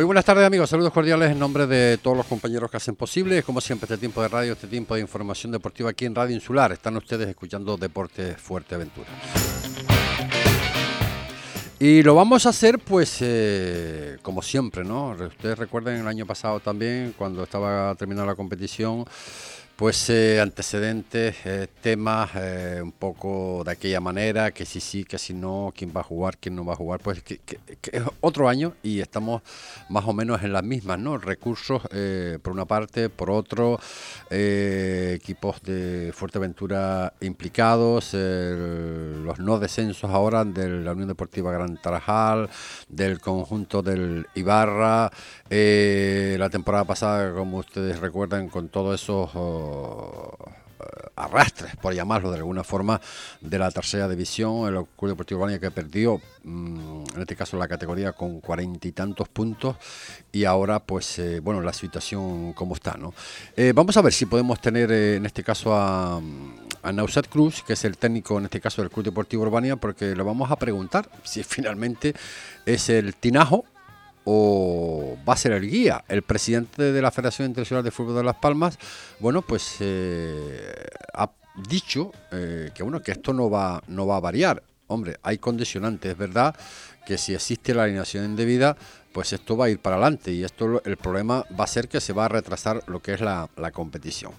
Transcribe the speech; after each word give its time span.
Muy 0.00 0.06
buenas 0.06 0.24
tardes 0.24 0.46
amigos, 0.46 0.70
saludos 0.70 0.94
cordiales 0.94 1.30
en 1.30 1.38
nombre 1.38 1.66
de 1.66 1.98
todos 1.98 2.16
los 2.16 2.24
compañeros 2.24 2.70
que 2.70 2.78
hacen 2.78 2.96
posible, 2.96 3.42
como 3.42 3.60
siempre 3.60 3.84
este 3.84 3.98
tiempo 3.98 4.22
de 4.22 4.28
radio, 4.28 4.54
este 4.54 4.66
tiempo 4.66 4.94
de 4.94 5.02
información 5.02 5.52
deportiva 5.52 5.90
aquí 5.90 6.06
en 6.06 6.14
Radio 6.14 6.34
Insular, 6.34 6.72
están 6.72 6.96
ustedes 6.96 7.28
escuchando 7.28 7.76
Deporte 7.76 8.34
Fuerte 8.34 8.76
Aventura. 8.76 9.08
Y 11.78 12.02
lo 12.02 12.14
vamos 12.14 12.46
a 12.46 12.48
hacer 12.48 12.78
pues 12.78 13.18
eh, 13.20 14.16
como 14.22 14.40
siempre, 14.40 14.84
¿no? 14.84 15.10
Ustedes 15.10 15.58
recuerden 15.58 16.00
el 16.00 16.08
año 16.08 16.24
pasado 16.24 16.60
también, 16.60 17.14
cuando 17.18 17.42
estaba 17.42 17.94
terminando 17.94 18.24
la 18.24 18.36
competición, 18.36 19.04
pues 19.80 20.10
eh, 20.10 20.38
antecedentes, 20.38 21.36
eh, 21.46 21.66
temas 21.80 22.32
eh, 22.34 22.80
un 22.82 22.92
poco 22.92 23.62
de 23.64 23.72
aquella 23.72 23.98
manera, 23.98 24.50
que 24.50 24.66
si 24.66 24.78
sí, 24.78 25.04
que 25.04 25.16
si 25.16 25.32
no, 25.32 25.72
quién 25.74 25.90
va 25.96 26.02
a 26.02 26.04
jugar, 26.04 26.36
quién 26.36 26.54
no 26.54 26.66
va 26.66 26.74
a 26.74 26.76
jugar, 26.76 27.00
pues 27.00 27.22
que, 27.22 27.40
es 27.90 28.02
otro 28.20 28.50
año 28.50 28.74
y 28.82 29.00
estamos 29.00 29.40
más 29.88 30.04
o 30.04 30.12
menos 30.12 30.42
en 30.42 30.52
las 30.52 30.64
mismas, 30.64 30.98
¿no? 30.98 31.16
Recursos 31.16 31.80
por 32.42 32.52
una 32.52 32.66
parte, 32.66 33.08
por 33.08 33.30
otro, 33.30 33.80
equipos 34.28 35.62
de 35.62 36.12
Fuerteventura 36.14 37.14
implicados, 37.22 38.12
los 38.12 39.38
no 39.38 39.58
descensos 39.58 40.10
ahora 40.10 40.44
de 40.44 40.68
la 40.68 40.92
Unión 40.92 41.08
Deportiva 41.08 41.52
Gran 41.52 41.78
Tarajal, 41.78 42.50
del 42.86 43.18
conjunto 43.18 43.82
del 43.82 44.26
Ibarra, 44.34 45.10
la 45.50 46.48
temporada 46.48 46.84
pasada, 46.84 47.34
como 47.34 47.58
ustedes 47.58 47.98
recuerdan, 47.98 48.48
con 48.48 48.68
todos 48.68 49.02
esos 49.02 49.30
eh, 50.80 51.10
arrastres, 51.16 51.76
por 51.76 51.94
llamarlo 51.94 52.30
de 52.30 52.38
alguna 52.38 52.64
forma, 52.64 53.00
de 53.40 53.58
la 53.58 53.70
tercera 53.70 54.08
división, 54.08 54.66
el 54.66 54.86
Club 54.96 55.10
Deportivo 55.10 55.40
Urbania 55.40 55.58
que 55.58 55.70
perdió, 55.70 56.20
mm, 56.44 57.02
en 57.14 57.20
este 57.20 57.36
caso 57.36 57.58
la 57.58 57.68
categoría 57.68 58.12
con 58.12 58.40
cuarenta 58.40 58.88
y 58.88 58.92
tantos 58.92 59.28
puntos 59.28 59.76
y 60.32 60.44
ahora 60.44 60.78
pues 60.78 61.18
eh, 61.18 61.40
bueno, 61.40 61.60
la 61.60 61.72
situación 61.72 62.54
como 62.54 62.74
está, 62.74 62.96
¿no? 62.96 63.12
Eh, 63.56 63.72
vamos 63.74 63.96
a 63.96 64.02
ver 64.02 64.12
si 64.12 64.26
podemos 64.26 64.60
tener 64.60 64.90
en 64.90 65.26
este 65.26 65.42
caso 65.42 65.74
a, 65.74 66.20
a 66.82 66.92
Nauset 66.92 67.28
Cruz, 67.28 67.62
que 67.62 67.74
es 67.74 67.84
el 67.84 67.98
técnico 67.98 68.38
en 68.38 68.44
este 68.44 68.60
caso 68.60 68.80
del 68.80 68.90
Club 68.90 69.04
Deportivo 69.04 69.42
Urbania, 69.42 69.76
porque 69.76 70.16
le 70.16 70.22
vamos 70.22 70.50
a 70.50 70.56
preguntar 70.56 71.10
si 71.24 71.42
finalmente 71.44 72.14
es 72.64 72.88
el 72.88 73.14
Tinajo 73.14 73.64
o 74.24 75.16
va 75.28 75.34
a 75.34 75.36
ser 75.36 75.52
el 75.52 75.68
guía. 75.68 76.04
El 76.08 76.22
presidente 76.22 76.92
de 76.92 77.02
la 77.02 77.10
Federación 77.10 77.48
Internacional 77.48 77.84
de 77.84 77.90
Fútbol 77.90 78.16
de 78.16 78.24
Las 78.24 78.36
Palmas, 78.36 78.78
bueno, 79.18 79.42
pues 79.42 79.76
eh, 79.80 80.86
ha 81.14 81.30
dicho 81.68 82.12
eh, 82.32 82.70
que 82.74 82.82
bueno 82.82 83.00
que 83.02 83.12
esto 83.12 83.32
no 83.32 83.50
va 83.50 83.82
no 83.88 84.06
va 84.06 84.16
a 84.16 84.20
variar. 84.20 84.62
Hombre, 84.86 85.18
hay 85.22 85.38
condicionantes, 85.38 86.10
es 86.10 86.18
verdad 86.18 86.54
que 87.06 87.16
si 87.16 87.34
existe 87.34 87.74
la 87.74 87.84
alineación 87.84 88.24
indebida, 88.24 88.76
pues 89.12 89.32
esto 89.32 89.56
va 89.56 89.66
a 89.66 89.68
ir 89.68 89.78
para 89.78 89.96
adelante 89.96 90.32
y 90.32 90.44
esto 90.44 90.82
el 90.84 90.96
problema 90.96 91.44
va 91.58 91.64
a 91.64 91.66
ser 91.66 91.88
que 91.88 92.00
se 92.00 92.12
va 92.12 92.24
a 92.24 92.28
retrasar 92.28 92.82
lo 92.86 93.00
que 93.00 93.14
es 93.14 93.20
la, 93.20 93.48
competición. 93.72 94.32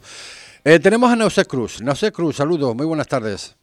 Eh, 0.63 0.79
tenemos 0.79 1.09
a 1.11 1.15
Nausé 1.15 1.45
Cruz. 1.45 1.81
Nausé 1.81 2.11
Cruz, 2.11 2.35
saludos, 2.35 2.75
muy 2.75 2.85
buenas 2.85 3.07
tardes. 3.07 3.55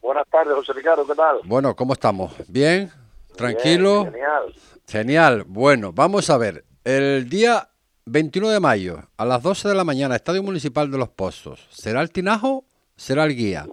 Buenas 0.00 0.28
tardes, 0.28 0.54
José 0.54 0.72
Ricardo, 0.74 1.06
¿qué 1.06 1.14
tal? 1.14 1.40
Bueno, 1.44 1.74
¿cómo 1.74 1.94
estamos? 1.94 2.32
¿Bien? 2.46 2.90
¿Tranquilo? 3.36 4.04
genial. 4.04 4.54
Genial. 4.86 5.44
Bueno, 5.46 5.92
vamos 5.92 6.30
a 6.30 6.38
ver. 6.38 6.64
El 6.84 7.28
día 7.28 7.68
21 8.06 8.50
de 8.50 8.60
mayo, 8.60 8.98
a 9.16 9.24
las 9.24 9.42
12 9.42 9.68
de 9.68 9.74
la 9.74 9.84
mañana, 9.84 10.16
Estadio 10.16 10.42
Municipal 10.42 10.90
de 10.90 10.98
Los 10.98 11.08
Pozos. 11.08 11.66
¿Será 11.70 12.00
el 12.00 12.10
Tinajo? 12.10 12.64
¿Será 12.96 13.24
el 13.24 13.34
guía? 13.34 13.66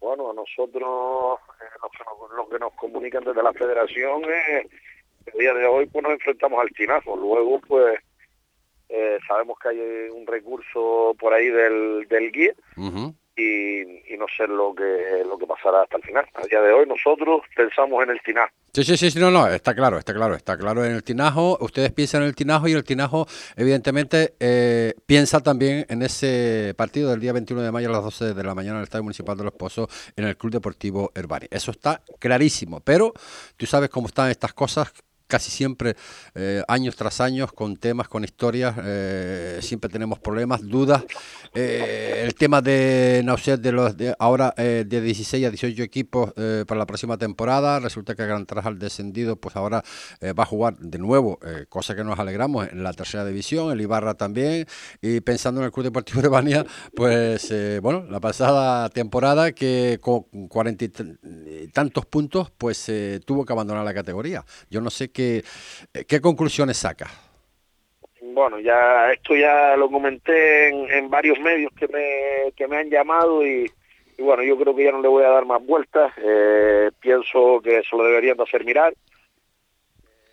Bueno, 0.00 0.30
a 0.30 0.34
nosotros 0.34 1.38
eh, 1.60 1.88
lo, 2.36 2.48
que 2.48 2.58
nos, 2.58 2.72
comunican 2.74 3.24
desde 3.24 3.42
la 3.42 3.52
federación 3.52 4.22
es 4.24 4.66
el 5.26 5.38
día 5.38 5.54
de 5.54 5.66
hoy 5.66 5.86
pues 5.86 6.02
nos 6.02 6.12
enfrentamos 6.12 6.60
al 6.60 6.70
Tinajo. 6.70 7.16
Luego, 7.16 7.60
pues, 7.66 7.98
eh, 8.88 9.18
sabemos 9.26 9.58
que 9.58 9.68
hay 9.68 9.78
un 10.10 10.26
recurso 10.26 11.14
por 11.18 11.34
ahí 11.34 11.48
del, 11.48 12.06
del 12.08 12.32
guía 12.32 12.54
y, 13.36 14.16
no 14.16 14.26
sé 14.36 14.46
lo 14.46 14.74
que 14.74 15.24
lo 15.26 15.38
que 15.38 15.46
pasará 15.46 15.82
hasta 15.82 15.96
el 15.96 16.02
final. 16.02 16.26
A 16.34 16.46
día 16.46 16.60
de 16.60 16.72
hoy 16.72 16.86
nosotros 16.86 17.42
pensamos 17.56 18.02
en 18.04 18.10
el 18.10 18.20
tinajo. 18.22 18.52
Sí, 18.74 18.84
sí, 18.84 19.10
sí, 19.10 19.18
no, 19.18 19.30
no, 19.30 19.48
está 19.48 19.74
claro, 19.74 19.98
está 19.98 20.14
claro, 20.14 20.34
está 20.34 20.56
claro 20.56 20.84
en 20.84 20.92
el 20.92 21.02
tinajo. 21.02 21.58
Ustedes 21.60 21.92
piensan 21.92 22.22
en 22.22 22.28
el 22.28 22.34
tinajo 22.34 22.68
y 22.68 22.72
el 22.72 22.84
tinajo, 22.84 23.26
evidentemente, 23.56 24.34
eh, 24.40 24.94
piensa 25.06 25.40
también 25.40 25.84
en 25.88 26.02
ese 26.02 26.74
partido 26.76 27.10
del 27.10 27.20
día 27.20 27.32
21 27.32 27.62
de 27.62 27.72
mayo 27.72 27.88
a 27.88 27.92
las 27.92 28.04
12 28.04 28.34
de 28.34 28.44
la 28.44 28.54
mañana 28.54 28.76
en 28.76 28.78
el 28.78 28.84
Estadio 28.84 29.04
Municipal 29.04 29.36
de 29.36 29.44
Los 29.44 29.54
Pozos 29.54 29.88
en 30.16 30.24
el 30.24 30.36
Club 30.36 30.52
Deportivo 30.52 31.12
Herbani. 31.14 31.46
Eso 31.50 31.70
está 31.70 32.02
clarísimo, 32.18 32.80
pero 32.80 33.12
tú 33.56 33.66
sabes 33.66 33.90
cómo 33.90 34.06
están 34.06 34.30
estas 34.30 34.54
cosas 34.54 34.92
casi 35.32 35.50
siempre, 35.50 35.96
eh, 36.34 36.62
años 36.68 36.94
tras 36.94 37.22
años, 37.22 37.54
con 37.54 37.78
temas, 37.78 38.06
con 38.06 38.22
historias, 38.22 38.76
eh, 38.84 39.60
siempre 39.62 39.88
tenemos 39.88 40.18
problemas, 40.18 40.60
dudas. 40.60 41.04
Eh, 41.54 42.24
el 42.26 42.34
tema 42.34 42.60
de 42.60 43.22
Nauset 43.24 43.58
de 43.58 43.72
los 43.72 43.96
de 43.96 44.14
ahora 44.18 44.52
de 44.56 44.84
16 44.84 45.46
a 45.46 45.50
18 45.50 45.82
equipos 45.82 46.34
para 46.66 46.78
la 46.78 46.84
próxima 46.84 47.16
temporada, 47.16 47.80
resulta 47.80 48.14
que 48.14 48.26
Gran 48.26 48.44
Trajal 48.44 48.78
descendido, 48.78 49.36
pues 49.36 49.56
ahora 49.56 49.82
va 50.22 50.42
a 50.42 50.46
jugar 50.46 50.76
de 50.78 50.98
nuevo, 50.98 51.38
cosa 51.70 51.94
que 51.94 52.04
nos 52.04 52.18
alegramos, 52.18 52.68
en 52.70 52.82
la 52.82 52.92
tercera 52.92 53.24
división, 53.24 53.72
el 53.72 53.80
Ibarra 53.80 54.14
también, 54.14 54.66
y 55.00 55.20
pensando 55.20 55.60
en 55.60 55.66
el 55.66 55.72
Club 55.72 55.84
Deportivo 55.84 56.20
de 56.20 56.28
Bania, 56.28 56.66
pues 56.94 57.52
bueno, 57.80 58.04
la 58.10 58.20
pasada 58.20 58.88
temporada 58.90 59.52
que 59.52 59.98
con 60.00 60.22
cuarenta 60.48 60.84
y 60.84 61.68
tantos 61.72 62.04
puntos, 62.06 62.50
pues 62.58 62.90
tuvo 63.24 63.44
que 63.44 63.52
abandonar 63.52 63.84
la 63.84 63.94
categoría. 63.94 64.44
Yo 64.70 64.80
no 64.80 64.90
sé 64.90 65.10
qué 65.10 65.21
¿qué, 66.06 66.20
conclusiones 66.20 66.76
saca? 66.76 67.10
Bueno, 68.20 68.58
ya 68.60 69.12
esto 69.12 69.34
ya 69.34 69.76
lo 69.76 69.90
comenté 69.90 70.68
en, 70.68 71.10
varios 71.10 71.38
medios 71.40 71.72
que 71.76 71.88
me, 71.88 72.52
que 72.52 72.66
me 72.68 72.78
han 72.78 72.90
llamado 72.90 73.46
y, 73.46 73.70
bueno, 74.18 74.42
yo 74.42 74.56
creo 74.56 74.74
que 74.74 74.84
ya 74.84 74.92
no 74.92 75.02
le 75.02 75.08
voy 75.08 75.24
a 75.24 75.30
dar 75.30 75.44
más 75.44 75.64
vueltas. 75.64 76.12
Eh, 76.16 76.90
pienso 77.00 77.60
que 77.62 77.82
se 77.82 77.96
lo 77.96 78.04
deberían 78.04 78.36
de 78.36 78.42
hacer 78.44 78.64
mirar. 78.64 78.94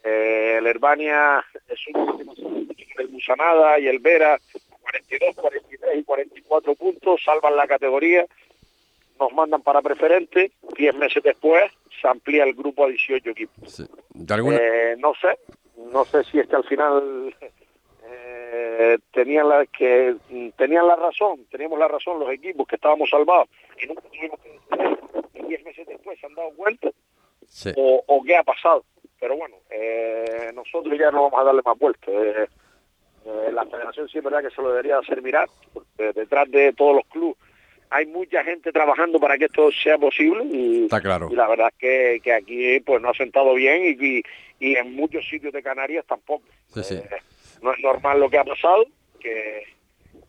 Eh, 0.03 0.55
el 0.59 0.67
Herbania 0.67 1.43
es 1.67 1.79
un 1.93 2.69
el 2.99 3.09
Musanada 3.09 3.79
y 3.79 3.87
el 3.87 3.99
Vera, 3.99 4.37
42, 4.81 5.35
43 5.35 5.97
y 5.97 6.03
44 6.03 6.75
puntos, 6.75 7.21
salvan 7.23 7.55
la 7.55 7.67
categoría, 7.67 8.25
nos 9.19 9.33
mandan 9.33 9.61
para 9.61 9.81
preferente, 9.81 10.51
10 10.77 10.95
meses 10.95 11.23
después 11.23 11.71
se 12.01 12.07
amplía 12.07 12.43
el 12.43 12.53
grupo 12.53 12.85
a 12.85 12.89
18 12.89 13.29
equipos. 13.29 13.83
Eh, 14.59 14.95
no 14.97 15.13
sé, 15.15 15.37
no 15.91 16.05
sé 16.05 16.23
si 16.23 16.39
es 16.39 16.47
que 16.47 16.55
al 16.55 16.63
final 16.63 17.35
eh, 18.05 18.97
tenían 19.11 19.49
la 19.49 19.65
que 19.65 20.15
tenían 20.55 20.87
la 20.87 20.95
razón, 20.95 21.45
teníamos 21.51 21.77
la 21.77 21.87
razón 21.87 22.19
los 22.19 22.29
equipos 22.31 22.67
que 22.67 22.75
estábamos 22.75 23.09
salvados 23.09 23.49
y 23.81 23.87
nunca 23.87 24.01
tuvimos 24.03 24.39
que 25.33 25.43
10 25.43 25.63
meses 25.65 25.87
después 25.87 26.19
se 26.19 26.25
han 26.25 26.35
dado 26.35 26.51
cuenta 26.55 26.89
o, 27.75 28.23
qué 28.25 28.37
ha 28.37 28.43
pasado. 28.43 28.85
Pero 29.19 29.35
bueno, 29.35 29.57
eh, 29.69 30.51
nosotros 30.53 30.97
ya 30.97 31.11
no 31.11 31.23
vamos 31.23 31.39
a 31.39 31.43
darle 31.43 31.61
más 31.65 31.77
vueltas. 31.77 32.13
la 33.51 33.65
federación 33.65 34.07
sí 34.07 34.19
es 34.19 34.23
verdad 34.23 34.41
que 34.41 34.55
se 34.55 34.61
lo 34.61 34.69
debería 34.69 34.99
hacer 34.99 35.21
mirar, 35.21 35.49
porque 35.73 36.13
detrás 36.13 36.49
de 36.49 36.71
todos 36.73 36.95
los 36.95 37.05
clubes 37.07 37.37
hay 37.89 38.05
mucha 38.05 38.43
gente 38.43 38.71
trabajando 38.71 39.19
para 39.19 39.37
que 39.37 39.45
esto 39.45 39.71
sea 39.71 39.97
posible 39.97 40.43
y, 40.45 40.83
Está 40.83 41.01
claro. 41.01 41.27
y 41.31 41.35
la 41.35 41.47
verdad 41.47 41.71
es 41.79 42.21
que, 42.21 42.33
aquí 42.33 42.79
pues 42.81 43.01
no 43.01 43.09
ha 43.09 43.13
sentado 43.13 43.53
bien 43.53 43.97
y, 43.99 44.21
y, 44.59 44.75
en 44.75 44.93
muchos 44.93 45.27
sitios 45.27 45.53
de 45.53 45.63
Canarias 45.63 46.05
tampoco. 46.07 46.45
Eh, 46.75 47.09
no 47.61 47.73
es 47.73 47.79
normal 47.79 48.19
lo 48.19 48.29
que 48.29 48.37
ha 48.37 48.43
pasado, 48.43 48.85
que, 49.19 49.63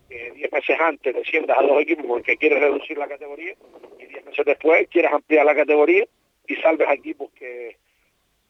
diez 0.08 0.50
meses 0.50 0.76
antes 0.80 1.14
desciendas 1.14 1.58
a 1.58 1.62
dos 1.62 1.80
equipos 1.82 2.04
porque 2.06 2.36
quieres 2.36 2.60
reducir 2.60 2.98
la 2.98 3.06
categoría 3.06 3.54
y 3.98 4.06
diez 4.06 4.24
meses 4.24 4.44
después 4.44 4.88
quieres 4.88 5.12
ampliar 5.12 5.46
la 5.46 5.54
categoría 5.54 6.04
y 6.48 6.56
salves 6.56 6.88
a 6.88 6.94
equipos 6.94 7.30
que, 7.32 7.76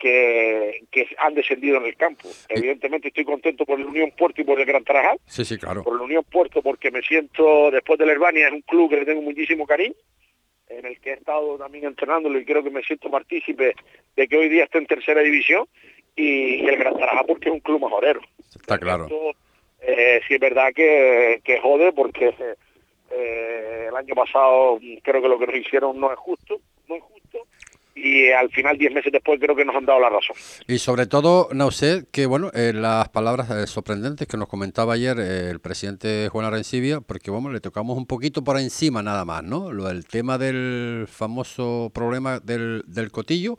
que, 0.01 1.07
han 1.19 1.35
descendido 1.35 1.77
en 1.77 1.85
el 1.85 1.97
campo. 1.97 2.29
Evidentemente 2.49 3.09
estoy 3.09 3.25
contento 3.25 3.65
por 3.65 3.79
el 3.79 3.87
Unión 3.87 4.13
Puerto 4.17 4.41
y 4.41 4.45
por 4.45 4.59
el 4.59 4.67
Gran 4.67 4.83
Tarajal. 4.83 5.19
Sí, 5.27 5.45
sí, 5.45 5.59
claro. 5.59 5.85
Por 5.85 5.95
el 5.95 6.01
Unión 6.01 6.25
Puerto 6.25 6.63
porque 6.63 6.91
me 6.91 7.03
siento, 7.03 7.71
después 7.71 7.99
del 7.99 8.11
Herbania, 8.11 8.49
es 8.49 8.53
un 8.53 8.63
club 8.63 8.91
que 8.91 8.97
le 8.97 9.05
tengo 9.05 9.23
muchísimo 9.23 9.67
cariño, 9.67 9.95
en 10.69 10.87
el 10.87 10.99
que 11.01 11.11
he 11.11 11.15
estado 11.15 11.59
también 11.59 11.85
entrenándolo 11.85 12.39
y 12.39 12.45
creo 12.45 12.65
que 12.65 12.71
me 12.71 12.83
siento 12.83 13.11
partícipe 13.11 13.75
de 14.17 14.29
que 14.29 14.37
hoy 14.37 14.49
día 14.49 14.65
está 14.65 14.79
en 14.79 14.87
tercera 14.87 15.21
división 15.21 15.67
y, 16.17 16.67
el 16.67 16.77
Gran 16.77 16.97
Tarajal 16.97 17.27
porque 17.27 17.49
es 17.51 17.55
un 17.55 17.61
club 17.61 17.83
mejorero. 17.83 18.21
Está 18.55 18.79
claro. 18.79 19.07
eh, 19.83 20.21
sí 20.27 20.35
es 20.35 20.41
verdad 20.41 20.73
que, 20.75 21.41
que 21.45 21.61
jode 21.61 21.93
porque 21.93 22.35
eh, 23.11 23.87
el 23.89 23.97
año 23.97 24.15
pasado 24.15 24.79
creo 25.03 25.21
que 25.21 25.29
lo 25.29 25.39
que 25.39 25.47
nos 25.47 25.57
hicieron 25.57 26.01
no 26.01 26.11
es 26.11 26.19
justo, 26.19 26.61
no 26.89 26.97
es 26.97 27.03
justo 27.03 27.20
y, 28.03 28.31
al 28.31 28.51
final, 28.51 28.79
diez 28.79 28.93
meses 28.93 29.13
después, 29.13 29.39
creo 29.41 29.55
que 29.55 29.65
nos 29.65 29.77
han 29.77 29.85
dado 29.85 30.01
la 30.01 30.09
razón. 30.09 30.37
Y 30.67 30.79
sobre 30.79 31.07
todo, 31.07 31.49
Nauset, 31.53 32.11
que 32.11 32.27
bueno, 32.27 32.51
eh, 32.55 32.73
las 32.75 33.09
palabras 33.11 33.51
eh, 33.51 33.67
sorprendentes 33.67 34.27
que 34.27 34.37
nos 34.37 34.49
comentaba 34.49 34.95
ayer 34.95 35.19
eh, 35.19 35.51
el 35.51 35.61
presidente 35.61 36.29
Juan 36.31 36.47
Arencibia, 36.47 37.01
porque 37.01 37.31
vamos, 37.31 37.53
le 37.53 37.61
tocamos 37.61 37.97
un 37.97 38.07
poquito 38.07 38.43
por 38.43 38.59
encima 38.59 39.03
nada 39.03 39.25
más, 39.25 39.43
¿no? 39.43 39.73
Lo 39.73 39.89
del 39.89 40.07
tema 40.07 40.39
del 40.39 41.07
famoso 41.09 41.91
problema 41.95 42.41
del, 42.41 42.85
del 42.87 43.11
cotillo, 43.11 43.57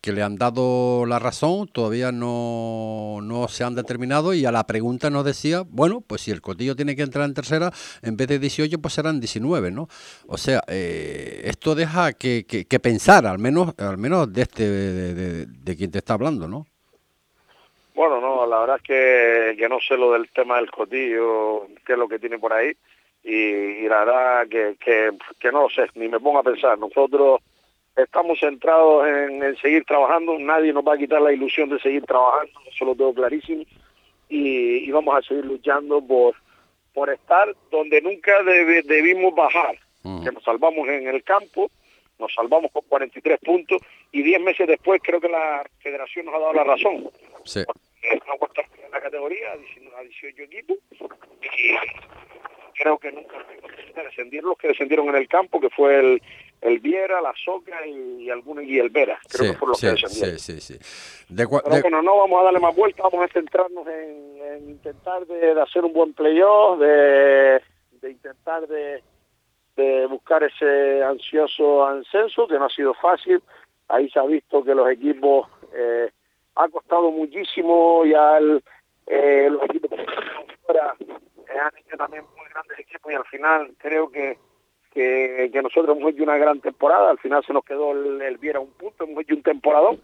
que 0.00 0.12
le 0.12 0.22
han 0.22 0.36
dado 0.36 1.06
la 1.06 1.18
razón, 1.18 1.68
todavía 1.68 2.12
no, 2.12 3.20
no 3.22 3.48
se 3.48 3.64
han 3.64 3.74
determinado 3.74 4.34
y 4.34 4.44
a 4.44 4.52
la 4.52 4.66
pregunta 4.66 5.10
nos 5.10 5.24
decía, 5.24 5.62
bueno, 5.68 6.00
pues 6.00 6.22
si 6.22 6.30
el 6.30 6.40
cotillo 6.40 6.76
tiene 6.76 6.94
que 6.94 7.02
entrar 7.02 7.24
en 7.24 7.34
tercera, 7.34 7.72
en 8.02 8.16
vez 8.16 8.28
de 8.28 8.38
18, 8.38 8.78
pues 8.80 8.94
serán 8.94 9.20
19, 9.20 9.70
¿no? 9.70 9.88
O 10.26 10.36
sea, 10.36 10.62
esto 10.68 11.74
deja 11.74 12.12
que, 12.12 12.44
que 12.46 12.80
pensar, 12.80 13.26
al 13.26 13.38
menos 13.38 13.74
al 13.78 13.98
menos 13.98 14.32
de 14.32 14.42
este 14.42 14.68
de, 14.68 15.76
quien 15.76 15.90
te 15.90 15.98
está 15.98 16.14
hablando, 16.14 16.48
¿no? 16.48 16.66
Bueno, 17.94 18.20
no, 18.20 18.46
la 18.46 18.60
verdad 18.60 18.76
es 18.76 18.82
que, 18.82 19.56
que, 19.58 19.68
no 19.68 19.78
sé 19.80 19.96
lo 19.96 20.12
del 20.12 20.28
tema 20.30 20.56
del 20.56 20.70
cotillo, 20.70 21.66
qué 21.84 21.94
es 21.94 21.98
lo 21.98 22.08
que 22.08 22.18
tiene 22.18 22.38
por 22.38 22.52
ahí, 22.52 22.72
y, 23.24 23.88
la 23.88 24.04
verdad 24.04 24.48
que, 24.48 24.76
que, 24.78 25.52
no 25.52 25.62
lo 25.62 25.70
sé, 25.70 25.86
ni 25.94 26.08
me 26.08 26.20
pongo 26.20 26.38
a 26.38 26.44
pensar. 26.44 26.78
Nosotros 26.78 27.40
estamos 27.96 28.38
centrados 28.38 29.06
en, 29.06 29.56
seguir 29.56 29.84
trabajando, 29.84 30.38
nadie 30.38 30.72
nos 30.72 30.86
va 30.86 30.94
a 30.94 30.98
quitar 30.98 31.20
la 31.20 31.32
ilusión 31.32 31.68
de 31.68 31.80
seguir 31.80 32.04
trabajando, 32.04 32.52
eso 32.72 32.84
lo 32.84 32.94
tengo 32.94 33.14
clarísimo, 33.14 33.64
y, 34.28 34.90
vamos 34.92 35.16
a 35.16 35.22
seguir 35.22 35.44
luchando 35.44 36.00
por, 36.00 36.34
por 36.94 37.10
estar 37.10 37.54
donde 37.70 38.00
nunca 38.00 38.42
debimos 38.44 39.34
bajar, 39.34 39.76
que 40.02 40.32
nos 40.32 40.42
salvamos 40.44 40.88
en 40.88 41.08
el 41.08 41.22
campo, 41.24 41.70
nos 42.18 42.32
salvamos 42.34 42.70
con 42.72 42.82
43 42.88 43.38
puntos 43.40 43.80
y 44.12 44.22
10 44.22 44.40
meses 44.40 44.66
después 44.66 45.00
creo 45.02 45.20
que 45.20 45.28
la 45.28 45.64
federación 45.80 46.26
nos 46.26 46.34
ha 46.34 46.38
dado 46.38 46.52
la 46.52 46.64
razón. 46.64 47.10
Sí. 47.44 47.60
en 48.02 48.90
la 48.90 49.00
categoría 49.00 49.52
a 49.52 50.02
18 50.02 50.42
equipos 50.42 50.78
y 51.42 51.74
creo 52.78 52.98
que 52.98 53.12
nunca 53.12 53.36
descender 54.02 54.42
los 54.44 54.56
que 54.56 54.68
descendieron 54.68 55.08
en 55.08 55.16
el 55.16 55.28
campo, 55.28 55.60
que 55.60 55.70
fue 55.70 55.98
el, 55.98 56.22
el 56.60 56.78
Viera, 56.80 57.20
la 57.20 57.32
Soca 57.44 57.86
y, 57.86 58.30
algunos 58.30 58.64
y 58.64 58.78
el 58.78 58.90
Vera. 58.90 59.18
Creo 59.28 59.52
que 59.52 59.58
fueron 59.58 59.70
los 59.70 59.80
que 59.80 59.88
descendieron. 59.88 60.38
Sí, 60.38 60.60
sí, 60.60 60.78
sí. 60.78 61.34
Pero 61.34 61.48
bueno, 61.48 62.02
no 62.02 62.16
vamos 62.16 62.40
a 62.40 62.44
darle 62.44 62.60
más 62.60 62.74
vueltas, 62.74 63.04
vamos 63.10 63.28
a 63.28 63.32
centrarnos 63.32 63.86
en, 63.86 64.68
intentar 64.68 65.26
de, 65.26 65.60
hacer 65.60 65.84
un 65.84 65.92
buen 65.92 66.12
playoff, 66.14 66.78
de, 66.78 67.60
de 68.00 68.10
intentar 68.10 68.66
de 68.66 69.02
de 69.78 70.06
buscar 70.06 70.42
ese 70.42 71.02
ansioso 71.04 71.86
ascenso, 71.86 72.48
que 72.48 72.58
no 72.58 72.64
ha 72.64 72.70
sido 72.70 72.94
fácil. 72.94 73.40
Ahí 73.86 74.10
se 74.10 74.18
ha 74.18 74.24
visto 74.24 74.64
que 74.64 74.74
los 74.74 74.90
equipos 74.90 75.48
eh, 75.72 76.10
ha 76.56 76.68
costado 76.68 77.12
muchísimo, 77.12 78.04
ya 78.04 78.38
el, 78.38 78.62
eh, 79.06 79.48
los 79.48 79.62
equipos 79.64 79.90
fuera 80.66 80.94
eh, 81.00 81.58
han 81.58 81.78
hecho 81.78 81.96
también 81.96 82.24
muy 82.36 82.48
grandes 82.50 82.78
equipos 82.80 83.12
y 83.12 83.14
al 83.14 83.24
final 83.26 83.70
creo 83.78 84.10
que, 84.10 84.36
que, 84.92 85.50
nosotros 85.62 85.96
hemos 85.96 86.12
hecho 86.12 86.24
una 86.24 86.36
gran 86.36 86.60
temporada, 86.60 87.10
al 87.10 87.18
final 87.18 87.44
se 87.46 87.52
nos 87.52 87.64
quedó 87.64 87.92
el, 87.92 88.36
Viera 88.38 88.58
un 88.58 88.72
punto, 88.72 89.04
hemos 89.04 89.22
hecho 89.22 89.36
un 89.36 89.42
temporadón 89.42 90.00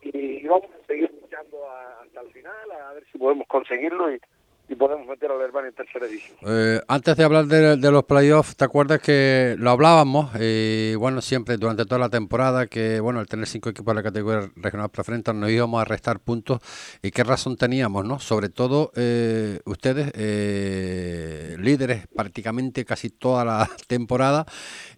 y, 0.00 0.46
vamos 0.46 0.70
a 0.72 0.86
seguir 0.86 1.10
luchando 1.20 1.68
hasta 1.70 2.20
el 2.20 2.32
final 2.32 2.70
a 2.70 2.92
ver 2.92 3.04
si 3.10 3.18
podemos 3.18 3.48
conseguirlo 3.48 4.14
y, 4.14 4.20
y 4.68 4.74
podemos 4.74 5.06
meter 5.06 5.30
al 5.30 5.40
Herbani 5.40 5.68
en 5.68 5.74
tercera 5.74 6.06
edición. 6.06 6.36
Eh, 6.46 6.80
antes 6.88 7.16
de 7.16 7.24
hablar 7.24 7.46
de, 7.46 7.90
los 7.90 8.04
playoffs, 8.04 8.54
¿te 8.54 8.64
acuerdas 8.64 9.00
que 9.00 9.56
lo 9.58 9.70
hablábamos? 9.70 10.30
Y 10.38 10.94
bueno, 10.96 11.22
siempre 11.22 11.56
durante 11.56 11.86
toda 11.86 11.98
la 11.98 12.10
temporada, 12.10 12.66
que 12.66 13.00
bueno, 13.00 13.20
al 13.20 13.26
tener 13.26 13.46
cinco 13.46 13.70
equipos 13.70 13.92
de 13.92 13.94
la 13.94 14.02
categoría 14.02 14.50
regional 14.56 14.90
preferente 14.90 15.32
nos 15.32 15.50
íbamos 15.50 15.80
a 15.80 15.84
restar 15.86 16.20
puntos. 16.20 16.60
¿Y 17.02 17.10
qué 17.10 17.24
razón 17.24 17.56
teníamos, 17.56 18.04
no? 18.04 18.18
Sobre 18.18 18.50
todo 18.50 18.92
eh, 18.94 19.60
ustedes, 19.64 20.12
eh, 20.14 21.56
líderes 21.58 22.06
prácticamente 22.08 22.84
casi 22.84 23.08
toda 23.08 23.46
la 23.46 23.70
temporada. 23.86 24.44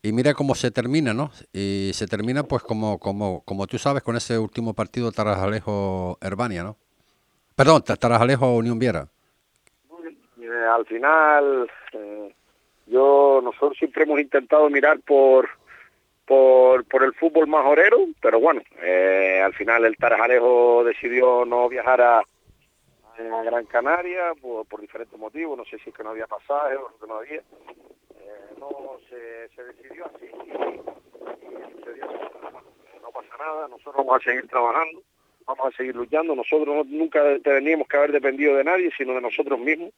Y 0.03 0.11
mira 0.13 0.35
cómo 0.35 0.57
se 0.57 0.73
termina, 0.73 1.15
¿no? 1.15 1.31
Y 1.53 1.93
se 1.95 2.09
termina, 2.09 2.43
pues, 2.43 2.65
como, 2.65 2.99
como, 2.99 3.43
como 3.45 3.69
tú 3.69 3.79
sabes, 3.79 4.03
con 4.03 4.17
ese 4.17 4.37
último 4.37 4.75
partido 4.75 5.13
Tarajalejo-Herbania, 5.13 6.65
¿no? 6.65 6.77
Perdón, 7.55 7.83
Tarajalejo-Unión 7.83 8.79
Viera. 8.79 9.09
Eh, 10.51 10.67
al 10.67 10.85
final, 10.85 11.71
eh, 11.93 12.35
yo 12.87 13.41
nosotros 13.43 13.79
siempre 13.79 14.03
hemos 14.03 14.21
intentado 14.21 14.69
mirar 14.69 14.99
por 15.01 15.49
por, 16.27 16.85
por 16.85 17.03
el 17.03 17.13
fútbol 17.15 17.49
majorero, 17.49 18.07
pero 18.23 18.39
bueno, 18.39 18.63
eh, 18.81 19.43
al 19.45 19.53
final 19.53 19.85
el 19.85 19.97
Tarajalejo 19.97 20.85
decidió 20.85 21.45
no 21.45 21.69
viajar 21.69 22.01
a, 22.01 22.23
Gran 23.45 23.67
Canaria 23.67 24.33
por, 24.41 24.65
por, 24.67 24.81
diferentes 24.81 25.19
motivos, 25.19 25.59
no 25.59 25.65
sé 25.65 25.79
si 25.81 25.91
es 25.91 25.97
que 25.97 26.05
no 26.05 26.11
había 26.11 26.27
pasaje 26.29 26.77
o 26.77 26.97
que 26.99 27.07
no 27.07 27.17
había, 27.17 27.43
no 28.59 28.99
se, 29.11 29.49
se, 29.55 29.65
decidió 29.65 30.07
así 30.07 30.27
y, 30.27 30.51
no 33.03 33.11
pasa 33.13 33.37
nada, 33.39 33.69
nosotros 33.69 33.97
vamos 33.97 34.21
a 34.21 34.25
seguir 34.25 34.49
trabajando 34.49 35.03
vamos 35.47 35.67
a 35.67 35.77
seguir 35.77 35.97
luchando. 35.97 36.35
Nosotros 36.35 36.87
nunca 36.87 37.23
teníamos 37.43 37.89
que 37.89 37.97
haber 37.97 38.13
dependido 38.13 38.57
de 38.57 38.65
nadie, 38.65 38.91
sino 38.97 39.15
de 39.15 39.21
nosotros 39.21 39.59
mismos 39.59 39.93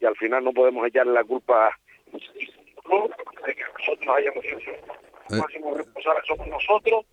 y 0.00 0.06
al 0.06 0.16
final 0.16 0.44
no 0.44 0.52
podemos 0.52 0.86
echarle 0.86 1.12
la 1.12 1.24
culpa 1.24 1.78
de 2.12 3.54
que 3.54 3.62
nosotros 3.78 4.16
hayamos 4.16 4.44
sido 4.44 4.58
eh. 4.58 4.80
máximos 5.30 5.78
responsables 5.78 6.24
somos 6.26 6.46
nosotros 6.48 7.06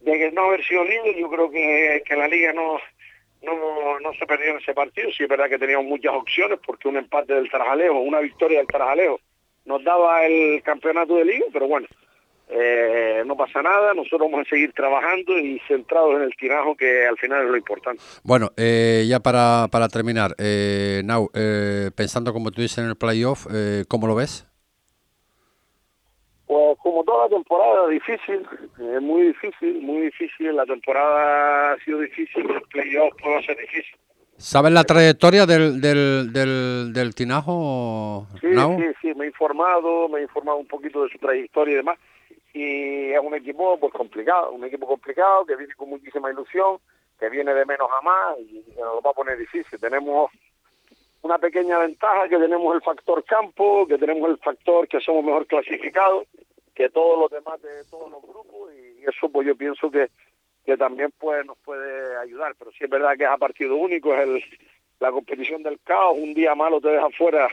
de 0.00 0.12
que 0.12 0.30
no 0.32 0.42
haber 0.42 0.64
sido 0.64 0.84
líder 0.84 1.16
yo 1.16 1.30
creo 1.30 1.50
que, 1.50 2.02
que 2.04 2.16
la 2.16 2.28
liga 2.28 2.52
no 2.52 2.78
no, 3.40 4.00
no 4.00 4.12
se 4.14 4.26
perdió 4.26 4.50
en 4.50 4.58
ese 4.58 4.74
partido 4.74 5.10
sí 5.12 5.22
es 5.22 5.28
verdad 5.28 5.48
que 5.48 5.58
teníamos 5.58 5.86
muchas 5.86 6.12
opciones 6.12 6.58
porque 6.64 6.88
un 6.88 6.96
empate 6.96 7.34
del 7.34 7.50
Tarajalejo 7.50 7.98
una 8.00 8.20
victoria 8.20 8.58
del 8.58 8.66
Tarajalejo 8.66 9.20
nos 9.64 9.82
daba 9.84 10.26
el 10.26 10.62
campeonato 10.62 11.16
de 11.16 11.24
liga 11.24 11.46
pero 11.52 11.68
bueno 11.68 11.86
eh, 12.50 13.22
no 13.26 13.36
pasa 13.36 13.62
nada, 13.62 13.94
nosotros 13.94 14.30
vamos 14.30 14.46
a 14.46 14.48
seguir 14.48 14.72
trabajando 14.72 15.38
y 15.38 15.60
centrados 15.68 16.16
en 16.16 16.22
el 16.22 16.34
tirajo 16.36 16.76
que 16.76 17.06
al 17.06 17.16
final 17.18 17.44
es 17.44 17.50
lo 17.50 17.56
importante. 17.56 18.02
Bueno, 18.22 18.50
eh, 18.56 19.04
ya 19.08 19.20
para, 19.20 19.68
para 19.70 19.88
terminar, 19.88 20.34
eh, 20.38 21.02
Now, 21.04 21.30
eh, 21.34 21.90
pensando 21.94 22.32
como 22.32 22.50
tú 22.50 22.62
dices 22.62 22.78
en 22.78 22.86
el 22.86 22.96
playoff, 22.96 23.46
eh, 23.52 23.84
¿cómo 23.88 24.06
lo 24.06 24.14
ves? 24.14 24.46
Pues 26.46 26.78
como 26.82 27.04
toda 27.04 27.24
la 27.24 27.36
temporada, 27.36 27.86
difícil, 27.88 28.46
es 28.94 29.02
muy 29.02 29.24
difícil, 29.24 29.82
muy 29.82 30.02
difícil, 30.06 30.56
la 30.56 30.64
temporada 30.64 31.72
ha 31.72 31.78
sido 31.84 31.98
difícil, 31.98 32.50
el 32.50 32.62
playoff 32.62 33.12
puede 33.22 33.42
ser 33.44 33.58
difícil. 33.58 33.98
¿Sabes 34.38 34.72
la 34.72 34.84
trayectoria 34.84 35.44
del, 35.44 35.80
del, 35.80 36.32
del, 36.32 36.92
del 36.94 37.14
Tinajo? 37.14 38.28
Sí, 38.40 38.46
sí, 38.54 38.84
sí, 39.02 39.14
me 39.14 39.24
he 39.24 39.26
informado, 39.26 40.08
me 40.08 40.20
he 40.20 40.22
informado 40.22 40.58
un 40.58 40.66
poquito 40.66 41.02
de 41.02 41.10
su 41.10 41.18
trayectoria 41.18 41.72
y 41.74 41.76
demás 41.76 41.98
y 42.52 43.12
es 43.12 43.20
un 43.20 43.34
equipo 43.34 43.78
pues 43.78 43.92
complicado, 43.92 44.52
un 44.52 44.64
equipo 44.64 44.86
complicado 44.86 45.44
que 45.44 45.56
viene 45.56 45.74
con 45.74 45.90
muchísima 45.90 46.30
ilusión, 46.30 46.78
que 47.18 47.28
viene 47.28 47.52
de 47.52 47.64
menos 47.66 47.88
a 47.90 48.02
más 48.02 48.38
y 48.38 48.64
nos 48.76 48.96
lo 48.96 49.00
va 49.02 49.10
a 49.10 49.14
poner 49.14 49.38
difícil. 49.38 49.78
Tenemos 49.78 50.30
una 51.22 51.38
pequeña 51.38 51.78
ventaja 51.78 52.28
que 52.28 52.38
tenemos 52.38 52.74
el 52.74 52.82
factor 52.82 53.24
campo, 53.24 53.86
que 53.86 53.98
tenemos 53.98 54.30
el 54.30 54.38
factor 54.38 54.88
que 54.88 55.00
somos 55.00 55.24
mejor 55.24 55.46
clasificados 55.46 56.26
que 56.78 56.88
todos 56.90 57.18
los 57.18 57.30
demás 57.30 57.60
de 57.60 57.84
todos 57.90 58.08
los 58.08 58.22
grupos 58.22 58.72
y, 58.72 59.04
eso 59.04 59.28
pues 59.30 59.46
yo 59.46 59.56
pienso 59.56 59.90
que, 59.90 60.10
que 60.64 60.76
también 60.76 61.12
pues 61.18 61.44
nos 61.44 61.58
puede 61.58 62.16
ayudar, 62.18 62.54
pero 62.56 62.70
sí 62.70 62.84
es 62.84 62.90
verdad 62.90 63.16
que 63.16 63.24
es 63.24 63.30
a 63.30 63.36
partido 63.36 63.74
único, 63.74 64.14
es 64.14 64.20
el, 64.20 64.44
la 65.00 65.10
competición 65.10 65.62
del 65.64 65.80
caos, 65.80 66.16
un 66.16 66.34
día 66.34 66.54
malo 66.54 66.80
te 66.80 66.88
deja 66.88 67.08
fuera 67.10 67.48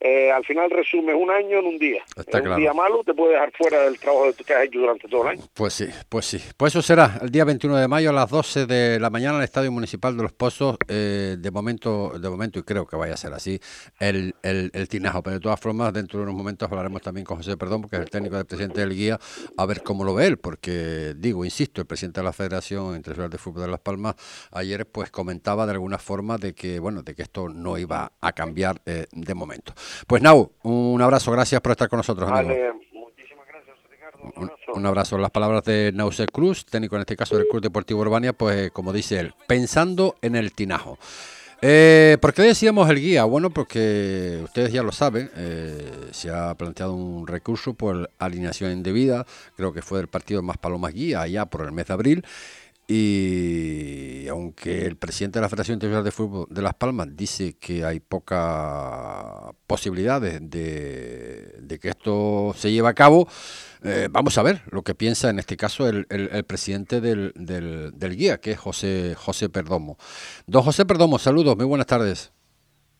eh, 0.00 0.30
al 0.30 0.44
final 0.44 0.70
resumes 0.70 1.14
un 1.18 1.30
año 1.30 1.58
en 1.58 1.66
un 1.66 1.78
día. 1.78 2.02
un 2.16 2.56
día 2.56 2.72
malo 2.72 3.02
te 3.04 3.14
puede 3.14 3.32
dejar 3.32 3.52
fuera 3.52 3.82
del 3.82 3.98
trabajo 3.98 4.26
que 4.46 4.54
has 4.54 4.64
hecho 4.64 4.80
durante 4.80 5.08
todo 5.08 5.22
el 5.22 5.28
año. 5.28 5.42
Pues 5.54 5.74
sí, 5.74 5.86
pues 6.08 6.26
sí. 6.26 6.40
Pues 6.56 6.72
eso 6.72 6.82
será 6.82 7.18
el 7.22 7.30
día 7.30 7.44
21 7.44 7.76
de 7.76 7.88
mayo 7.88 8.10
a 8.10 8.12
las 8.12 8.30
12 8.30 8.66
de 8.66 9.00
la 9.00 9.10
mañana 9.10 9.34
en 9.34 9.38
el 9.40 9.44
Estadio 9.44 9.72
Municipal 9.72 10.16
de 10.16 10.22
Los 10.22 10.32
Pozos. 10.32 10.76
Eh, 10.88 11.36
de 11.38 11.50
momento, 11.50 12.18
de 12.18 12.30
momento, 12.30 12.58
y 12.58 12.62
creo 12.62 12.86
que 12.86 12.96
vaya 12.96 13.14
a 13.14 13.16
ser 13.16 13.32
así, 13.32 13.58
el, 13.98 14.34
el, 14.42 14.70
el, 14.72 14.88
tinajo. 14.88 15.22
Pero 15.22 15.34
de 15.34 15.40
todas 15.40 15.60
formas, 15.60 15.92
dentro 15.92 16.18
de 16.18 16.24
unos 16.24 16.34
momentos 16.34 16.70
hablaremos 16.70 17.02
también 17.02 17.24
con 17.24 17.38
José 17.38 17.56
Perdón, 17.56 17.82
porque 17.82 17.96
es 17.96 18.02
el 18.02 18.10
técnico 18.10 18.36
del 18.36 18.46
presidente 18.46 18.80
del 18.80 18.94
guía, 18.94 19.18
a 19.56 19.66
ver 19.66 19.82
cómo 19.82 20.04
lo 20.04 20.14
ve 20.14 20.26
él. 20.26 20.38
Porque, 20.38 21.14
digo, 21.16 21.44
insisto, 21.44 21.80
el 21.80 21.86
presidente 21.86 22.20
de 22.20 22.24
la 22.24 22.32
Federación 22.32 22.94
Internacional 22.94 23.30
de 23.30 23.38
Fútbol 23.38 23.62
de 23.62 23.68
Las 23.68 23.80
Palmas 23.80 24.14
ayer 24.52 24.86
pues 24.86 25.10
comentaba 25.10 25.66
de 25.66 25.72
alguna 25.72 25.98
forma 25.98 26.38
de 26.38 26.54
que, 26.54 26.78
bueno, 26.78 27.02
de 27.02 27.14
que 27.14 27.22
esto 27.22 27.48
no 27.48 27.78
iba 27.78 28.12
a 28.20 28.32
cambiar 28.32 28.80
eh, 28.86 29.06
de 29.12 29.34
momento. 29.34 29.72
Pues 30.06 30.22
Nau, 30.22 30.52
un 30.62 31.00
abrazo, 31.02 31.32
gracias 31.32 31.60
por 31.60 31.72
estar 31.72 31.88
con 31.88 31.98
nosotros. 31.98 32.30
Vale, 32.30 32.72
muchísimas 32.92 33.46
gracias, 33.46 33.76
Ricardo. 33.90 34.18
Un 34.22 34.44
abrazo. 34.44 34.72
Un, 34.74 34.86
abrazo. 34.86 35.18
Las 35.18 35.30
palabras 35.30 35.64
de 35.64 35.92
Nause 35.92 36.26
Cruz, 36.32 36.66
técnico 36.66 36.96
en 36.96 37.02
este 37.02 37.16
caso 37.16 37.36
del 37.36 37.46
Club 37.48 37.62
Deportivo 37.62 38.00
Urbania, 38.00 38.32
pues 38.32 38.70
como 38.70 38.92
dice 38.92 39.20
él, 39.20 39.34
pensando 39.46 40.16
en 40.22 40.36
el 40.36 40.52
tinajo. 40.52 40.98
Eh, 41.60 42.18
¿Por 42.20 42.32
qué 42.34 42.42
decíamos 42.42 42.88
el 42.88 43.00
guía? 43.00 43.24
Bueno, 43.24 43.50
porque 43.50 44.38
ustedes 44.44 44.72
ya 44.72 44.84
lo 44.84 44.92
saben, 44.92 45.28
eh, 45.36 46.08
se 46.12 46.30
ha 46.30 46.54
planteado 46.54 46.94
un 46.94 47.26
recurso 47.26 47.74
por 47.74 48.10
alineación 48.20 48.70
indebida, 48.70 49.26
creo 49.56 49.72
que 49.72 49.82
fue 49.82 49.98
del 49.98 50.06
partido 50.06 50.40
Más 50.40 50.56
Palomas 50.56 50.94
Guía, 50.94 51.20
allá 51.20 51.46
por 51.46 51.64
el 51.64 51.72
mes 51.72 51.86
de 51.88 51.94
abril, 51.94 52.24
y 52.90 54.26
aunque 54.28 54.86
el 54.86 54.96
presidente 54.96 55.38
de 55.38 55.42
la 55.42 55.50
Federación 55.50 55.74
Internacional 55.74 56.04
de 56.04 56.10
Fútbol 56.10 56.46
de 56.48 56.62
Las 56.62 56.72
Palmas 56.72 57.14
dice 57.14 57.58
que 57.58 57.84
hay 57.84 58.00
pocas 58.00 59.54
posibilidades 59.66 60.40
de, 60.40 61.78
que 61.78 61.88
esto 61.90 62.54
se 62.56 62.72
lleve 62.72 62.88
a 62.88 62.94
cabo, 62.94 63.28
eh, 63.84 64.08
vamos 64.10 64.38
a 64.38 64.42
ver 64.42 64.62
lo 64.70 64.82
que 64.82 64.94
piensa 64.94 65.28
en 65.28 65.38
este 65.38 65.58
caso 65.58 65.86
el, 65.86 66.06
presidente 66.46 67.02
del, 67.02 67.32
del, 67.36 68.16
guía, 68.16 68.40
que 68.40 68.52
es 68.52 68.58
José, 68.58 69.14
José 69.14 69.50
Perdomo. 69.50 69.98
Don 70.46 70.62
José 70.62 70.86
Perdomo, 70.86 71.18
saludos, 71.18 71.56
muy 71.58 71.66
buenas 71.66 71.86
tardes. 71.86 72.32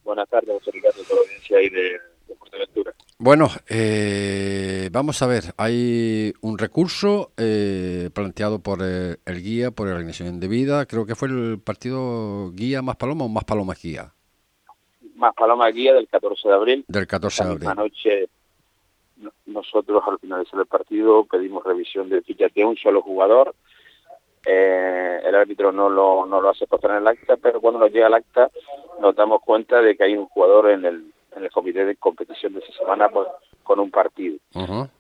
Buenas 0.04 0.28
tardes, 0.28 0.50
José 0.58 0.70
Ricardo, 0.70 1.02
toda 1.02 1.14
la 1.14 1.20
audiencia 1.22 1.56
ahí 1.56 1.70
de, 1.70 1.98
de 2.28 2.36
Fuerteventura. 2.38 2.94
Bueno, 3.20 3.48
eh, 3.68 4.90
vamos 4.92 5.20
a 5.22 5.26
ver, 5.26 5.42
hay 5.56 6.32
un 6.40 6.56
recurso 6.56 7.32
eh, 7.36 8.10
planteado 8.14 8.60
por 8.60 8.78
eh, 8.80 9.16
el, 9.26 9.42
guía, 9.42 9.72
por 9.72 9.88
la 9.88 9.96
alineación 9.96 10.28
indebida, 10.28 10.86
creo 10.86 11.04
que 11.04 11.16
fue 11.16 11.26
el 11.26 11.58
partido 11.58 12.52
guía 12.52 12.80
más 12.80 12.94
paloma 12.94 13.24
o 13.24 13.28
más 13.28 13.42
paloma 13.42 13.74
guía. 13.74 14.12
Más 15.16 15.34
paloma 15.34 15.68
guía 15.70 15.94
del 15.94 16.06
14 16.06 16.48
de 16.48 16.54
abril. 16.54 16.84
Del 16.86 17.08
14 17.08 17.44
de 17.44 17.50
abril. 17.50 17.68
noche 17.76 18.28
nosotros 19.46 20.00
al 20.06 20.20
finalizar 20.20 20.60
el 20.60 20.66
partido 20.66 21.24
pedimos 21.24 21.64
revisión 21.64 22.08
de 22.08 22.22
fichas 22.22 22.54
de 22.54 22.64
un 22.64 22.76
solo 22.76 23.02
jugador. 23.02 23.52
el 24.46 25.34
árbitro 25.34 25.72
no 25.72 25.90
lo, 25.90 26.24
no 26.24 26.40
lo 26.40 26.50
hace 26.50 26.68
postar 26.68 26.92
en 26.92 26.98
el 26.98 27.08
acta, 27.08 27.36
pero 27.36 27.60
cuando 27.60 27.80
nos 27.80 27.90
llega 27.90 28.06
el 28.06 28.14
acta 28.14 28.48
nos 29.00 29.16
damos 29.16 29.42
cuenta 29.42 29.82
de 29.82 29.96
que 29.96 30.04
hay 30.04 30.16
un 30.16 30.26
jugador 30.26 30.70
en 30.70 30.84
el 30.84 31.12
en 31.36 31.44
el 31.44 31.50
comité 31.50 31.84
de 31.84 31.96
competición 31.96 32.54
de 32.54 32.60
esa 32.60 32.72
semana 32.72 33.08
pues, 33.08 33.28
con 33.62 33.80
un 33.80 33.90
partido. 33.90 34.38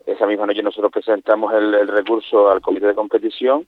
Esa 0.06 0.26
misma 0.26 0.46
noche 0.46 0.62
nosotros 0.62 0.92
presentamos 0.92 1.52
el, 1.54 1.88
recurso 1.88 2.50
al 2.50 2.60
comité 2.60 2.86
de 2.86 2.94
competición 2.94 3.66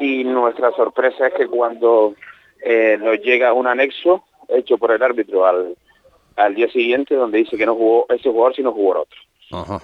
y 0.00 0.24
nuestra 0.24 0.72
sorpresa 0.72 1.28
es 1.28 1.34
que 1.34 1.46
cuando 1.46 2.14
eh, 2.64 2.96
nos 3.00 3.18
llega 3.18 3.52
un 3.52 3.66
anexo 3.66 4.24
hecho 4.48 4.78
por 4.78 4.92
el 4.92 5.02
árbitro 5.02 5.46
al, 5.46 5.76
al 6.36 6.54
día 6.54 6.68
siguiente 6.70 7.14
donde 7.14 7.38
dice 7.38 7.56
que 7.56 7.66
no 7.66 7.74
jugó 7.74 8.06
ese 8.08 8.30
jugador 8.30 8.54
sino 8.54 8.72
jugó 8.72 9.00
otro. 9.00 9.20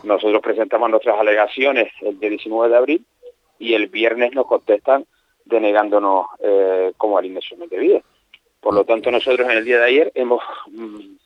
Nosotros 0.02 0.40
presentamos 0.42 0.88
nuestras 0.88 1.18
alegaciones 1.18 1.92
el 2.00 2.18
día 2.18 2.30
19 2.30 2.70
de 2.70 2.76
abril 2.76 3.06
y 3.58 3.74
el 3.74 3.88
viernes 3.88 4.32
nos 4.32 4.46
contestan 4.46 5.04
denegándonos 5.44 6.26
eh, 6.40 6.92
como 6.96 7.18
alineación 7.18 7.68
de 7.68 7.78
vida. 7.78 8.00
Por 8.68 8.74
lo 8.74 8.84
tanto, 8.84 9.10
nosotros 9.10 9.48
en 9.50 9.56
el 9.56 9.64
día 9.64 9.78
de 9.78 9.84
ayer 9.86 10.12
hemos 10.14 10.42
mm, 10.66 11.16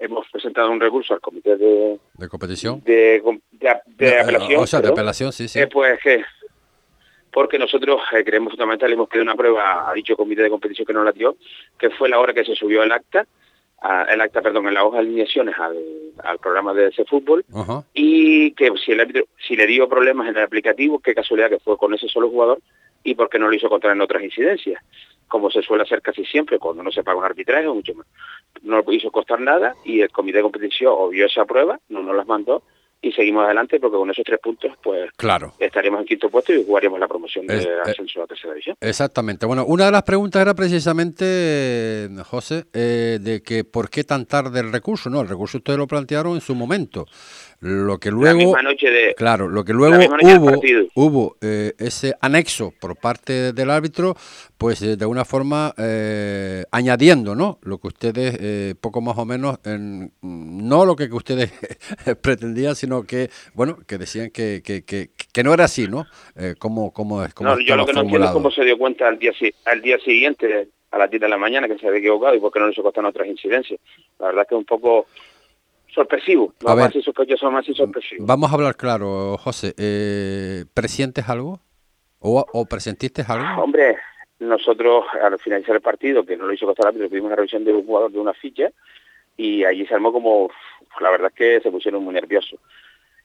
hemos 0.00 0.28
presentado 0.32 0.68
un 0.68 0.80
recurso 0.80 1.14
al 1.14 1.20
comité 1.20 1.56
de... 1.56 1.96
¿De 2.14 2.28
competición? 2.28 2.82
De, 2.82 3.22
de, 3.52 4.18
apelación. 4.18 4.60
O 4.60 4.66
sea, 4.66 4.80
de 4.80 4.88
apelación, 4.88 5.32
sí, 5.32 5.46
sí. 5.46 5.60
Eh, 5.60 5.68
pues 5.68 6.00
que... 6.00 6.24
Porque 7.32 7.56
nosotros 7.56 8.00
eh, 8.12 8.24
creemos 8.24 8.54
fundamental, 8.54 8.92
hemos 8.92 9.08
pedido 9.08 9.22
una 9.22 9.36
prueba 9.36 9.88
a 9.88 9.94
dicho 9.94 10.16
comité 10.16 10.42
de 10.42 10.50
competición 10.50 10.84
que 10.84 10.92
no 10.92 11.04
la 11.04 11.12
dio, 11.12 11.36
que 11.78 11.90
fue 11.90 12.08
la 12.08 12.18
hora 12.18 12.34
que 12.34 12.44
se 12.44 12.56
subió 12.56 12.82
el 12.82 12.90
acta, 12.90 13.28
el 14.08 14.20
acta, 14.20 14.42
perdón, 14.42 14.66
en 14.66 14.74
la 14.74 14.84
hoja 14.84 14.96
de 14.96 15.02
alineaciones 15.04 15.54
al, 15.60 15.76
al 16.24 16.40
programa 16.40 16.74
de 16.74 16.88
ese 16.88 17.04
fútbol 17.04 17.44
y 17.94 18.50
que 18.54 18.72
si 18.84 18.90
el 18.90 18.98
árbitro, 18.98 19.26
si 19.46 19.54
le 19.54 19.68
dio 19.68 19.88
problemas 19.88 20.28
en 20.28 20.36
el 20.36 20.42
aplicativo, 20.42 20.98
qué 20.98 21.14
casualidad 21.14 21.48
que 21.48 21.60
fue 21.60 21.76
con 21.76 21.94
ese 21.94 22.08
solo 22.08 22.28
jugador 22.28 22.58
y 23.04 23.14
por 23.14 23.28
qué 23.28 23.38
no 23.38 23.46
lo 23.46 23.54
hizo 23.54 23.68
contra 23.68 23.92
en 23.92 24.00
otras 24.00 24.24
incidencias 24.24 24.82
como 25.32 25.50
se 25.50 25.62
suele 25.62 25.84
hacer 25.84 26.02
casi 26.02 26.26
siempre 26.26 26.58
cuando 26.58 26.82
no 26.82 26.92
se 26.92 27.02
paga 27.02 27.16
un 27.16 27.24
arbitraje, 27.24 27.66
mucho 27.66 27.94
más. 27.94 28.06
No 28.60 28.84
hizo 28.92 29.10
costar 29.10 29.40
nada 29.40 29.74
y 29.82 30.02
el 30.02 30.10
comité 30.10 30.36
de 30.36 30.42
competición 30.42 30.92
obvió 30.94 31.24
esa 31.24 31.46
prueba, 31.46 31.80
no 31.88 32.02
nos 32.02 32.14
las 32.14 32.26
mandó 32.26 32.62
y 33.00 33.12
seguimos 33.12 33.46
adelante 33.46 33.80
porque 33.80 33.96
con 33.96 34.10
esos 34.10 34.26
tres 34.26 34.38
puntos 34.40 34.72
pues 34.82 35.10
claro. 35.16 35.54
estaremos 35.58 36.00
en 36.00 36.06
quinto 36.06 36.28
puesto 36.28 36.52
y 36.52 36.62
jugaríamos 36.62 37.00
la 37.00 37.08
promoción 37.08 37.46
de 37.46 37.62
eh, 37.62 37.80
ascenso 37.82 38.20
a 38.20 38.22
la 38.24 38.26
tercera 38.26 38.52
división. 38.52 38.76
Exactamente. 38.78 39.46
Bueno, 39.46 39.64
una 39.64 39.86
de 39.86 39.92
las 39.92 40.02
preguntas 40.02 40.42
era 40.42 40.52
precisamente, 40.52 42.10
José, 42.26 42.66
eh, 42.74 43.18
de 43.18 43.42
que 43.42 43.64
por 43.64 43.88
qué 43.88 44.04
tan 44.04 44.26
tarde 44.26 44.60
el 44.60 44.70
recurso. 44.70 45.08
No, 45.08 45.22
el 45.22 45.28
recurso 45.28 45.56
ustedes 45.56 45.78
lo 45.78 45.86
plantearon 45.86 46.34
en 46.34 46.42
su 46.42 46.54
momento. 46.54 47.06
Lo 47.62 47.98
que 47.98 48.10
luego, 48.10 48.56
claro, 49.16 49.48
lo 49.48 49.64
que 49.64 49.72
luego 49.72 49.96
hubo, 50.20 50.60
hubo 50.96 51.36
eh, 51.40 51.74
ese 51.78 52.12
anexo 52.20 52.72
por 52.80 52.96
parte 52.96 53.52
del 53.52 53.70
árbitro, 53.70 54.16
pues 54.58 54.82
eh, 54.82 54.96
de 54.96 55.04
alguna 55.04 55.24
forma 55.24 55.72
eh, 55.78 56.64
añadiendo, 56.72 57.36
¿no? 57.36 57.60
Lo 57.62 57.78
que 57.78 57.86
ustedes 57.86 58.74
poco 58.78 59.00
más 59.00 59.16
o 59.16 59.24
menos, 59.24 59.60
en, 59.64 60.10
no 60.22 60.84
lo 60.84 60.96
que, 60.96 61.04
ustedes 61.12 61.52
pretendían, 62.20 62.74
sino 62.74 63.04
que, 63.04 63.30
bueno, 63.54 63.78
que 63.86 63.96
decían 63.96 64.30
que, 64.30 64.60
que, 64.64 64.82
que, 64.82 65.44
no 65.44 65.54
era 65.54 65.66
así, 65.66 65.86
¿no? 65.86 66.04
¿Cómo, 66.58 66.92
cómo 66.92 67.22
es? 67.22 67.32
no, 67.40 67.60
yo 67.60 67.76
lo 67.76 67.86
que 67.86 67.92
no 67.92 68.00
entiendo 68.00 68.26
es 68.26 68.32
cómo 68.32 68.50
se 68.50 68.64
dio 68.64 68.76
cuenta 68.76 69.06
al 69.06 69.20
día, 69.20 69.30
al 69.66 69.80
día 69.80 70.00
siguiente, 70.00 70.66
a 70.90 70.98
las 70.98 71.08
10 71.08 71.20
de 71.20 71.28
la 71.28 71.38
mañana, 71.38 71.68
que 71.68 71.78
se 71.78 71.86
había 71.86 72.00
equivocado 72.00 72.34
y 72.34 72.40
por 72.40 72.52
qué 72.52 72.58
no 72.58 72.66
le 72.66 72.72
hizo 72.72 72.82
costar 72.82 73.04
otras 73.04 73.28
incidencias. 73.28 73.78
La 74.18 74.26
verdad 74.26 74.48
que 74.48 74.56
es 74.56 74.58
un 74.58 74.64
poco 74.64 75.06
sorpresivo. 75.92 76.54
No 76.62 76.76
más 76.76 76.92
sospechoso, 76.92 77.50
más 77.50 77.68
y 77.68 77.74
sorpresivo. 77.74 78.24
Vamos 78.26 78.50
a 78.50 78.54
hablar 78.54 78.76
claro, 78.76 79.36
José. 79.38 79.74
Eh, 79.76 80.64
¿Presientes 80.74 81.28
algo? 81.28 81.60
¿O, 82.18 82.44
¿O 82.52 82.64
presentiste 82.66 83.24
algo? 83.26 83.62
Hombre, 83.62 83.96
nosotros 84.38 85.04
al 85.22 85.38
finalizar 85.38 85.74
el 85.76 85.80
partido, 85.80 86.24
que 86.24 86.36
no 86.36 86.46
lo 86.46 86.52
hizo 86.52 86.66
Costa 86.66 86.84
Rápido, 86.84 87.08
tuvimos 87.08 87.26
una 87.26 87.36
revisión 87.36 87.64
de 87.64 87.72
un 87.72 87.84
jugador 87.84 88.12
de 88.12 88.18
una 88.18 88.32
ficha 88.32 88.70
y 89.36 89.64
allí 89.64 89.86
se 89.86 89.94
armó 89.94 90.12
como, 90.12 90.50
la 91.00 91.10
verdad 91.10 91.28
es 91.28 91.34
que 91.34 91.60
se 91.60 91.70
pusieron 91.70 92.04
muy 92.04 92.14
nerviosos. 92.14 92.60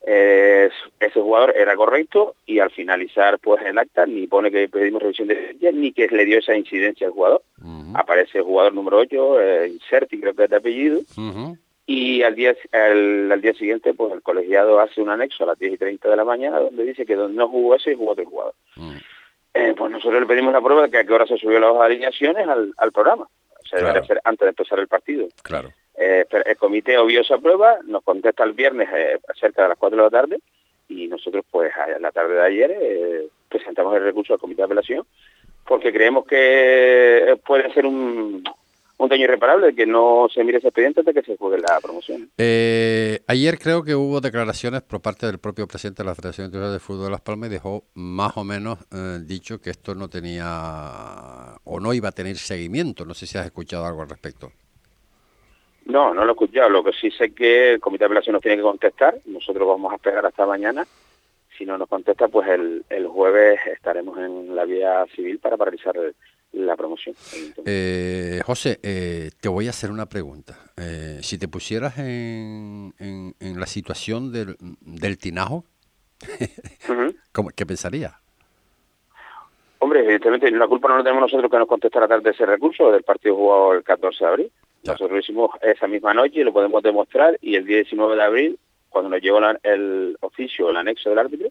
ese 0.02 1.22
jugador 1.22 1.54
era 1.56 1.76
correcto 1.76 2.36
y 2.46 2.60
al 2.60 2.72
finalizar 2.72 3.40
pues 3.40 3.64
el 3.66 3.78
acta 3.78 4.06
ni 4.06 4.28
pone 4.28 4.52
que 4.52 4.70
pedimos 4.70 5.02
revisión 5.02 5.28
de 5.28 5.36
ficha 5.36 5.72
ni 5.72 5.92
que 5.92 6.08
le 6.08 6.26
dio 6.26 6.40
esa 6.40 6.56
incidencia 6.56 7.08
al 7.08 7.14
jugador. 7.14 7.44
Aparece 7.94 8.40
el 8.40 8.44
jugador 8.44 8.74
número 8.74 8.98
8, 8.98 9.42
eh, 9.42 9.70
Inserti 9.70 10.20
creo 10.20 10.34
que 10.34 10.44
es 10.46 10.50
de 10.50 10.56
apellido, 10.56 11.02
y 11.90 12.22
al 12.22 12.36
día 12.36 12.54
al, 12.74 13.42
día 13.42 13.54
siguiente 13.54 13.94
pues 13.94 14.12
el 14.12 14.22
colegiado 14.22 14.80
hace 14.82 15.02
un 15.02 15.10
anexo 15.10 15.46
a 15.46 15.48
las 15.48 15.58
10 15.58 15.74
y 15.74 15.78
30 15.78 16.10
de 16.10 16.16
la 16.18 16.26
mañana 16.26 16.60
donde 16.60 16.84
dice 16.84 17.06
que 17.06 17.16
donde 17.16 17.38
no 17.38 17.48
jugó 17.48 17.76
ese 17.76 17.96
jugó 17.96 18.12
otro 18.12 18.26
jugador. 18.26 18.54
Mm. 18.76 18.98
Eh, 19.54 19.74
pues 19.76 19.92
nosotros 19.92 20.20
le 20.20 20.28
pedimos 20.28 20.54
la 20.54 20.62
prueba 20.62 20.84
de 20.84 20.92
que 20.92 20.98
a 20.98 21.06
qué 21.06 21.14
hora 21.14 21.26
se 21.26 21.38
subió 21.38 21.60
la 21.60 21.72
hoja 21.72 21.86
de 21.86 21.94
alineaciones 21.94 22.48
al, 22.48 22.74
al 22.78 22.92
programa. 22.92 23.24
O 23.24 23.66
sea, 23.66 23.82
debe 23.82 24.06
ser 24.06 24.22
antes 24.24 24.46
de 24.46 24.50
empezar 24.50 24.80
el 24.80 24.88
partido. 24.88 25.28
Claro. 25.42 25.72
Eh, 25.96 26.26
el 26.46 26.58
comité 26.58 26.98
obvió 26.98 27.22
esa 27.22 27.38
prueba, 27.38 27.78
nos 27.86 28.04
contesta 28.04 28.44
el 28.44 28.54
viernes 28.54 28.88
eh, 28.94 29.20
cerca 29.40 29.64
de 29.64 29.70
las 29.70 29.78
4 29.78 29.98
de 29.98 30.04
la 30.04 30.10
tarde 30.10 30.40
y 30.90 31.08
nosotros 31.08 31.44
pues 31.50 31.74
a 31.76 32.00
la 32.00 32.12
tarde 32.12 32.36
de 32.36 32.46
ayer 32.46 33.30
presentamos 33.50 33.96
el 33.96 34.04
recurso 34.04 34.34
al 34.34 34.40
comité 34.40 34.62
de 34.62 34.66
apelación 34.66 35.06
porque 35.66 35.92
creemos 35.92 36.26
que 36.26 37.38
puede 37.46 37.74
ser 37.74 37.86
un, 37.86 38.44
un 38.98 39.10
daño 39.10 39.26
irreparable, 39.26 39.76
que 39.76 39.86
no 39.86 40.28
se 40.34 40.44
mire 40.44 40.58
ese 40.58 40.68
expediente 40.68 41.02
hasta 41.02 41.14
que 41.14 41.22
se 41.22 41.38
juegue 41.38 41.60
la 41.60 41.80
promoción. 41.82 42.30
Eh, 42.38 43.20
ayer 43.28 43.60
creo 43.60 43.84
que 43.84 43.94
hubo 43.94 44.22
declaraciones 44.22 44.82
por 44.82 45.02
parte 45.02 45.28
del 45.28 45.38
propio 45.38 45.68
presidente 45.68 46.02
de 46.02 46.10
la 46.10 46.16
Federación 46.16 46.46
Internacional 46.46 46.74
de 46.74 46.80
Fútbol 46.80 47.06
de 47.06 47.12
Las 47.12 47.22
Palmas 47.22 47.50
y 47.50 47.54
dejó 47.54 47.84
más 47.94 48.36
o 48.38 48.44
menos 48.44 48.80
eh, 48.92 49.20
dicho 49.24 49.62
que 49.62 49.70
esto 49.70 49.94
no 49.94 50.10
tenía 50.10 51.56
o 51.64 51.80
no 51.80 51.94
iba 51.94 52.10
a 52.10 52.12
tener 52.12 52.38
seguimiento. 52.38 53.06
No 53.06 53.14
sé 53.14 53.28
si 53.28 53.38
has 53.38 53.46
escuchado 53.46 53.86
algo 53.86 54.02
al 54.02 54.10
respecto. 54.10 54.52
No, 55.86 56.14
no 56.14 56.26
lo 56.26 56.32
he 56.32 56.34
escuchado. 56.34 56.70
Lo 56.70 56.84
que 56.84 56.92
sí 56.94 57.12
sé 57.12 57.34
que 57.34 57.74
el 57.74 57.80
Comité 57.80 58.04
de 58.04 58.06
Apelación 58.08 58.34
nos 58.34 58.42
tiene 58.42 58.58
que 58.58 58.64
contestar. 58.64 59.20
Nosotros 59.26 59.68
vamos 59.68 59.92
a 59.92 59.96
esperar 59.96 60.26
hasta 60.26 60.46
mañana. 60.46 60.86
Si 61.56 61.66
no 61.66 61.78
nos 61.78 61.88
contesta, 61.88 62.28
pues 62.28 62.48
el, 62.50 62.84
el 62.90 63.08
jueves 63.08 63.60
estaremos 63.68 64.18
en 64.18 64.56
la 64.56 64.66
vía 64.66 65.06
civil 65.16 65.40
para 65.40 65.56
paralizar 65.56 65.96
el, 65.98 66.16
la 66.54 66.76
promoción. 66.76 67.16
Eh, 67.66 68.42
José, 68.46 68.80
eh, 68.84 69.32
te 69.40 69.50
voy 69.50 69.68
a 69.68 69.72
hacer 69.72 69.92
una 69.92 70.08
pregunta. 70.08 70.58
Eh, 70.78 71.20
si 71.22 71.38
te 71.38 71.48
pusieras 71.48 71.98
en, 72.00 72.94
en, 73.00 73.60
la 73.60 73.66
situación 73.66 74.32
del, 74.32 74.56
del 74.82 75.18
tinajo, 75.18 75.66
¿qué 77.56 77.66
pensarías? 77.66 78.14
Hombre, 79.80 80.00
evidentemente 80.02 80.50
la 80.52 80.68
culpa 80.68 80.90
no 80.90 80.98
la 80.98 81.04
tenemos 81.04 81.22
nosotros 81.22 81.52
que 81.52 81.58
nos 81.58 81.68
contestara 81.68 82.08
tarde 82.08 82.32
ese 82.32 82.46
recurso 82.46 82.92
del 82.92 83.04
partido 83.04 83.36
jugado 83.36 83.74
el 83.74 83.84
14 83.84 84.24
de 84.24 84.30
abril. 84.30 84.52
Nosotros 84.84 85.12
lo 85.12 85.20
hicimos 85.20 85.52
esa 85.62 85.88
misma 85.88 86.14
noche, 86.14 86.44
lo 86.44 86.54
podemos 86.54 86.82
demostrar, 86.82 87.38
y 87.42 87.56
el 87.56 87.66
día 87.66 87.78
19 87.78 88.16
de 88.16 88.24
abril, 88.24 88.60
cuando 88.90 89.10
nos 89.10 89.22
llegó 89.22 89.40
el 89.64 90.18
oficio, 90.22 90.70
el 90.70 90.78
anexo 90.78 91.10
del 91.10 91.20
árbitro, 91.20 91.50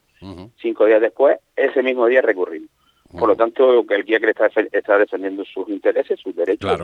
cinco 0.60 0.86
días 0.86 1.00
después, 1.00 1.38
ese 1.54 1.82
mismo 1.82 2.06
día 2.06 2.22
recurrimos. 2.22 2.70
Por 3.10 3.28
lo 3.28 3.36
tanto, 3.36 3.84
el 3.88 4.04
guía 4.04 4.20
que 4.20 4.30
está, 4.30 4.46
está 4.72 4.98
defendiendo 4.98 5.44
sus 5.44 5.68
intereses, 5.68 6.20
sus 6.20 6.34
derechos, 6.34 6.80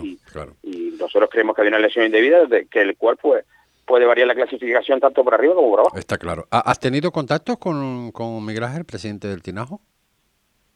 y, 0.63 0.95
nosotros 0.99 1.31
creemos 1.31 1.57
que 1.57 1.63
hay 1.63 1.69
una 1.69 1.79
lesión 1.79 2.07
indebida 2.07 2.47
de 2.47 2.67
que 2.67 2.81
el 2.81 2.97
cual 2.97 3.17
pues, 3.17 3.45
puede 3.85 4.07
variar 4.07 4.29
la 4.29 4.35
clasificación 4.35 5.01
tanto 5.01 5.25
por 5.25 5.35
arriba 5.35 5.55
como 5.55 5.71
por 5.71 5.81
abajo. 5.81 5.99
Está 5.99 6.17
claro. 6.19 6.47
¿Has 6.51 6.79
tenido 6.79 7.11
contactos 7.11 7.59
con, 7.59 8.13
con 8.13 8.45
Miguel 8.45 8.65
Ángel, 8.65 8.85
presidente 8.85 9.29
del 9.29 9.43
Tinajo? 9.43 9.81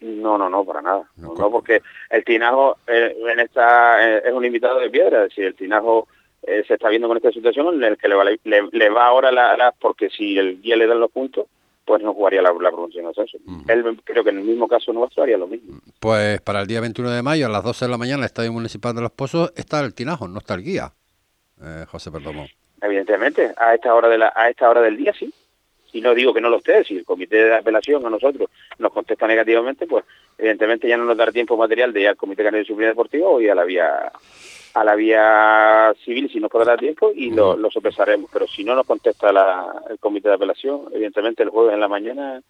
No, 0.00 0.36
no, 0.36 0.50
no, 0.50 0.64
para 0.64 0.82
nada. 0.82 1.08
No, 1.16 1.34
porque 1.50 1.82
el 2.10 2.24
Tinajo 2.24 2.76
eh, 2.86 3.16
en 3.30 3.40
esta 3.40 4.06
eh, 4.06 4.22
es 4.26 4.32
un 4.32 4.44
invitado 4.44 4.78
de 4.80 4.90
piedra, 4.90 5.22
es 5.22 5.30
decir, 5.30 5.44
el 5.46 5.54
Tinajo 5.54 6.08
eh, 6.42 6.64
se 6.66 6.74
está 6.74 6.88
viendo 6.90 7.08
con 7.08 7.16
esta 7.16 7.32
situación 7.32 7.74
en 7.74 7.84
el 7.84 7.96
que 7.96 8.08
le 8.08 8.14
va, 8.14 8.24
le, 8.24 8.90
va 8.90 9.06
ahora 9.06 9.32
la, 9.32 9.74
porque 9.80 10.10
si 10.10 10.38
el 10.38 10.60
guía 10.60 10.76
le 10.76 10.86
dan 10.86 11.00
los 11.00 11.10
puntos, 11.10 11.46
pues 11.86 12.02
no 12.02 12.12
jugaría 12.12 12.42
la, 12.42 12.52
la 12.52 12.70
promoción 12.70 13.06
ascenso. 13.06 13.38
Él 13.68 14.00
creo 14.04 14.24
que 14.24 14.30
en 14.30 14.38
el 14.38 14.44
mismo 14.44 14.68
caso 14.68 14.92
nuestro 14.92 15.22
haría 15.22 15.38
lo 15.38 15.46
mismo. 15.46 15.78
Pues 16.00 16.40
para 16.40 16.60
el 16.60 16.66
día 16.66 16.80
21 16.80 17.10
de 17.10 17.22
mayo 17.22 17.46
a 17.46 17.48
las 17.48 17.62
12 17.62 17.84
de 17.84 17.90
la 17.90 17.96
mañana 17.96 18.24
el 18.24 18.26
Estadio 18.26 18.52
Municipal 18.52 18.94
de 18.94 19.02
Los 19.02 19.12
Pozos 19.12 19.52
está 19.56 19.80
el 19.80 19.94
Tinajo, 19.94 20.26
no 20.26 20.38
está 20.38 20.54
el 20.54 20.62
guía, 20.62 20.92
José 21.88 22.10
Perdomo. 22.10 22.46
Evidentemente, 22.82 23.54
a 23.56 23.74
esta 23.74 23.94
hora 23.94 24.08
de 24.08 24.18
la, 24.18 24.32
a 24.34 24.50
esta 24.50 24.68
hora 24.68 24.82
del 24.82 24.96
día 24.96 25.14
sí 25.18 25.32
y 25.96 26.00
no 26.02 26.14
digo 26.14 26.34
que 26.34 26.42
no 26.42 26.50
lo 26.50 26.58
esté, 26.58 26.84
si 26.84 26.98
el 26.98 27.04
comité 27.06 27.36
de 27.36 27.54
apelación 27.54 28.04
a 28.04 28.10
nosotros 28.10 28.50
nos 28.78 28.92
contesta 28.92 29.26
negativamente, 29.26 29.86
pues 29.86 30.04
evidentemente 30.36 30.86
ya 30.86 30.98
no 30.98 31.06
nos 31.06 31.16
dará 31.16 31.32
tiempo 31.32 31.56
material 31.56 31.92
de 31.92 32.02
ir 32.02 32.08
al 32.08 32.16
comité 32.16 32.42
canario 32.42 32.58
de 32.58 32.64
disciplina 32.64 32.90
deportiva 32.90 33.28
o 33.28 33.40
ir 33.40 33.50
a 33.50 33.54
la 33.54 33.64
vía 33.64 34.12
a 34.76 34.84
la 34.84 34.94
vía 34.94 35.94
civil 36.04 36.30
si 36.30 36.38
nos 36.38 36.50
podrá 36.50 36.76
tiempo 36.76 37.10
y 37.14 37.30
lo, 37.30 37.56
lo 37.56 37.70
sopesaremos, 37.70 38.28
pero 38.30 38.46
si 38.46 38.62
no 38.62 38.74
nos 38.74 38.86
contesta 38.86 39.30
el 39.88 39.98
comité 39.98 40.28
de 40.28 40.34
apelación, 40.34 40.82
evidentemente 40.92 41.42
el 41.42 41.48
jueves 41.48 41.72
en 41.72 41.80
la 41.80 41.88
mañana 41.88 42.42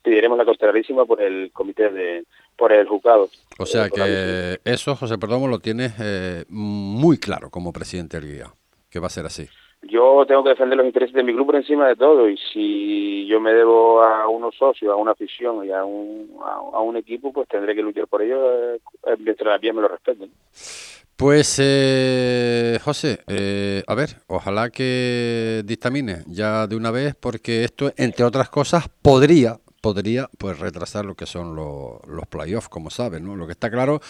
pediremos 0.00 0.38
la 0.38 0.44
costerarísima 0.44 1.04
por 1.06 1.20
el 1.20 1.50
comité 1.52 1.90
de 1.90 2.24
por 2.56 2.72
el 2.72 2.86
juzgado. 2.86 3.28
O 3.58 3.66
sea 3.66 3.88
que 3.88 4.60
eso, 4.64 4.94
José 4.94 5.18
Perdomo, 5.18 5.48
lo 5.48 5.58
tienes 5.58 5.94
eh, 6.00 6.44
muy 6.48 7.18
claro 7.18 7.50
como 7.50 7.72
presidente 7.72 8.20
del 8.20 8.32
guía, 8.32 8.46
que 8.88 9.00
va 9.00 9.08
a 9.08 9.10
ser 9.10 9.26
así 9.26 9.48
yo 9.82 10.24
tengo 10.26 10.44
que 10.44 10.50
defender 10.50 10.76
los 10.76 10.86
intereses 10.86 11.14
de 11.14 11.24
mi 11.24 11.32
club 11.32 11.46
por 11.46 11.56
encima 11.56 11.88
de 11.88 11.96
todo 11.96 12.28
y 12.28 12.36
si 12.52 13.26
yo 13.26 13.40
me 13.40 13.52
debo 13.52 14.00
a 14.02 14.28
unos 14.28 14.54
socios, 14.54 14.92
a 14.92 14.96
una 14.96 15.12
afición 15.12 15.66
y 15.66 15.72
a 15.72 15.84
un, 15.84 16.36
a, 16.40 16.80
un 16.80 16.96
equipo, 16.96 17.32
pues 17.32 17.48
tendré 17.48 17.74
que 17.74 17.82
luchar 17.82 18.06
por 18.06 18.22
ello 18.22 18.74
eh, 18.74 18.80
mientras 19.18 19.48
las 19.48 19.60
vías 19.60 19.74
me 19.74 19.82
lo 19.82 19.88
respeten. 19.88 20.30
Pues, 21.22 21.54
eh, 21.60 22.80
José, 22.82 23.20
eh, 23.28 23.84
a 23.86 23.94
ver, 23.94 24.20
ojalá 24.26 24.70
que 24.70 25.62
dictamine 25.64 26.24
ya 26.26 26.66
de 26.66 26.74
una 26.74 26.90
vez, 26.90 27.14
porque 27.14 27.62
esto, 27.62 27.92
entre 27.96 28.24
otras 28.24 28.48
cosas, 28.48 28.86
podría, 29.02 29.60
podría 29.82 30.30
pues 30.38 30.60
retrasar 30.60 31.04
lo 31.04 31.16
que 31.16 31.26
son 31.26 31.56
los, 31.56 32.26
playoffs, 32.30 32.68
como 32.68 32.88
saben, 32.88 33.26
¿no? 33.26 33.36
Lo 33.36 33.46
que 33.46 33.52
está 33.52 33.68
claro, 33.68 34.00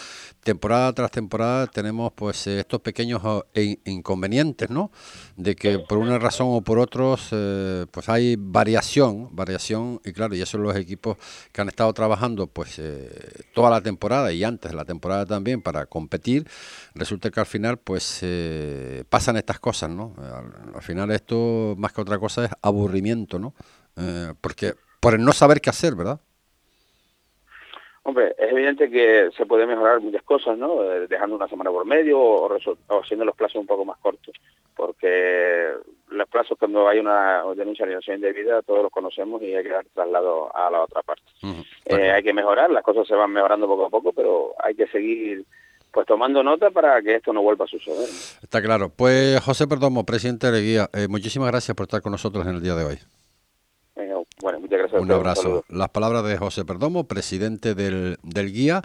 temporada 0.43 0.93
tras 0.93 1.09
temporada 1.09 1.65
tenemos 1.67 2.13
pues 2.13 2.45
estos 2.45 2.79
pequeños 2.79 3.21
eh, 3.55 3.77
inconvenientes, 3.85 4.69
¿no? 4.69 4.91
De 5.35 5.55
que 5.55 5.79
por 5.79 5.97
una 5.97 6.19
razón 6.19 6.49
o 6.51 6.61
por 6.61 6.77
otros 6.77 7.29
eh, 7.31 7.87
pues 7.89 8.07
hay 8.07 8.35
variación, 8.37 9.35
variación 9.35 9.99
y 10.05 10.13
claro, 10.13 10.35
y 10.35 10.45
son 10.45 10.61
los 10.61 10.75
equipos 10.75 11.17
que 11.51 11.61
han 11.61 11.69
estado 11.69 11.91
trabajando 11.91 12.45
pues 12.45 12.77
eh, 12.77 13.43
toda 13.55 13.71
la 13.71 13.81
temporada 13.81 14.31
y 14.31 14.43
antes 14.43 14.71
de 14.71 14.77
la 14.77 14.85
temporada 14.85 15.25
también 15.25 15.63
para 15.63 15.87
competir, 15.87 16.47
resulta 16.93 17.31
que 17.31 17.39
al 17.39 17.47
final 17.47 17.77
pues 17.77 18.23
pasan 19.09 19.37
estas 19.37 19.59
cosas, 19.59 19.89
¿no? 19.89 20.13
Al, 20.19 20.75
al, 20.75 20.81
final 20.83 21.09
esto 21.09 21.73
más 21.79 21.93
que 21.93 22.01
otra 22.01 22.19
cosa 22.19 22.45
es 22.45 22.51
aburrimiento, 22.61 23.39
¿no? 23.39 23.55
porque 24.41 24.73
por 25.03 25.13
el 25.13 25.25
no 25.25 25.33
saber 25.33 25.59
qué 25.59 25.69
hacer, 25.69 25.95
¿verdad? 25.95 26.19
Hombre, 28.03 28.33
es 28.37 28.51
evidente 28.51 28.89
que 28.89 29.29
se 29.35 29.45
puede 29.45 29.65
mejorar 29.65 29.99
muchas 29.99 30.23
cosas, 30.23 30.57
¿no? 30.57 30.81
Eh, 30.83 31.07
dejando 31.07 31.35
una 31.35 31.47
semana 31.49 31.71
por 31.71 31.85
medio 31.85 32.19
o, 32.19 32.57
haciendo 33.01 33.25
los 33.25 33.35
plazos 33.35 33.57
un 33.57 33.67
poco 33.67 33.83
más 33.83 33.97
cortos, 33.99 34.33
porque 34.75 35.71
los 36.07 36.27
plazos 36.29 36.57
cuando 36.57 36.87
hay 36.87 36.99
una 36.99 37.43
denuncia 37.55 37.85
de 37.85 37.95
de 37.95 38.15
indebida 38.15 38.61
todos 38.61 38.83
los 38.83 38.91
conocemos 38.91 39.41
y 39.41 39.53
hay 39.53 39.63
que 39.63 39.69
dar 39.69 39.85
traslado 39.93 40.55
a 40.55 40.69
la 40.71 40.81
otra 40.81 41.01
parte. 41.01 41.23
Eh, 41.85 42.11
hay 42.11 42.23
que 42.23 42.33
mejorar, 42.33 42.71
las 42.71 42.83
cosas 42.83 43.05
se 43.05 43.15
van 43.15 43.31
mejorando 43.31 43.67
poco 43.67 43.85
a 43.85 43.89
poco, 43.89 44.13
pero 44.13 44.53
hay 44.63 44.73
que 44.73 44.87
seguir 44.87 45.45
pues 45.91 46.07
tomando 46.07 46.43
nota 46.43 46.71
para 46.71 47.01
que 47.01 47.15
esto 47.15 47.33
no 47.33 47.41
vuelva 47.41 47.65
a 47.65 47.67
suceder. 47.67 48.07
Está 48.41 48.61
claro. 48.61 48.89
Pues 48.89 49.39
José 49.41 49.67
Perdomo, 49.67 50.05
presidente 50.05 50.49
de 50.49 50.61
Guía, 50.61 50.89
eh, 50.93 51.07
muchísimas 51.09 51.51
gracias 51.51 51.75
por 51.75 51.85
estar 51.85 52.01
con 52.01 52.13
nosotros 52.13 52.45
en 52.47 52.55
el 52.55 52.61
día 52.61 52.75
de 52.75 52.85
hoy. 52.85 52.99
Un 54.99 55.11
abrazo. 55.11 55.63
Las 55.69 55.89
palabras 55.89 56.23
de 56.25 56.37
José 56.37 56.65
Perdomo, 56.65 57.05
presidente 57.05 57.75
del, 57.75 58.17
del 58.23 58.51
guía, 58.51 58.81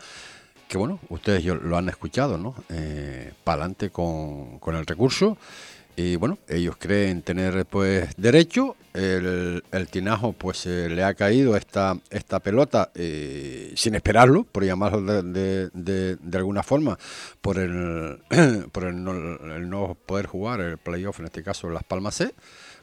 que 0.68 0.78
bueno, 0.78 1.00
ustedes 1.08 1.44
lo 1.44 1.76
han 1.76 1.88
escuchado, 1.88 2.38
¿no? 2.38 2.54
Eh, 2.68 3.32
Para 3.44 3.62
adelante 3.62 3.90
con, 3.90 4.58
con 4.58 4.76
el 4.76 4.86
recurso. 4.86 5.36
Y 5.96 6.14
bueno, 6.14 6.38
ellos 6.48 6.76
creen 6.78 7.22
tener 7.22 7.66
pues 7.66 8.14
derecho. 8.16 8.76
El, 8.94 9.64
el 9.72 9.88
Tinajo 9.88 10.32
pues 10.32 10.64
eh, 10.66 10.88
le 10.88 11.02
ha 11.02 11.14
caído 11.14 11.56
esta, 11.56 11.96
esta 12.10 12.38
pelota 12.38 12.90
eh, 12.94 13.72
sin 13.74 13.96
esperarlo, 13.96 14.44
por 14.44 14.64
llamarlo 14.64 15.22
de, 15.22 15.70
de, 15.72 16.16
de, 16.16 16.38
alguna 16.38 16.62
forma, 16.62 16.96
por 17.40 17.59
el, 17.59 18.18
por 18.72 18.85
el 18.85 19.02
no, 19.02 19.12
el 19.56 19.68
no 19.68 19.96
poder 20.06 20.26
jugar 20.26 20.61
el 20.61 20.78
playoff, 20.78 21.18
en 21.18 21.26
este 21.26 21.42
caso 21.42 21.68
Las 21.68 21.85
Palmas 21.85 22.14
C 22.14 22.33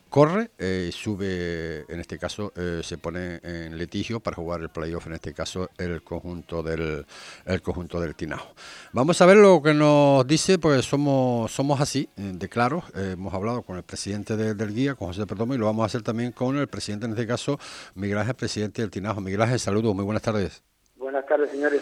corre, 0.10 0.52
eh, 0.58 0.89
sube, 0.94 1.86
en 1.89 2.00
este 2.00 2.18
caso 2.18 2.54
eh, 2.56 2.82
se 2.84 2.98
pone 2.98 3.39
en 3.44 3.78
litigio 3.78 4.20
para 4.20 4.36
jugar 4.36 4.62
el 4.62 4.70
playoff, 4.70 5.08
en 5.08 5.13
este 5.13 5.34
caso 5.34 5.70
el 5.78 6.04
conjunto 6.04 6.63
del 6.63 7.06
el 7.46 7.62
conjunto 7.62 8.00
del 8.00 8.15
Tinajo. 8.15 8.54
Vamos 8.94 9.20
a 9.22 9.26
ver 9.26 9.38
lo 9.38 9.62
que 9.62 9.74
nos 9.74 10.26
dice, 10.26 10.58
pues 10.58 10.86
somos 10.86 11.52
somos 11.52 11.82
así, 11.82 12.10
eh, 12.18 12.32
de 12.34 12.50
claro, 12.50 12.84
hemos 12.96 13.34
hablado 13.34 13.62
con 13.62 13.78
el 13.78 13.84
presidente 13.84 14.38
del 14.38 14.74
guía, 14.74 14.96
con 14.96 15.10
José 15.10 15.26
Perdomo, 15.26 15.54
y 15.54 15.58
lo 15.58 15.65
vamos 15.65 15.84
a 15.84 15.86
hacer 15.88 16.02
también 16.02 16.32
con 16.32 16.58
el 16.58 16.68
presidente, 16.68 17.06
en 17.06 17.12
este 17.12 17.28
caso, 17.28 17.60
Miguel 17.96 18.18
Ángel, 18.18 18.36
presidente 18.36 18.82
del 18.82 18.91
Tinajo. 18.91 19.22
Miguel 19.22 19.41
Ángel, 19.41 19.60
saludos, 19.60 19.94
muy 19.96 20.06
buenas 20.06 20.24
tardes. 20.24 20.63
Buenas 20.96 21.26
tardes, 21.26 21.52
señores. 21.52 21.82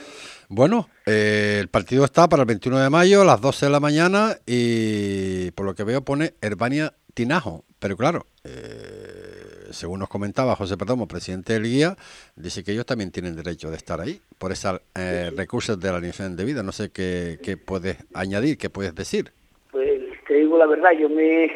Bueno, 0.50 0.90
el 1.06 1.68
partido 1.70 2.04
está 2.04 2.28
para 2.28 2.44
el 2.44 2.48
21 2.48 2.80
de 2.80 2.90
mayo 2.90 3.22
a 3.22 3.26
las 3.26 3.40
12 3.40 3.68
de 3.68 3.72
la 3.72 3.80
mañana 3.80 4.38
y 4.46 5.52
por 5.52 5.66
lo 5.66 5.76
que 5.76 5.84
veo 5.84 6.04
pone 6.04 6.34
Herbania 6.42 6.94
Tinajo. 7.14 7.64
Pero 7.80 7.98
claro, 7.98 8.26
eh, 8.44 9.68
según 9.72 10.00
nos 10.00 10.10
comentaba 10.10 10.56
José 10.56 10.78
Perdomo, 10.78 11.08
presidente 11.08 11.54
del 11.54 11.64
guía, 11.64 11.96
dice 12.36 12.64
que 12.64 12.72
ellos 12.72 12.86
también 12.86 13.12
tienen 13.12 13.36
derecho 13.36 13.70
de 13.70 13.78
estar 13.78 14.00
ahí 14.00 14.22
por 14.38 14.52
esos 14.52 14.82
eh, 14.96 15.32
recursos 15.36 15.80
de 15.80 15.90
la 15.90 15.98
alineación 15.98 16.36
de 16.36 16.46
vida. 16.46 16.64
No 16.64 16.72
sé 16.72 16.92
qué, 16.92 17.40
qué, 17.44 17.58
puedes 17.58 17.98
añadir, 18.14 18.58
qué 18.58 18.70
puedes 18.70 18.96
decir. 18.96 19.32
Pues 19.72 20.02
te 20.28 20.36
digo 20.36 20.58
la 20.58 20.66
verdad, 20.66 20.92
yo 20.92 21.10
me, 21.10 21.52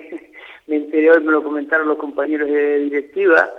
me 0.67 0.75
enteré 0.75 1.11
hoy, 1.11 1.23
me 1.23 1.31
lo 1.31 1.43
comentaron 1.43 1.87
los 1.87 1.97
compañeros 1.97 2.49
de 2.49 2.79
directiva, 2.79 3.49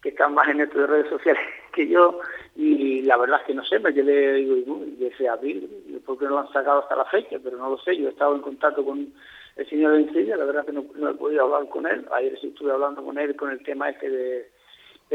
que 0.00 0.10
están 0.10 0.34
más 0.34 0.48
en 0.48 0.60
esto 0.60 0.78
de 0.78 0.86
redes 0.86 1.08
sociales 1.08 1.42
que 1.74 1.88
yo, 1.88 2.20
y 2.54 3.02
la 3.02 3.16
verdad 3.16 3.40
es 3.40 3.46
que 3.46 3.54
no 3.54 3.64
sé, 3.64 3.78
me 3.78 3.94
quedé, 3.94 4.34
digo, 4.34 4.80
desde 4.98 5.28
abril, 5.28 6.02
¿por 6.04 6.18
qué 6.18 6.26
no 6.26 6.32
lo 6.32 6.38
han 6.40 6.52
sacado 6.52 6.80
hasta 6.80 6.96
la 6.96 7.04
fecha? 7.06 7.38
Pero 7.42 7.56
no 7.56 7.70
lo 7.70 7.78
sé, 7.78 7.96
yo 7.96 8.08
he 8.08 8.10
estado 8.10 8.34
en 8.34 8.42
contacto 8.42 8.84
con 8.84 9.12
el 9.56 9.68
señor 9.68 9.94
Encilla, 9.94 10.36
la 10.36 10.44
verdad 10.44 10.64
que 10.64 10.72
no, 10.72 10.84
he 11.10 11.14
podido 11.14 11.44
hablar 11.44 11.68
con 11.68 11.86
él, 11.86 12.06
ayer 12.12 12.38
sí 12.40 12.48
estuve 12.48 12.72
hablando 12.72 13.04
con 13.04 13.18
él 13.18 13.36
con 13.36 13.50
el 13.50 13.62
tema 13.62 13.90
este 13.90 14.08
de, 14.08 14.48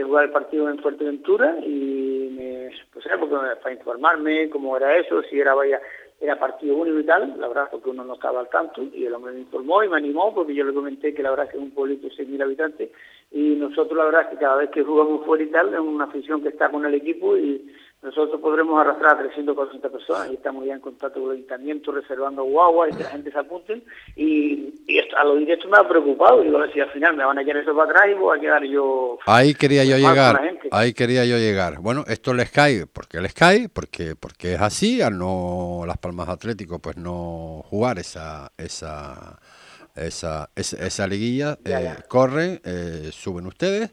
jugar 0.04 0.26
el 0.26 0.32
partido 0.32 0.70
en 0.70 0.78
Fuerteventura 0.78 1.58
y 1.66 2.30
me, 2.32 2.70
pues 2.94 3.04
era 3.08 3.20
porque, 3.20 3.36
para 3.64 3.74
informarme 3.74 4.48
cómo 4.50 4.78
era 4.78 4.96
eso, 4.96 5.24
si 5.24 5.40
era 5.40 5.56
vaya 5.56 5.82
era 6.20 6.40
partido 6.40 6.76
único 6.76 7.00
y 7.00 7.04
tal, 7.04 7.40
la 7.40 7.48
verdad 7.48 7.68
porque 7.70 7.92
uno 7.92 8.04
no 8.04 8.16
estaba 8.16 8.40
al 8.40 8.50
tanto 8.50 8.82
y 8.94 9.06
el 9.06 9.14
hombre 9.14 9.34
me 9.34 9.42
informó 9.42 9.84
y 9.84 9.90
me 9.90 9.98
animó 9.98 10.34
porque 10.34 10.56
yo 10.56 10.64
le 10.66 10.74
comenté 10.74 11.14
que 11.14 11.22
la 11.22 11.30
verdad 11.30 11.48
que 11.50 11.58
es 11.58 11.64
un 11.64 11.72
pueblito 11.72 12.08
de 12.08 12.14
6.000 12.14 12.44
habitantes 12.44 12.90
y 13.32 13.56
nosotros 13.56 13.96
la 13.98 14.06
verdad 14.06 14.30
que 14.30 14.38
cada 14.38 14.56
vez 14.58 14.72
que 14.72 14.84
jugamos 14.84 15.26
fuera 15.26 15.44
y 15.44 15.48
tal 15.48 15.74
es 15.74 15.80
una 15.80 16.06
afición 16.06 16.42
que 16.42 16.50
está 16.50 16.70
con 16.70 16.86
el 16.86 16.96
equipo 16.96 17.38
y 17.38 17.72
nosotros 18.08 18.40
podremos 18.40 18.80
arrastrar 18.80 19.16
a 19.16 19.20
340 19.20 19.90
personas 19.90 20.32
y 20.32 20.36
estamos 20.36 20.66
ya 20.66 20.74
en 20.74 20.80
contacto 20.80 21.20
con 21.20 21.32
el 21.32 21.38
ayuntamiento 21.38 21.92
reservando 21.92 22.44
guaguas 22.44 22.90
y 22.92 22.98
que 22.98 23.04
la 23.04 23.10
gente 23.10 23.32
se 23.32 23.38
apunte. 23.38 23.82
Y, 24.16 24.74
a 25.18 25.24
lo 25.24 25.36
directo 25.36 25.68
me 25.68 25.78
ha 25.78 25.88
preocupado 25.88 26.42
y 26.42 26.46
digo, 26.46 26.60
si 26.74 26.80
al 26.80 26.90
final 26.92 27.18
me 27.18 27.26
van 27.26 27.38
a 27.38 27.44
quedar 27.44 27.58
eso 27.58 27.76
para 27.76 27.92
atrás 27.92 28.06
y 28.10 28.14
voy 28.14 28.38
a 28.38 28.42
quedar 28.42 28.64
yo 28.64 29.18
ahí 29.26 29.54
quería 29.54 29.84
yo 29.84 29.98
llegar 29.98 30.40
ahí 30.72 30.94
quería 30.94 31.26
yo 31.26 31.38
llegar. 31.38 31.80
Bueno 31.82 32.04
esto 32.08 32.34
les 32.34 32.50
cae 32.52 32.86
porque 32.88 33.20
les 33.20 33.34
cae 33.34 33.68
porque 33.70 34.16
porque 34.16 34.54
es 34.54 34.62
así 34.62 35.02
al 35.02 35.18
no 35.18 35.84
las 35.86 35.98
palmas 35.98 36.30
atlético 36.30 36.80
pues 36.80 36.98
no 36.98 37.64
jugar 37.70 38.00
esa 38.00 38.52
esa 38.58 39.40
esa, 39.96 40.50
esa, 40.56 41.08
liguilla 41.08 41.58
eh, 41.66 41.96
corren 42.08 42.62
eh, 42.64 43.10
suben 43.12 43.48
ustedes 43.48 43.92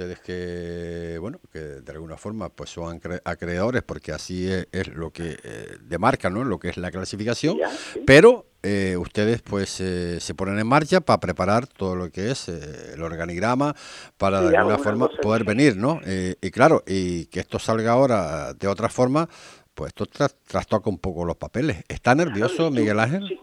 ustedes 0.00 0.20
que, 0.20 1.18
bueno, 1.20 1.38
que 1.52 1.58
de 1.58 1.92
alguna 1.92 2.16
forma 2.16 2.48
pues 2.48 2.70
son 2.70 3.00
acreedores 3.24 3.82
porque 3.82 4.12
así 4.12 4.50
es, 4.50 4.88
lo 4.94 5.10
que 5.10 5.36
eh, 5.42 5.76
demarca, 5.82 6.30
¿no? 6.30 6.42
Lo 6.42 6.58
que 6.58 6.70
es 6.70 6.78
la 6.78 6.90
clasificación, 6.90 7.58
pero 8.06 8.46
eh, 8.62 8.96
ustedes 8.96 9.42
pues 9.42 9.78
eh, 9.80 10.18
se 10.18 10.34
ponen 10.34 10.58
en 10.58 10.66
marcha 10.66 11.02
para 11.02 11.20
preparar 11.20 11.66
todo 11.66 11.96
lo 11.96 12.10
que 12.10 12.30
es 12.30 12.48
el 12.48 13.02
organigrama 13.02 13.74
para 14.16 14.40
de 14.40 14.56
alguna 14.56 14.78
forma 14.78 15.08
poder 15.20 15.44
venir, 15.44 15.76
¿no? 15.76 16.00
y 16.06 16.50
claro, 16.50 16.82
y 16.86 17.26
que 17.26 17.40
esto 17.40 17.58
salga 17.58 17.92
ahora 17.92 18.54
de 18.54 18.68
otra 18.68 18.88
forma, 18.88 19.28
pues 19.74 19.92
esto 19.94 20.06
trastoca 20.46 20.88
un 20.88 20.98
poco 20.98 21.26
los 21.26 21.36
papeles. 21.36 21.84
¿Está 21.88 22.14
nervioso 22.14 22.70
Miguel 22.70 23.00
Ángel? 23.00 23.38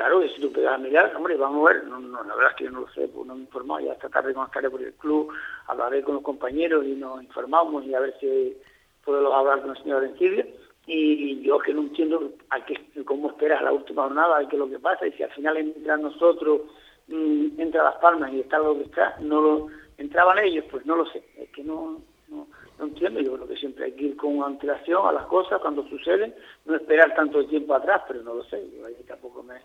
Claro, 0.00 0.22
si 0.34 0.40
tú 0.40 0.50
pegas 0.50 0.74
a 0.74 0.78
mirar, 0.78 1.14
hombre, 1.14 1.36
vamos 1.36 1.68
a 1.68 1.74
ver, 1.74 1.84
no, 1.84 2.00
la 2.00 2.34
verdad 2.34 2.52
es 2.52 2.56
que 2.56 2.64
yo 2.64 2.70
no 2.70 2.80
lo 2.80 2.88
sé, 2.92 3.06
pues 3.08 3.26
no 3.26 3.34
me 3.34 3.40
he 3.40 3.44
informado, 3.44 3.80
ya 3.80 3.92
esta 3.92 4.08
tarde 4.08 4.32
cuando 4.32 4.46
estaré 4.46 4.70
por 4.70 4.80
el 4.80 4.94
club, 4.94 5.30
hablaré 5.70 6.02
con 6.02 6.14
los 6.14 6.24
compañeros 6.24 6.84
y 6.84 6.92
nos 6.92 7.22
informamos 7.22 7.84
y 7.84 7.94
a 7.94 8.00
ver 8.00 8.14
si, 8.20 8.56
poderlos 9.04 9.34
hablar 9.34 9.62
con 9.62 9.70
el 9.70 9.82
señor 9.82 9.98
Arencibia 9.98 10.46
y 10.86 11.40
yo 11.42 11.58
que 11.60 11.72
no 11.72 11.82
entiendo 11.82 12.32
a 12.50 12.64
qué, 12.64 12.74
cómo 13.04 13.30
esperas 13.30 13.62
la 13.62 13.72
última 13.72 14.04
jornada, 14.04 14.38
a 14.38 14.48
qué 14.48 14.56
es 14.56 14.60
lo 14.60 14.68
que 14.68 14.78
pasa, 14.78 15.06
y 15.06 15.12
si 15.12 15.22
al 15.22 15.30
final 15.30 15.56
entra 15.56 15.96
nosotros, 15.96 16.62
mm, 17.06 17.60
entra 17.60 17.84
Las 17.84 17.96
Palmas 17.96 18.32
y 18.32 18.40
está 18.40 18.58
lo 18.58 18.76
que 18.76 18.84
está, 18.84 19.16
no 19.20 19.40
lo 19.40 19.66
entraban 19.98 20.38
ellos, 20.38 20.64
pues 20.70 20.84
no 20.86 20.96
lo 20.96 21.06
sé, 21.06 21.22
es 21.36 21.48
que 21.50 21.62
no, 21.62 22.00
no, 22.28 22.46
entiendo, 22.80 23.20
yo 23.20 23.34
creo 23.34 23.46
que 23.46 23.56
siempre 23.56 23.84
hay 23.84 23.92
que 23.92 24.04
ir 24.06 24.16
con 24.16 24.42
antelación 24.42 25.06
a 25.06 25.12
las 25.12 25.26
cosas 25.26 25.60
cuando 25.60 25.86
suceden, 25.88 26.34
no 26.64 26.74
esperar 26.74 27.14
tanto 27.14 27.46
tiempo 27.46 27.74
atrás, 27.74 28.02
pero 28.08 28.22
no 28.22 28.34
lo 28.34 28.44
sé, 28.44 28.68
yo 28.76 28.86
ahí 28.86 28.96
tampoco 29.06 29.42
me, 29.42 29.60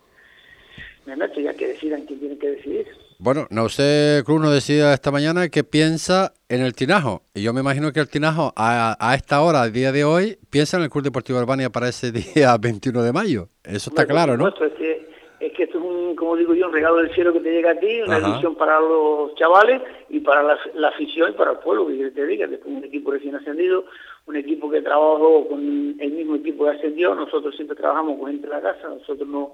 me 1.06 1.16
meto, 1.16 1.40
ya 1.40 1.54
que 1.56 1.70
decidan 1.70 2.06
quién 2.06 2.20
tiene 2.20 2.38
que 2.38 2.52
decidir. 2.52 2.88
Bueno, 3.18 3.48
no 3.50 3.70
sé, 3.70 4.24
Cruz 4.26 4.42
nos 4.42 4.54
decía 4.54 4.94
esta 4.94 5.10
mañana 5.10 5.48
que 5.48 5.64
piensa 5.64 6.34
en 6.50 6.62
el 6.62 6.74
Tinajo. 6.74 7.22
Y 7.34 7.44
yo 7.44 7.54
me 7.54 7.62
imagino 7.62 7.94
que 7.94 8.02
el 8.02 8.10
Tinajo, 8.10 8.52
a, 8.58 9.14
esta 9.16 9.42
hora, 9.42 9.62
al 9.62 9.72
día 9.72 9.94
de 9.94 10.04
hoy, 10.04 10.38
piensa 10.50 10.76
en 10.76 10.84
el 10.84 10.90
Club 10.90 11.06
Deportivo 11.06 11.40
Albania 11.40 11.70
para 11.70 11.88
ese 11.88 12.12
día 12.36 12.58
21 12.60 13.04
de 13.04 13.14
mayo. 13.14 13.48
Eso 13.64 13.90
está 13.90 14.06
claro, 14.06 14.36
¿no? 14.36 14.50
Es 14.50 14.74
que, 14.74 15.08
es 15.40 15.54
que 15.54 15.64
esto 15.64 15.78
es 15.78 15.84
un, 15.84 16.16
como 16.18 16.36
digo 16.36 16.54
yo, 16.54 16.68
un 16.68 16.74
regalo 16.74 16.98
del 16.98 17.14
cielo 17.14 17.32
que 17.32 17.40
te 17.40 17.52
llega 17.52 17.72
a 17.72 17.80
ti, 17.80 18.02
una 18.02 18.20
ilusión 18.20 18.56
para 18.56 18.82
los 18.82 19.34
chavales 19.36 19.82
y 20.10 20.20
para 20.20 20.44
la, 20.44 20.88
afición 20.90 21.32
y 21.32 21.34
para 21.38 21.52
el 21.52 21.60
pueblo, 21.60 21.88
que 21.88 22.12
te 22.12 22.26
diga, 22.26 22.48
después 22.48 22.76
un 22.76 22.84
equipo 22.84 23.12
recién 23.12 23.36
ascendido, 23.36 23.86
un 24.26 24.36
equipo 24.36 24.70
que 24.70 24.82
trabajó 24.82 25.48
con 25.48 25.96
el 26.00 26.12
mismo 26.12 26.36
equipo 26.36 26.66
que 26.66 26.72
ascendió, 26.72 27.16
nosotros 27.16 27.56
siempre 27.56 27.78
trabajamos 27.78 28.20
con 28.20 28.32
gente 28.32 28.48
de 28.48 28.54
la 28.54 28.62
casa, 28.62 28.90
nosotros 28.90 29.28
no 29.30 29.54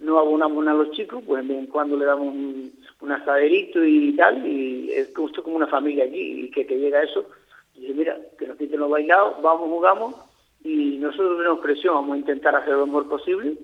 no 0.00 0.18
abonamos 0.18 0.66
a 0.66 0.72
los 0.72 0.90
chicos, 0.92 1.22
pues 1.26 1.46
de 1.46 1.54
vez 1.54 1.64
en 1.64 1.70
cuando 1.70 1.96
le 1.96 2.06
damos 2.06 2.28
un, 2.28 2.72
asaderito 3.12 3.84
y 3.84 4.14
tal, 4.14 4.46
y 4.46 4.92
es 4.92 5.12
justo 5.14 5.42
como 5.42 5.56
una 5.56 5.66
familia 5.66 6.04
allí, 6.04 6.44
y 6.44 6.50
que 6.50 6.64
te 6.64 6.76
llega 6.76 7.02
eso, 7.02 7.26
y 7.74 7.80
dice, 7.80 7.94
mira, 7.94 8.16
que 8.38 8.46
nos 8.46 8.56
quiten 8.56 8.80
los 8.80 8.90
bailados, 8.90 9.42
vamos, 9.42 9.68
jugamos, 9.68 10.14
y 10.62 10.98
nosotros 10.98 11.38
tenemos 11.38 11.60
presión, 11.60 11.94
vamos 11.94 12.14
a 12.14 12.18
intentar 12.18 12.54
hacer 12.54 12.74
lo 12.74 12.86
mejor 12.86 13.08
posible, 13.08 13.54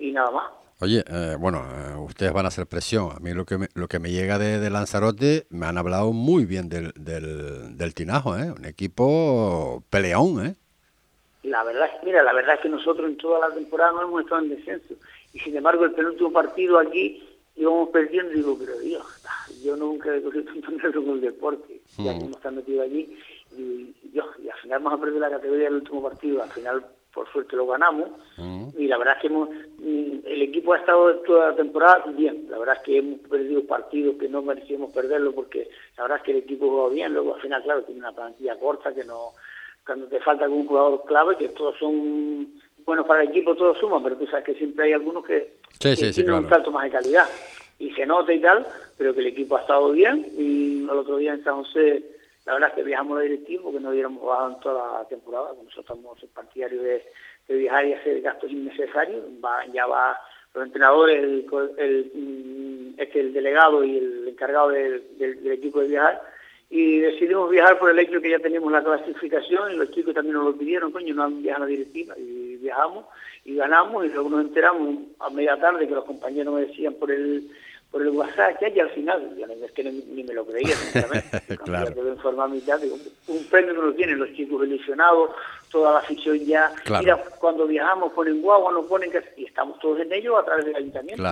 y, 0.00 0.12
nada 0.12 0.30
más. 0.30 0.44
Oye, 0.80 1.04
eh, 1.06 1.36
bueno, 1.38 1.58
eh, 1.58 1.96
ustedes 1.98 2.32
van 2.32 2.44
a 2.44 2.48
hacer 2.48 2.66
presión. 2.66 3.10
A 3.12 3.20
mí 3.20 3.32
lo 3.32 3.44
que 3.44 3.56
me, 3.56 3.68
lo 3.74 3.88
que 3.88 3.98
me 3.98 4.10
llega 4.10 4.38
de, 4.38 4.68
Lanzarote, 4.68 5.46
me 5.50 5.66
han 5.66 5.78
hablado 5.78 6.12
muy 6.12 6.44
bien 6.44 6.68
del, 6.68 6.92
del, 6.96 7.76
del 7.76 7.94
Tinajo, 7.94 8.36
¿eh? 8.36 8.50
Un 8.50 8.64
equipo 8.64 9.84
peleón, 9.90 10.46
¿eh? 10.46 10.54
La 11.44 11.64
verdad, 11.64 11.88
mira, 12.04 12.22
la 12.22 12.32
verdad 12.32 12.56
es 12.56 12.60
que 12.60 12.68
nosotros 12.68 13.08
en 13.08 13.16
toda 13.16 13.48
la 13.48 13.54
temporada 13.54 13.92
no 13.92 14.02
hemos 14.02 14.22
estado 14.22 14.42
en 14.42 14.50
descenso 14.50 14.94
y 15.32 15.38
sin 15.40 15.56
embargo 15.56 15.84
el 15.84 15.92
penúltimo 15.92 16.32
partido 16.32 16.78
aquí 16.78 17.22
íbamos 17.56 17.90
perdiendo 17.90 18.32
y 18.32 18.36
digo, 18.36 18.56
pero 18.58 18.78
Dios, 18.78 19.06
yo 19.62 19.76
nunca 19.76 20.14
he 20.14 20.22
cogido 20.22 20.44
tanto 20.44 20.70
nervio 20.70 21.04
con 21.04 21.14
el 21.14 21.20
deporte, 21.20 21.80
ya 21.98 22.12
que 22.12 22.24
hemos 22.24 22.36
estado 22.36 22.56
metido 22.56 22.82
allí 22.82 23.16
y, 23.56 23.94
Dios, 24.08 24.26
y 24.42 24.48
al 24.48 24.58
final 24.58 24.82
vamos 24.82 24.98
a 24.98 25.02
perder 25.02 25.20
la 25.20 25.30
categoría 25.30 25.64
del 25.64 25.74
último 25.74 26.02
partido, 26.02 26.42
al 26.42 26.50
final 26.50 26.84
por 27.12 27.30
suerte 27.30 27.56
lo 27.56 27.66
ganamos 27.66 28.08
y 28.78 28.86
la 28.86 28.96
verdad 28.96 29.16
es 29.16 29.20
que 29.20 29.26
hemos, 29.26 29.50
el 29.82 30.42
equipo 30.42 30.72
ha 30.72 30.78
estado 30.78 31.14
toda 31.20 31.50
la 31.50 31.56
temporada 31.56 32.04
bien, 32.06 32.46
la 32.48 32.58
verdad 32.58 32.76
es 32.78 32.82
que 32.84 32.98
hemos 32.98 33.20
perdido 33.20 33.66
partidos 33.66 34.16
que 34.16 34.30
no 34.30 34.40
merecíamos 34.40 34.92
perderlo 34.92 35.32
porque 35.32 35.68
la 35.98 36.04
verdad 36.04 36.18
es 36.18 36.24
que 36.24 36.30
el 36.30 36.38
equipo 36.38 36.70
jugó 36.70 36.88
bien, 36.88 37.12
luego 37.12 37.34
al 37.34 37.42
final 37.42 37.62
claro 37.62 37.82
tiene 37.82 38.00
una 38.00 38.12
plantilla 38.12 38.58
corta 38.58 38.94
que 38.94 39.04
no, 39.04 39.32
cuando 39.84 40.06
te 40.06 40.20
falta 40.20 40.44
algún 40.44 40.66
jugador 40.66 41.04
clave 41.04 41.36
que 41.36 41.50
todos 41.50 41.78
son 41.78 42.54
bueno, 42.84 43.06
para 43.06 43.22
el 43.22 43.30
equipo 43.30 43.54
todo 43.54 43.74
suma, 43.74 44.02
pero 44.02 44.16
tú 44.16 44.26
sabes 44.26 44.44
que 44.44 44.54
siempre 44.54 44.86
hay 44.86 44.92
algunos 44.92 45.24
que, 45.24 45.54
tienen 45.78 46.34
un 46.34 46.48
salto 46.48 46.70
más 46.70 46.84
de 46.84 46.90
calidad. 46.90 47.28
Y 47.78 47.90
se 47.92 48.06
nota 48.06 48.32
y 48.32 48.40
tal, 48.40 48.66
pero 48.96 49.12
que 49.14 49.20
el 49.20 49.26
equipo 49.26 49.56
ha 49.56 49.60
estado 49.60 49.90
bien. 49.90 50.26
Y 50.36 50.84
el 50.84 50.90
otro 50.90 51.16
día 51.16 51.34
en 51.34 51.42
San 51.42 51.56
José, 51.56 52.02
la 52.44 52.54
verdad 52.54 52.68
es 52.70 52.74
que 52.76 52.82
viajamos 52.84 53.18
la 53.18 53.24
directiva 53.24 53.64
porque 53.64 53.80
no 53.80 53.90
hubiéramos 53.90 54.24
bajado 54.24 54.50
en 54.50 54.60
toda 54.60 54.98
la 55.00 55.08
temporada. 55.08 55.48
Nosotros 55.48 55.78
estamos 55.78 56.18
partidarios 56.32 56.82
de, 56.82 57.04
de 57.48 57.56
viajar 57.56 57.86
y 57.86 57.92
hacer 57.94 58.20
gastos 58.20 58.50
innecesarios. 58.50 59.24
ya 59.72 59.86
va 59.86 60.16
los 60.54 60.66
entrenadores, 60.66 61.22
el, 61.22 61.46
el, 61.78 62.12
mm, 62.14 63.00
es 63.00 63.08
que 63.08 63.20
el 63.20 63.32
delegado 63.32 63.82
y 63.82 63.96
el 63.96 64.28
encargado 64.28 64.68
del 64.68 65.02
equipo 65.50 65.80
de 65.80 65.88
viajar 65.88 66.20
y 66.74 67.00
decidimos 67.00 67.50
viajar 67.50 67.78
por 67.78 67.90
el 67.90 67.98
hecho 67.98 68.18
que 68.22 68.30
ya 68.30 68.38
teníamos 68.38 68.72
la 68.72 68.82
clasificación 68.82 69.72
y 69.72 69.76
los 69.76 69.90
chicos 69.90 70.14
también 70.14 70.36
nos 70.36 70.46
lo 70.46 70.56
pidieron, 70.56 70.90
coño, 70.90 71.14
no 71.14 71.24
han 71.24 71.42
viajado 71.42 71.64
a 71.64 71.66
la 71.66 71.70
directiva 71.70 72.14
y 72.16 72.41
viajamos 72.62 73.04
y 73.44 73.56
ganamos 73.56 74.04
y 74.04 74.08
luego 74.08 74.30
nos 74.30 74.42
enteramos 74.42 74.98
a 75.20 75.30
media 75.30 75.58
tarde 75.58 75.86
que 75.86 75.94
los 75.94 76.04
compañeros 76.04 76.54
me 76.54 76.62
decían 76.62 76.94
por 76.94 77.10
el 77.10 77.50
por 77.90 78.00
el 78.00 78.08
WhatsApp 78.08 78.58
que 78.58 78.80
al 78.80 78.88
final, 78.90 79.36
ya 79.36 79.46
es 79.46 79.72
que 79.72 79.84
ni, 79.84 80.24
me 80.24 80.32
lo 80.32 80.46
creía, 80.46 80.74
claro. 81.64 82.10
informar 82.10 82.48
mitad, 82.48 82.80
un 83.28 83.44
premio 83.50 83.74
que 83.74 83.80
nos 83.82 83.96
tienen 83.96 84.18
los 84.18 84.32
chicos 84.32 84.66
ilusionados, 84.66 85.30
toda 85.70 85.92
la 85.92 85.98
afición 85.98 86.38
ya, 86.38 86.72
mira, 86.98 87.22
cuando 87.38 87.66
viajamos 87.66 88.12
ponen 88.14 88.40
guagua, 88.40 88.72
nos 88.72 88.86
ponen 88.86 89.10
que, 89.10 89.22
y 89.36 89.44
estamos 89.44 89.78
todos 89.78 90.00
en 90.00 90.10
ello 90.10 90.38
a 90.38 90.44
través 90.44 90.64
del 90.64 90.76
ayuntamiento 90.76 91.22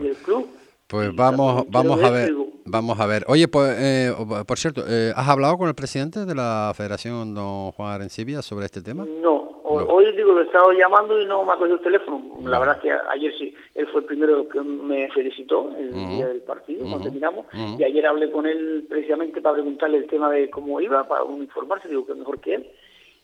y 0.00 0.02
del 0.02 0.16
club, 0.16 0.48
pues 0.88 1.14
vamos, 1.14 1.66
vamos 1.68 2.02
a 2.02 2.10
ver, 2.10 2.32
vamos 2.64 2.98
a 2.98 3.06
ver. 3.06 3.24
Oye, 3.28 3.46
pues, 3.46 3.76
eh, 3.78 4.12
por 4.46 4.58
cierto, 4.58 4.84
eh, 4.88 5.12
¿has 5.14 5.28
hablado 5.28 5.58
con 5.58 5.68
el 5.68 5.74
presidente 5.74 6.24
de 6.24 6.34
la 6.34 6.72
Federación, 6.74 7.34
don 7.34 7.72
Juan 7.72 7.92
Arencibia, 7.92 8.40
sobre 8.40 8.64
este 8.64 8.80
tema? 8.80 9.04
No, 9.04 9.57
hoy, 9.88 10.12
digo, 10.12 10.32
lo 10.32 10.40
he 10.40 10.44
estado 10.44 10.72
llamando 10.72 11.20
y 11.20 11.26
no 11.26 11.44
me 11.44 11.52
ha 11.52 11.56
cogido 11.56 11.76
el 11.76 11.82
teléfono. 11.82 12.38
La 12.44 12.58
verdad 12.58 12.76
es 12.76 12.82
que 12.82 12.92
ayer 13.10 13.32
sí, 13.38 13.54
él 13.74 13.86
fue 13.88 14.00
el 14.00 14.06
primero 14.06 14.48
que 14.48 14.60
me 14.60 15.08
felicitó 15.10 15.72
el 15.76 15.92
día 15.92 16.28
del 16.28 16.40
partido, 16.42 16.80
cuando 16.80 17.02
terminamos, 17.02 17.46
y 17.78 17.84
ayer 17.84 18.06
hablé 18.06 18.30
con 18.30 18.46
él 18.46 18.86
precisamente 18.88 19.40
para 19.40 19.54
preguntarle 19.54 19.98
el 19.98 20.06
tema 20.06 20.30
de 20.30 20.50
cómo 20.50 20.80
iba, 20.80 21.06
para 21.06 21.24
informarse, 21.24 21.88
digo 21.88 22.06
que 22.06 22.14
mejor 22.14 22.40
que 22.40 22.54
él. 22.54 22.66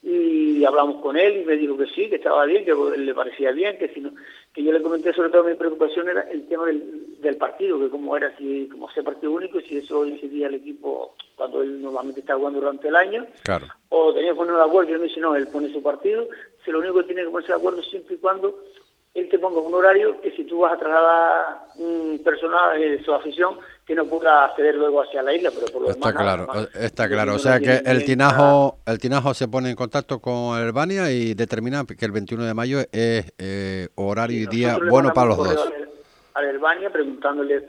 Y 0.07 0.63
hablamos 0.65 1.01
con 1.01 1.17
él 1.17 1.41
y 1.41 1.45
me 1.47 1.57
dijo 1.57 1.79
que 1.79 1.87
sí, 1.87 2.11
que 2.11 2.17
estaba 2.17 2.45
bien, 2.45 2.67
que 2.67 2.75
le 2.75 3.15
parecía 3.15 3.53
bien, 3.53 3.79
que 3.79 3.89
si 3.89 4.01
no, 4.01 4.11
que 4.55 4.63
yo 4.63 4.71
le 4.71 4.83
comenté 4.83 5.13
sobre 5.13 5.31
todo 5.31 5.45
mi 5.45 5.55
preocupación 5.55 6.09
era 6.09 6.23
el 6.31 6.47
tema 6.47 6.67
del, 6.67 7.21
del 7.21 7.37
partido, 7.37 7.79
que 7.81 7.91
como 7.91 8.17
era 8.17 8.35
si 8.39 8.69
como 8.69 8.89
sea 8.91 9.03
partido 9.03 9.33
único, 9.33 9.61
si 9.61 9.79
eso 9.79 10.07
incidía 10.07 10.47
al 10.47 10.55
equipo 10.55 11.17
cuando 11.35 11.61
él 11.63 11.83
normalmente 11.83 12.21
está 12.21 12.37
jugando 12.37 12.61
durante 12.61 12.87
el 12.87 12.95
año, 12.95 13.27
claro. 13.43 13.67
o 13.89 14.15
tenía 14.15 14.31
que 14.31 14.37
poner 14.37 14.55
de 14.55 14.63
acuerdo, 14.63 14.93
yo 14.93 14.99
me 15.01 15.09
dice 15.09 15.19
no, 15.19 15.35
él 15.35 15.49
pone 15.49 15.73
su 15.73 15.83
partido, 15.83 16.29
si 16.65 16.71
lo 16.71 16.79
único 16.79 17.01
que 17.01 17.05
tiene 17.05 17.25
que 17.25 17.31
ponerse 17.31 17.53
de 17.53 17.59
acuerdo 17.59 17.83
siempre 17.83 18.15
y 18.15 18.19
cuando 18.19 18.61
él 19.15 19.29
te 19.29 19.39
ponga 19.39 19.61
un 19.61 19.73
horario 19.73 20.21
que 20.21 20.33
si 20.33 20.45
tú 20.45 20.61
vas 20.61 20.73
a 20.73 20.77
trasladar 20.77 21.69
un 21.77 22.21
personal 22.25 22.79
de 22.79 23.03
su 23.05 23.15
afición, 23.15 23.59
que 23.87 23.95
no 23.95 24.07
pueda 24.07 24.47
acceder 24.47 24.75
luego 24.75 25.03
hacia 25.03 25.23
la 25.23 25.33
isla, 25.33 25.51
pero 25.55 25.67
por 25.73 25.83
lo 25.83 25.91
está 25.91 26.09
demás, 26.09 26.23
claro, 26.23 26.69
está 26.75 27.09
claro. 27.09 27.35
O 27.35 27.39
sea 27.39 27.61
que 27.61 27.81
el 27.85 28.05
tinajo, 28.05 28.79
el 28.87 28.99
tinajo 28.99 29.33
se 29.33 29.47
pone 29.47 29.71
en 29.71 29.77
contacto 29.77 30.19
con 30.21 30.59
el 30.59 30.73
Bania 30.73 31.13
y 31.13 31.35
determina 31.35 31.85
que 31.85 32.05
el 32.05 32.13
21 32.13 32.45
de 32.45 32.55
mayo 32.55 32.81
es 32.91 33.33
eh, 33.39 33.89
horario 33.95 34.43
y 34.43 34.47
día 34.47 34.79
bueno 34.91 35.13
para 35.15 35.29
los 35.29 35.37
dos. 35.39 35.73
Al 36.35 36.49
Albania 36.49 36.91
preguntándole 36.91 37.69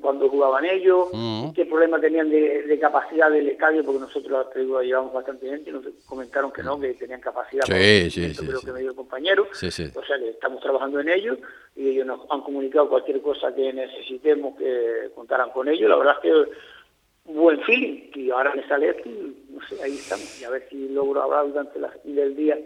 cuando 0.00 0.28
jugaban 0.28 0.64
ellos, 0.64 1.08
mm. 1.12 1.50
qué 1.52 1.66
problema 1.66 2.00
tenían 2.00 2.30
de, 2.30 2.78
capacidad 2.80 3.30
del 3.30 3.48
estadio, 3.48 3.84
porque 3.84 4.00
nosotros 4.00 4.46
digo, 4.54 4.80
llevamos 4.80 5.12
bastante 5.12 5.48
gente 5.48 5.70
y 5.70 5.72
nos 5.72 5.84
comentaron 6.06 6.52
que 6.52 6.62
no, 6.62 6.78
que 6.78 6.94
tenían 6.94 7.20
capacidad. 7.20 7.64
Sí, 7.64 8.10
sí, 8.10 8.32
sí, 8.32 8.46
creo 8.46 8.60
que 8.60 8.72
me 8.72 8.80
dio 8.80 8.90
el 8.90 8.96
compañero. 8.96 9.48
O 9.50 9.54
sea 9.54 10.18
que 10.18 10.30
estamos 10.30 10.60
trabajando 10.62 11.00
en 11.00 11.08
ello 11.08 11.36
y 11.74 11.88
ellos 11.88 12.06
nos 12.06 12.20
han 12.30 12.42
comunicado 12.42 12.88
cualquier 12.88 13.20
cosa 13.20 13.52
que 13.54 13.72
necesitemos 13.72 14.56
que 14.56 15.10
contaran 15.14 15.50
con 15.50 15.68
ellos. 15.68 15.90
La 15.90 15.96
verdad 15.96 16.14
es 16.22 16.30
que 16.30 17.32
buen 17.32 17.60
feeling 17.62 18.10
y 18.14 18.30
ahora 18.30 18.54
me 18.54 18.66
sale 18.68 18.90
esto 18.90 19.08
y 19.08 19.46
no 19.50 19.60
sé, 19.66 19.82
ahí 19.82 19.94
estamos. 19.94 20.40
Y 20.40 20.44
a 20.44 20.50
ver 20.50 20.68
si 20.70 20.88
logro 20.88 21.22
hablar 21.22 21.48
durante 21.48 21.80
la, 21.80 21.92
el 22.04 22.36
día 22.36 22.56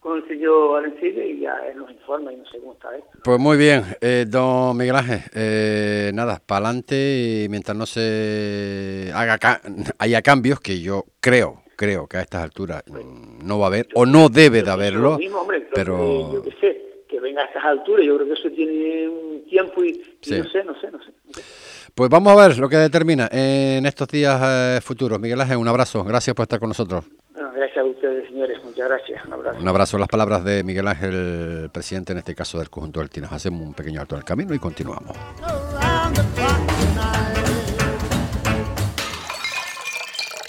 con 0.00 0.18
el 0.18 0.28
señor 0.28 0.78
Arencibia 0.78 1.24
y 1.24 1.40
ya 1.40 1.56
él 1.70 1.78
nos 1.78 1.90
informa 1.90 2.32
y 2.32 2.36
no 2.36 2.44
sé 2.46 2.58
cómo 2.58 2.74
está 2.74 2.96
esto. 2.96 3.10
Pues 3.24 3.38
muy 3.38 3.56
bien, 3.56 3.82
eh, 4.00 4.24
don 4.28 4.76
Miguel 4.76 4.96
Ángel, 4.96 5.20
eh, 5.34 6.10
nada, 6.14 6.40
para 6.44 6.66
adelante 6.66 7.44
y 7.44 7.48
mientras 7.48 7.76
no 7.76 7.86
se 7.86 9.10
haga 9.14 9.38
haya 9.98 10.22
cambios 10.22 10.60
que 10.60 10.80
yo 10.80 11.04
creo, 11.20 11.62
creo 11.76 12.06
que 12.06 12.18
a 12.18 12.20
estas 12.20 12.44
alturas 12.44 12.84
no 12.86 13.58
va 13.58 13.66
a 13.66 13.68
haber 13.68 13.88
o 13.94 14.06
no 14.06 14.28
debe 14.28 14.62
de 14.62 14.70
haberlo, 14.70 15.18
pero... 15.74 16.32
yo 16.32 16.42
qué 16.42 16.52
sé, 16.60 17.04
que 17.08 17.20
venga 17.20 17.42
a 17.42 17.46
estas 17.46 17.64
alturas, 17.64 18.06
yo 18.06 18.16
creo 18.16 18.28
que 18.28 18.34
eso 18.34 18.50
tiene 18.50 19.08
un 19.08 19.44
tiempo 19.46 19.82
y, 19.82 19.92
no 19.92 20.44
sé, 20.44 20.64
no 20.64 20.80
sé, 20.80 20.90
no 20.90 21.02
sé. 21.02 21.12
Pues 21.94 22.08
vamos 22.10 22.32
a 22.32 22.48
ver 22.48 22.58
lo 22.58 22.68
que 22.68 22.76
determina 22.76 23.28
en 23.32 23.84
estos 23.84 24.06
días 24.06 24.40
eh, 24.44 24.80
futuros. 24.80 25.18
Miguel 25.18 25.40
Ángel, 25.40 25.56
un 25.56 25.66
abrazo, 25.66 26.04
gracias 26.04 26.36
por 26.36 26.44
estar 26.44 26.60
con 26.60 26.68
nosotros 26.68 27.04
gracias 27.58 27.78
a 27.78 27.84
ustedes, 27.84 28.28
señores. 28.28 28.57
Muchas 28.78 28.90
gracias. 28.90 29.24
Un 29.24 29.32
abrazo. 29.32 29.58
Un 29.60 29.68
abrazo. 29.68 29.98
Las 29.98 30.08
palabras 30.08 30.44
de 30.44 30.62
Miguel 30.62 30.86
Ángel, 30.86 31.68
presidente 31.72 32.12
en 32.12 32.18
este 32.18 32.36
caso 32.36 32.58
del 32.58 32.70
conjunto 32.70 33.00
del 33.00 33.10
Tinos. 33.10 33.32
Hacemos 33.32 33.60
un 33.60 33.74
pequeño 33.74 34.00
alto 34.00 34.14
en 34.14 34.20
el 34.20 34.24
camino 34.24 34.54
y 34.54 34.60
continuamos. 34.60 35.16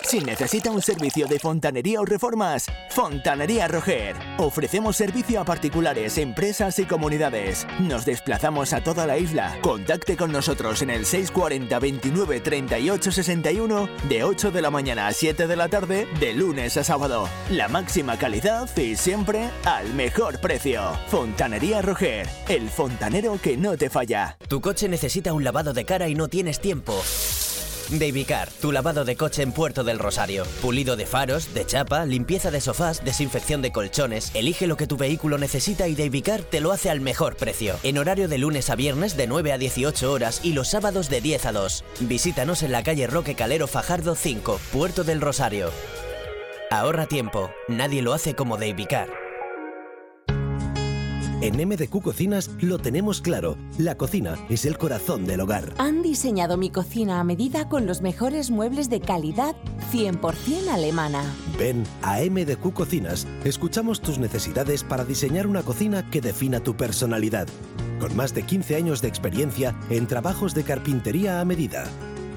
Si 0.10 0.22
necesita 0.22 0.72
un 0.72 0.82
servicio 0.82 1.28
de 1.28 1.38
fontanería 1.38 2.02
o 2.02 2.04
reformas, 2.04 2.66
Fontanería 2.90 3.68
Roger. 3.68 4.16
Ofrecemos 4.40 4.96
servicio 4.96 5.40
a 5.40 5.46
particulares, 5.46 6.18
empresas 6.18 6.80
y 6.80 6.86
comunidades. 6.86 7.68
Nos 7.80 8.06
desplazamos 8.06 8.74
a 8.74 8.82
toda 8.84 9.06
la 9.06 9.20
isla. 9.20 9.60
Contacte 9.62 10.18
con 10.18 10.32
nosotros 10.32 10.82
en 10.82 10.90
el 10.90 11.06
640 11.06 11.78
29 11.78 12.40
38 12.40 13.12
61 13.12 13.88
de 14.10 14.24
8 14.24 14.50
de 14.50 14.62
la 14.64 14.72
mañana 14.72 15.06
a 15.06 15.14
7 15.14 15.46
de 15.46 15.56
la 15.56 15.68
tarde, 15.68 16.08
de 16.20 16.34
lunes 16.34 16.76
a 16.78 16.84
sábado. 16.84 17.30
La 17.52 17.68
máxima 17.68 18.18
calidad 18.18 18.68
y 18.78 18.96
siempre 18.96 19.52
al 19.64 19.94
mejor 19.94 20.42
precio. 20.42 20.98
Fontanería 21.10 21.84
Roger, 21.84 22.28
el 22.48 22.72
fontanero 22.72 23.40
que 23.40 23.58
no 23.58 23.78
te 23.78 23.92
falla. 23.92 24.40
Tu 24.48 24.60
coche 24.60 24.90
necesita 24.90 25.34
un 25.34 25.44
lavado 25.44 25.74
de 25.74 25.86
cara 25.86 26.10
y 26.10 26.16
no 26.16 26.30
tienes 26.30 26.60
tiempo. 26.60 27.00
Davicar, 27.92 28.50
tu 28.62 28.72
lavado 28.72 29.04
de 29.04 29.16
coche 29.16 29.42
en 29.42 29.52
Puerto 29.52 29.84
del 29.84 29.98
Rosario. 29.98 30.44
Pulido 30.62 30.96
de 30.96 31.08
faros, 31.08 31.56
de 31.56 31.66
chapa, 31.66 32.06
limpieza 32.06 32.52
de 32.52 32.62
sofás, 32.62 33.04
desinfección 33.04 33.64
de 33.64 33.72
colchones. 33.72 34.30
Elige 34.36 34.68
lo 34.68 34.78
que 34.78 34.86
tu 34.86 34.96
vehículo 34.96 35.40
necesita 35.40 35.88
y 35.88 35.96
Davicar 35.96 36.44
te 36.44 36.62
lo 36.62 36.72
hace 36.72 36.92
al 36.92 37.02
mejor 37.02 37.36
precio. 37.36 37.78
En 37.82 37.98
horario 37.98 38.28
de 38.28 38.38
lunes 38.38 38.70
a 38.70 38.76
viernes 38.76 39.18
de 39.18 39.26
9 39.26 39.54
a 39.54 39.58
18 39.58 40.12
horas 40.12 40.42
y 40.44 40.54
los 40.54 40.68
sábados 40.68 41.10
de 41.10 41.22
10 41.22 41.48
a 41.48 41.52
2. 41.52 41.84
Visítanos 42.02 42.62
en 42.62 42.72
la 42.72 42.84
calle 42.84 43.08
Roque 43.08 43.34
Calero 43.34 43.66
Fajardo 43.66 44.14
5, 44.14 44.60
Puerto 44.72 45.04
del 45.04 45.20
Rosario. 45.20 45.72
Ahorra 46.70 47.08
tiempo, 47.08 47.50
nadie 47.68 48.04
lo 48.04 48.14
hace 48.14 48.36
como 48.36 48.58
Davicar. 48.58 49.29
En 51.42 51.56
MDQ 51.56 52.02
Cocinas 52.02 52.50
lo 52.60 52.80
tenemos 52.80 53.22
claro, 53.22 53.58
la 53.78 53.96
cocina 53.96 54.36
es 54.50 54.66
el 54.66 54.78
corazón 54.78 55.26
del 55.26 55.40
hogar. 55.40 55.74
Han 55.78 56.02
diseñado 56.02 56.58
mi 56.58 56.70
cocina 56.70 57.22
a 57.22 57.24
medida 57.24 57.70
con 57.70 57.86
los 57.86 58.02
mejores 58.02 58.52
muebles 58.52 58.90
de 58.90 59.00
calidad 59.00 59.56
100% 59.94 60.68
alemana. 60.68 61.24
Ven 61.58 61.86
a 62.02 62.20
MDQ 62.20 62.74
Cocinas, 62.74 63.26
escuchamos 63.46 64.02
tus 64.02 64.20
necesidades 64.20 64.84
para 64.84 65.06
diseñar 65.06 65.48
una 65.48 65.64
cocina 65.64 66.10
que 66.10 66.20
defina 66.20 66.60
tu 66.60 66.76
personalidad. 66.76 67.48
Con 68.02 68.18
más 68.18 68.34
de 68.34 68.44
15 68.44 68.76
años 68.76 69.02
de 69.02 69.08
experiencia 69.08 69.80
en 69.90 70.08
trabajos 70.08 70.54
de 70.54 70.64
carpintería 70.64 71.40
a 71.40 71.46
medida. 71.46 71.86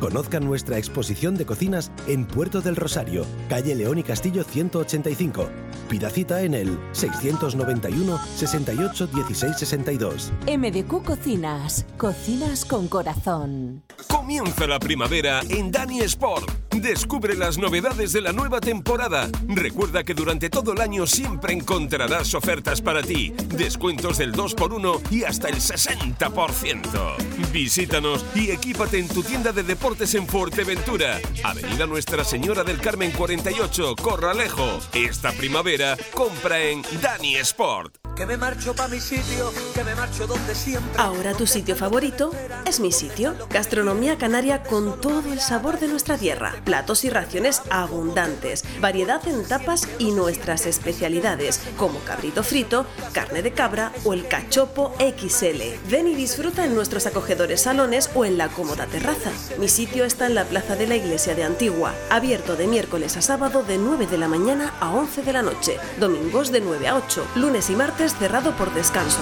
Conozcan 0.03 0.45
nuestra 0.45 0.79
exposición 0.79 1.37
de 1.37 1.47
cocinas 1.47 1.93
en 2.09 2.25
Puerto 2.25 2.61
del 2.61 2.75
Rosario, 2.75 3.25
calle 3.49 3.77
León 3.77 3.99
y 3.99 4.03
Castillo 4.03 4.43
185. 4.43 5.49
Pida 5.89 6.11
cita 6.11 6.43
en 6.43 6.55
el 6.55 6.77
691 6.91 8.19
68 8.35 9.07
16 9.07 9.57
62. 9.57 10.33
MDQ 10.49 11.05
Cocinas. 11.05 11.87
Cocinas 11.97 12.65
con 12.65 12.89
corazón. 12.89 13.85
Comienza 14.09 14.67
la 14.67 14.81
primavera 14.81 15.41
en 15.49 15.71
Dani 15.71 16.01
Sport. 16.01 16.51
Descubre 16.73 17.37
las 17.37 17.59
novedades 17.59 18.13
de 18.13 18.23
la 18.23 18.33
nueva 18.33 18.61
temporada. 18.61 19.29
Recuerda 19.47 20.03
que 20.03 20.15
durante 20.15 20.51
todo 20.51 20.73
el 20.73 20.81
año 20.81 21.07
siempre 21.07 21.53
encontrarás 21.53 22.35
ofertas 22.35 22.81
para 22.81 23.03
ti, 23.03 23.33
descuentos 23.55 24.19
del 24.19 24.33
2x1 24.33 25.13
y 25.13 25.23
hasta 25.23 25.49
el 25.49 25.57
60%. 25.57 27.53
Visítanos 27.53 28.25
y 28.35 28.51
equípate 28.51 28.99
en 28.99 29.09
tu 29.09 29.23
tienda 29.23 29.53
de 29.53 29.63
deportes 29.63 29.92
en 30.01 30.27
Fuerteventura. 30.27 31.21
Avenida 31.45 31.87
Nuestra 31.87 32.25
Señora 32.25 32.65
del 32.65 32.81
Carmen 32.81 33.11
48, 33.13 33.95
Corralejo. 33.97 34.79
Esta 34.95 35.33
primavera 35.33 35.99
compra 36.15 36.61
en 36.61 36.83
Dani 37.03 37.37
Sport. 37.37 38.02
Que 38.15 38.27
me 38.27 38.37
marcho 38.37 38.75
pa' 38.75 38.89
mi 38.89 39.01
sitio, 39.01 39.51
que 39.75 39.83
me 39.85 39.95
marcho 39.95 40.27
donde 40.27 40.55
siempre. 40.55 40.93
Ahora 40.99 41.33
tu 41.33 41.47
sitio 41.47 41.75
favorito 41.75 42.31
es 42.67 42.79
mi 42.79 42.93
sitio. 42.93 43.35
Gastronomía 43.49 44.19
canaria 44.19 44.63
con 44.63 45.01
todo 45.01 45.33
el 45.33 45.41
sabor 45.41 45.81
de 45.81 45.89
nuestra 45.89 46.19
tierra. 46.19 46.55
Platos 46.65 47.05
y 47.05 47.11
raciones 47.11 47.63
abundantes. 47.71 48.65
Variedad 48.83 49.27
en 49.27 49.45
tapas 49.45 49.89
y 49.99 50.11
nuestras 50.11 50.67
especialidades, 50.67 51.61
como 51.79 52.01
cabrito 52.01 52.45
frito, 52.45 52.85
carne 53.13 53.43
de 53.43 53.53
cabra 53.53 53.93
o 54.05 54.13
el 54.13 54.29
cachopo 54.29 54.95
XL. 54.99 55.63
Ven 55.91 56.07
y 56.07 56.15
disfruta 56.15 56.67
en 56.67 56.75
nuestros 56.75 57.07
acogedores 57.07 57.63
salones 57.63 58.11
o 58.15 58.27
en 58.27 58.37
la 58.37 58.49
cómoda 58.49 58.87
terraza. 58.87 59.31
Mi 59.59 59.69
sitio 59.69 60.05
está 60.05 60.27
en 60.27 60.35
la 60.35 60.45
plaza 60.45 60.77
de 60.77 60.87
la 60.87 60.97
iglesia 60.97 61.35
de 61.35 61.45
Antigua, 61.45 61.95
abierto 62.11 62.57
de 62.57 62.67
miércoles 62.67 63.17
a 63.17 63.23
sábado 63.23 63.63
de 63.63 63.79
9 63.79 64.07
de 64.07 64.19
la 64.19 64.29
mañana 64.29 64.75
a 64.81 64.91
11 64.91 65.23
de 65.23 65.33
la 65.33 65.43
noche, 65.43 65.79
domingos 65.99 66.53
de 66.53 66.61
9 66.61 66.89
a 66.89 66.97
8, 66.97 67.27
lunes 67.37 67.71
y 67.71 67.75
martes 67.75 68.03
cerrado 68.15 68.53
por 68.53 68.73
descanso. 68.73 69.21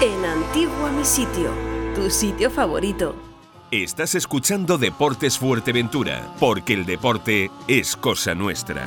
En 0.00 0.24
Antigua 0.24 0.90
mi 0.90 1.04
sitio, 1.04 1.50
tu 1.94 2.10
sitio 2.10 2.50
favorito. 2.50 3.14
Estás 3.70 4.14
escuchando 4.14 4.76
Deportes 4.76 5.38
Fuerteventura, 5.38 6.34
porque 6.38 6.74
el 6.74 6.84
deporte 6.84 7.50
es 7.68 7.96
cosa 7.96 8.34
nuestra. 8.34 8.86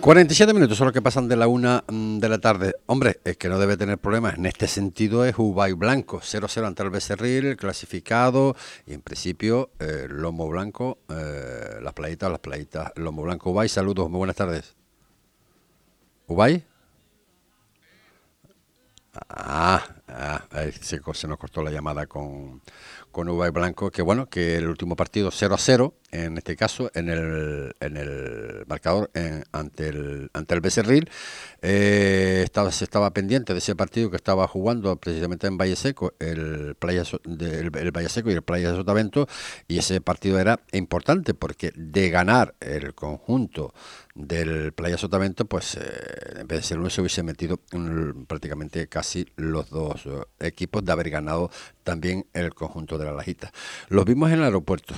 47 0.00 0.54
minutos 0.54 0.78
son 0.78 0.86
los 0.86 0.94
que 0.94 1.02
pasan 1.02 1.28
de 1.28 1.36
la 1.36 1.46
una 1.46 1.84
mm, 1.86 2.18
de 2.18 2.28
la 2.28 2.38
tarde. 2.38 2.74
Hombre, 2.86 3.20
es 3.22 3.36
que 3.36 3.48
no 3.48 3.58
debe 3.58 3.76
tener 3.76 3.98
problemas. 3.98 4.34
En 4.38 4.46
este 4.46 4.66
sentido 4.66 5.26
es 5.26 5.34
Ubay 5.36 5.74
Blanco, 5.74 6.20
0-0 6.20 6.66
ante 6.66 6.82
el 6.82 6.90
Becerril, 6.90 7.56
clasificado. 7.56 8.56
Y 8.86 8.94
en 8.94 9.02
principio, 9.02 9.72
eh, 9.78 10.06
Lomo 10.08 10.48
Blanco, 10.48 11.00
eh, 11.10 11.80
las 11.82 11.92
playitas, 11.92 12.30
las 12.30 12.40
playitas, 12.40 12.92
Lomo 12.96 13.22
Blanco. 13.22 13.50
Ubay, 13.50 13.68
saludos, 13.68 14.08
muy 14.08 14.18
buenas 14.18 14.36
tardes. 14.36 14.79
¿Ubay? 16.30 16.64
Ah, 19.28 19.84
ah 20.06 20.44
se, 20.80 21.26
nos 21.26 21.38
cortó 21.38 21.60
la 21.60 21.72
llamada 21.72 22.06
con, 22.06 22.62
con 23.10 23.28
Ubay 23.28 23.50
Blanco, 23.50 23.90
que 23.90 24.00
bueno, 24.00 24.26
que 24.26 24.54
el 24.54 24.68
último 24.68 24.94
partido 24.94 25.32
0 25.32 25.56
a 25.56 25.58
0, 25.58 25.94
en 26.12 26.38
este 26.38 26.56
caso, 26.56 26.90
en 26.94 27.08
el, 27.08 27.74
en 27.80 27.96
el 27.96 28.64
marcador 28.66 29.10
ante, 29.52 29.88
el, 29.88 30.30
ante 30.32 30.54
el 30.54 30.60
Becerril, 30.60 31.10
eh, 31.62 32.42
estaba, 32.44 32.70
se 32.72 32.84
estaba 32.84 33.10
pendiente 33.12 33.52
de 33.52 33.58
ese 33.58 33.76
partido 33.76 34.10
que 34.10 34.16
estaba 34.16 34.48
jugando 34.48 34.96
precisamente 34.96 35.46
en 35.46 35.58
Valle 35.58 35.76
Seco, 35.76 36.14
el, 36.18 36.74
Playa, 36.78 37.02
el, 37.24 37.90
Valle 37.90 38.08
Seco 38.08 38.30
y 38.30 38.34
el 38.34 38.42
Playa 38.42 38.70
de 38.70 38.76
Sotavento, 38.76 39.28
y 39.68 39.78
ese 39.78 40.00
partido 40.00 40.38
era 40.38 40.60
importante 40.72 41.34
porque 41.34 41.72
de 41.74 42.10
ganar 42.10 42.54
el 42.60 42.94
conjunto 42.94 43.74
del 44.14 44.72
Playa 44.72 44.98
Sotavento, 44.98 45.44
pues 45.44 45.76
eh, 45.76 46.40
en 46.40 46.46
vez 46.46 46.60
de 46.60 46.62
ser 46.62 46.78
uno 46.78 46.90
se 46.90 47.00
hubiese 47.00 47.22
metido 47.22 47.58
prácticamente 48.26 48.88
casi 48.88 49.26
los 49.36 49.70
dos 49.70 50.06
eh, 50.06 50.46
equipos 50.46 50.84
de 50.84 50.92
haber 50.92 51.10
ganado 51.10 51.50
también 51.84 52.26
el 52.32 52.54
conjunto 52.54 52.98
de 52.98 53.04
la 53.04 53.12
Lajita. 53.12 53.52
Los 53.88 54.04
vimos 54.04 54.30
en 54.30 54.38
el 54.38 54.44
aeropuerto, 54.44 54.94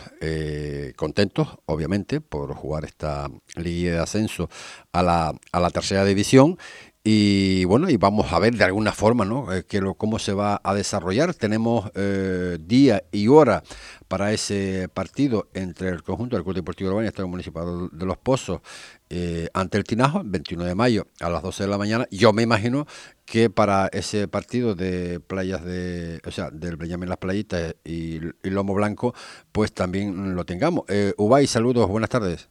contentos, 1.03 1.49
obviamente, 1.67 2.21
por 2.21 2.55
jugar 2.55 2.85
esta 2.85 3.29
liga 3.57 3.95
de 3.95 3.99
ascenso 3.99 4.49
a 4.93 5.03
la, 5.03 5.35
a 5.51 5.59
la 5.59 5.71
tercera 5.71 6.05
división 6.05 6.59
y 7.05 7.65
bueno, 7.65 7.91
y 7.91 7.97
vamos 7.97 8.33
a 8.33 8.38
ver 8.38 8.55
de 8.55 8.62
alguna 8.62 8.93
forma 8.93 9.25
¿no? 9.25 9.53
Eh, 9.53 9.65
que 9.65 9.81
lo, 9.81 9.95
cómo 9.95 10.21
se 10.21 10.33
va 10.33 10.61
a 10.62 10.73
desarrollar. 10.73 11.35
Tenemos 11.35 11.91
eh, 11.97 12.59
día 12.61 13.03
y 13.11 13.27
hora 13.27 13.65
para 14.07 14.33
ese 14.33 14.88
partido 14.88 15.49
entre 15.53 15.88
el 15.88 16.05
conjunto 16.05 16.37
del 16.37 16.45
Club 16.45 16.55
Deportivo 16.55 16.91
Urbano 16.91 17.03
y 17.03 17.07
el 17.07 17.09
Estado 17.09 17.27
Municipal 17.27 17.88
de 17.91 18.07
Los 18.07 18.19
Pozos 18.19 18.61
eh, 19.11 19.49
ante 19.53 19.79
el 19.79 19.85
Tinajo, 19.85 20.21
el 20.21 20.29
21 20.29 20.65
de 20.65 20.75
mayo 20.77 21.09
a 21.21 21.29
las 21.29 21.43
12 21.43 21.65
de 21.65 21.69
la 21.69 21.79
mañana. 21.79 22.07
Yo 22.12 22.33
me 22.33 22.43
imagino 22.43 22.87
que 23.25 23.51
para 23.51 23.88
ese 23.88 24.29
partido 24.29 24.77
de 24.77 25.19
playas 25.19 25.65
de, 25.65 26.21
o 26.25 26.31
sea, 26.31 26.51
del 26.51 26.77
Benjamín 26.77 27.09
Las 27.09 27.19
Playitas 27.19 27.75
y, 27.85 28.19
y, 28.45 28.51
Lomo 28.51 28.75
Blanco, 28.75 29.12
pues 29.51 29.73
también 29.73 30.37
lo 30.37 30.45
tengamos. 30.45 30.85
Eh, 30.88 31.15
Ubay, 31.17 31.49
saludos, 31.49 31.88
buenas 31.88 32.11
tardes. 32.11 32.49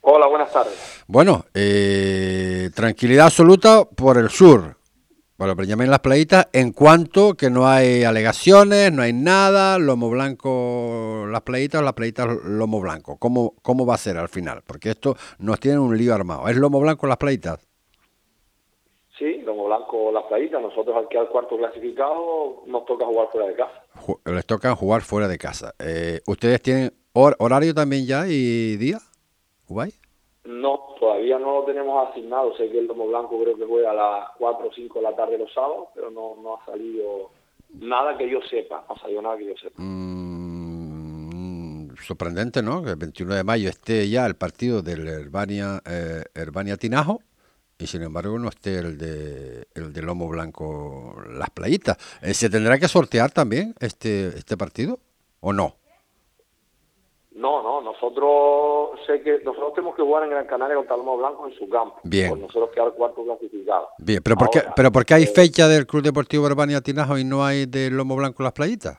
Hola, 0.00 0.26
buenas 0.26 0.52
tardes. 0.52 1.04
Bueno, 1.06 1.44
eh, 1.54 2.70
tranquilidad 2.74 3.26
absoluta 3.26 3.84
por 3.84 4.16
el 4.16 4.30
sur. 4.30 4.76
Bueno, 5.38 5.54
pero 5.54 5.68
llamen 5.68 5.90
las 5.90 6.00
playitas 6.00 6.48
en 6.52 6.72
cuanto 6.72 7.34
que 7.34 7.48
no 7.48 7.68
hay 7.68 8.02
alegaciones, 8.02 8.92
no 8.92 9.02
hay 9.02 9.12
nada, 9.12 9.78
lomo 9.78 10.10
blanco 10.10 11.26
las 11.28 11.42
playitas, 11.42 11.80
las 11.80 11.92
playitas 11.92 12.26
lomo 12.44 12.80
blanco. 12.80 13.18
¿Cómo, 13.18 13.54
¿Cómo 13.62 13.86
va 13.86 13.94
a 13.94 13.98
ser 13.98 14.16
al 14.16 14.28
final? 14.28 14.62
Porque 14.66 14.90
esto 14.90 15.14
nos 15.38 15.60
tiene 15.60 15.78
un 15.78 15.96
lío 15.96 16.12
armado. 16.12 16.48
¿Es 16.48 16.56
lomo 16.56 16.80
blanco 16.80 17.06
las 17.06 17.18
playitas? 17.18 17.68
Sí, 19.16 19.40
lomo 19.44 19.66
blanco 19.66 20.10
las 20.10 20.24
playitas. 20.24 20.60
Nosotros 20.60 20.96
al 20.96 21.08
quedar 21.08 21.28
cuarto 21.28 21.56
clasificado 21.56 22.64
nos 22.66 22.84
toca 22.84 23.04
jugar 23.06 23.28
fuera 23.30 23.46
de 23.46 23.54
casa. 23.54 23.84
Les 24.24 24.46
toca 24.46 24.74
jugar 24.74 25.02
fuera 25.02 25.28
de 25.28 25.38
casa. 25.38 25.72
Eh, 25.78 26.20
¿Ustedes 26.26 26.60
tienen 26.62 26.92
horario 27.12 27.74
también 27.74 28.06
ya 28.06 28.26
y 28.26 28.76
día? 28.76 28.98
No, 30.44 30.94
todavía 30.98 31.38
no 31.38 31.60
lo 31.60 31.64
tenemos 31.64 32.08
asignado. 32.08 32.56
Sé 32.56 32.70
que 32.70 32.78
el 32.78 32.86
Lomo 32.86 33.06
Blanco 33.06 33.40
creo 33.42 33.56
que 33.56 33.66
juega 33.66 33.90
a 33.90 33.94
las 33.94 34.28
4 34.38 34.68
o 34.68 34.72
5 34.72 34.98
de 34.98 35.02
la 35.02 35.14
tarde 35.14 35.36
los 35.36 35.52
sábados, 35.52 35.88
pero 35.94 36.10
no, 36.10 36.36
no 36.42 36.56
ha 36.56 36.64
salido 36.64 37.30
nada 37.74 38.16
que 38.16 38.30
yo 38.30 38.40
sepa. 38.48 38.84
No 38.88 38.94
ha 38.94 38.98
salido 38.98 39.22
nada 39.22 39.36
que 39.36 39.46
yo 39.46 39.56
sepa. 39.56 39.82
Mm, 39.82 41.96
sorprendente, 42.02 42.62
¿no? 42.62 42.82
Que 42.82 42.90
el 42.90 42.96
21 42.96 43.34
de 43.34 43.44
mayo 43.44 43.68
esté 43.68 44.08
ya 44.08 44.26
el 44.26 44.36
partido 44.36 44.80
del 44.80 45.06
Herbania, 45.06 45.82
eh, 45.84 46.24
Herbania 46.34 46.76
Tinajo 46.76 47.20
y 47.78 47.86
sin 47.86 48.02
embargo 48.02 48.38
no 48.38 48.48
esté 48.48 48.78
el 48.78 48.98
de 48.98 49.68
el 49.74 49.92
de 49.92 50.02
Lomo 50.02 50.28
Blanco 50.28 51.16
Las 51.30 51.50
Playitas. 51.50 51.96
Eh, 52.22 52.34
¿Se 52.34 52.50
tendrá 52.50 52.78
que 52.78 52.88
sortear 52.88 53.30
también 53.30 53.74
este, 53.80 54.28
este 54.28 54.56
partido 54.56 54.98
o 55.40 55.52
no? 55.52 55.76
No, 57.38 57.62
no, 57.62 57.80
nosotros 57.80 58.98
sé 59.06 59.22
que 59.22 59.38
nosotros 59.44 59.72
tenemos 59.74 59.94
que 59.94 60.02
jugar 60.02 60.24
en 60.24 60.30
Gran 60.30 60.46
Canaria 60.46 60.74
contra 60.76 60.96
Lomo 60.96 61.16
Blanco 61.16 61.46
en 61.46 61.54
su 61.54 61.68
campo. 61.68 62.00
Bien. 62.02 62.30
Por 62.30 62.38
nosotros 62.38 62.70
quedar 62.74 62.92
cuarto 62.94 63.24
clasificado. 63.24 63.88
Bien, 63.98 64.20
pero 64.22 64.36
¿por 64.36 64.50
qué, 64.50 64.60
pero 64.74 64.90
por 64.90 65.04
qué 65.06 65.14
hay 65.14 65.22
eh, 65.22 65.26
fecha 65.28 65.68
del 65.68 65.86
Club 65.86 66.02
Deportivo 66.02 66.44
Urbania 66.46 66.80
Tinajo 66.80 67.16
y 67.16 67.24
no 67.24 67.44
hay 67.44 67.66
del 67.66 67.96
Lomo 67.96 68.16
Blanco 68.16 68.42
en 68.42 68.44
las 68.44 68.52
playitas? 68.54 68.98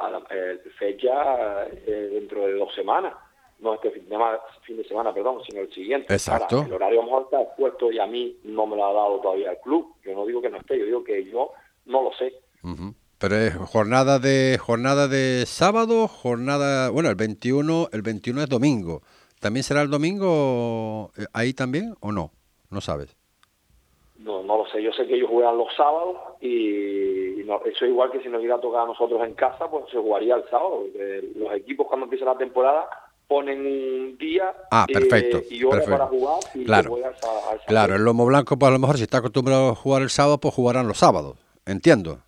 a 0.00 0.10
la- 0.10 0.22
eh, 0.30 0.58
fecha 0.78 1.66
eh, 1.68 2.10
dentro 2.12 2.40
de 2.46 2.54
dos 2.58 2.74
semanas. 2.74 3.14
No 3.58 3.72
este 3.74 3.90
fin 3.90 4.02
de, 4.04 4.10
semana, 4.10 4.38
fin 4.66 4.76
de 4.76 4.84
semana, 4.84 5.14
perdón, 5.14 5.38
sino 5.48 5.62
el 5.62 5.72
siguiente. 5.72 6.12
Exacto. 6.12 6.56
Ahora, 6.56 6.66
el 6.68 6.74
horario 6.74 6.98
vamos 7.00 7.20
a 7.20 7.24
estar 7.24 7.56
puesto 7.56 7.90
y 7.90 7.98
a 7.98 8.06
mí 8.06 8.36
no 8.44 8.66
me 8.66 8.76
lo 8.76 8.84
ha 8.84 8.92
dado 8.92 9.18
todavía 9.20 9.52
el 9.52 9.58
club. 9.60 9.94
Yo 10.04 10.14
no 10.14 10.26
digo 10.26 10.42
que 10.42 10.50
no 10.50 10.58
esté, 10.58 10.78
yo 10.78 10.84
digo 10.84 11.02
que 11.04 11.24
yo 11.24 11.52
no 11.86 12.02
lo 12.02 12.12
sé. 12.12 12.34
Ujú. 12.62 12.92
Pero 13.18 13.36
es 13.36 13.54
jornada 13.54 14.18
de 14.18 14.58
jornada 14.60 15.08
de 15.08 15.44
sábado, 15.46 16.06
jornada, 16.08 16.90
bueno, 16.90 17.08
el 17.08 17.14
21, 17.16 17.88
el 17.92 18.02
21 18.02 18.42
es 18.42 18.48
domingo. 18.48 19.02
¿También 19.40 19.64
será 19.64 19.82
el 19.82 19.90
domingo 19.90 21.12
eh, 21.16 21.24
ahí 21.32 21.54
también 21.54 21.94
o 22.00 22.12
no? 22.12 22.30
No 22.70 22.80
sabes. 22.80 23.16
No, 24.18 24.42
no 24.42 24.58
lo 24.58 24.66
sé. 24.70 24.82
Yo 24.82 24.92
sé 24.92 25.06
que 25.06 25.14
ellos 25.14 25.30
juegan 25.30 25.56
los 25.56 25.68
sábados 25.76 26.16
y, 26.40 27.40
y 27.40 27.44
no- 27.44 27.60
eso 27.64 27.84
es 27.84 27.90
igual 27.90 28.10
que 28.10 28.20
si 28.22 28.28
nos 28.28 28.42
iba 28.42 28.56
a 28.56 28.60
tocar 28.60 28.82
a 28.82 28.86
nosotros 28.86 29.20
en 29.26 29.34
casa, 29.34 29.68
pues 29.70 29.84
se 29.90 29.98
jugaría 29.98 30.34
el 30.36 30.44
sábado. 30.50 30.84
los 31.36 31.52
equipos 31.54 31.86
cuando 31.86 32.04
empieza 32.04 32.24
la 32.26 32.36
temporada 32.36 32.86
ponen 33.28 33.60
un 33.60 34.16
día 34.18 34.54
Ah, 34.70 34.86
eh, 34.88 34.92
perfecto, 34.92 35.40
y 35.50 35.62
hora 35.64 35.78
perfecto. 35.78 35.98
para 35.98 36.06
jugar 36.10 36.38
y 36.54 36.64
Claro. 36.64 36.96
sábado. 37.20 37.60
Claro, 37.66 37.94
el 37.96 38.02
lomo 38.02 38.24
blanco, 38.26 38.58
pues 38.58 38.68
a 38.68 38.72
lo 38.72 38.78
mejor 38.78 38.96
si 38.98 39.02
está 39.04 39.18
acostumbrado 39.18 39.70
a 39.70 39.74
jugar 39.74 40.02
el 40.02 40.10
sábado, 40.10 40.38
pues 40.38 40.54
jugarán 40.54 40.86
los 40.86 40.98
sábados. 40.98 41.36
Entiendo. 41.66 42.20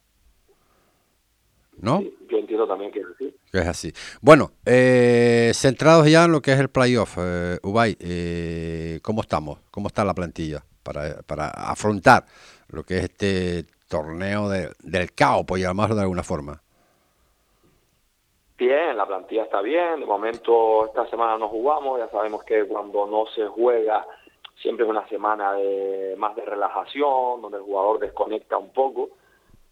¿No? 1.81 2.01
Yo 2.29 2.39
entiendo 2.39 2.67
también 2.67 2.91
que 2.91 3.01
es 3.01 3.07
así. 3.15 3.35
Que 3.53 3.59
es 3.59 3.67
así. 3.67 3.93
Bueno, 4.21 4.51
eh, 4.67 5.53
centrados 5.55 6.11
ya 6.11 6.25
en 6.25 6.33
lo 6.33 6.41
que 6.41 6.53
es 6.53 6.59
el 6.61 6.69
playoff, 6.69 7.17
eh, 7.19 7.59
Ubay, 7.63 7.97
eh, 8.01 8.99
¿cómo 9.03 9.21
estamos? 9.23 9.61
¿Cómo 9.71 9.87
está 9.89 10.05
la 10.05 10.13
plantilla 10.15 10.63
para, 10.83 11.23
para 11.23 11.49
afrontar 11.49 12.25
lo 12.69 12.83
que 12.83 12.99
es 12.99 13.05
este 13.05 13.65
torneo 13.89 14.49
de- 14.49 14.71
del 14.83 15.13
caos, 15.15 15.45
por 15.47 15.59
llamarlo 15.59 15.95
de 15.95 16.03
alguna 16.03 16.23
forma? 16.23 16.61
Bien, 18.59 18.97
la 18.97 19.07
plantilla 19.07 19.45
está 19.45 19.61
bien. 19.63 20.01
De 20.01 20.07
momento, 20.07 20.87
esta 20.87 21.09
semana 21.09 21.39
no 21.39 21.49
jugamos. 21.49 21.99
Ya 22.01 22.09
sabemos 22.11 22.43
que 22.43 22.65
cuando 22.65 23.07
no 23.07 23.25
se 23.35 23.47
juega, 23.47 24.05
siempre 24.61 24.85
es 24.85 24.91
una 24.91 25.07
semana 25.09 25.53
de 25.53 26.17
más 26.19 26.35
de 26.35 26.45
relajación, 26.45 27.41
donde 27.41 27.59
el 27.59 27.63
jugador 27.63 28.01
desconecta 28.01 28.59
un 28.59 28.73
poco. 28.73 29.11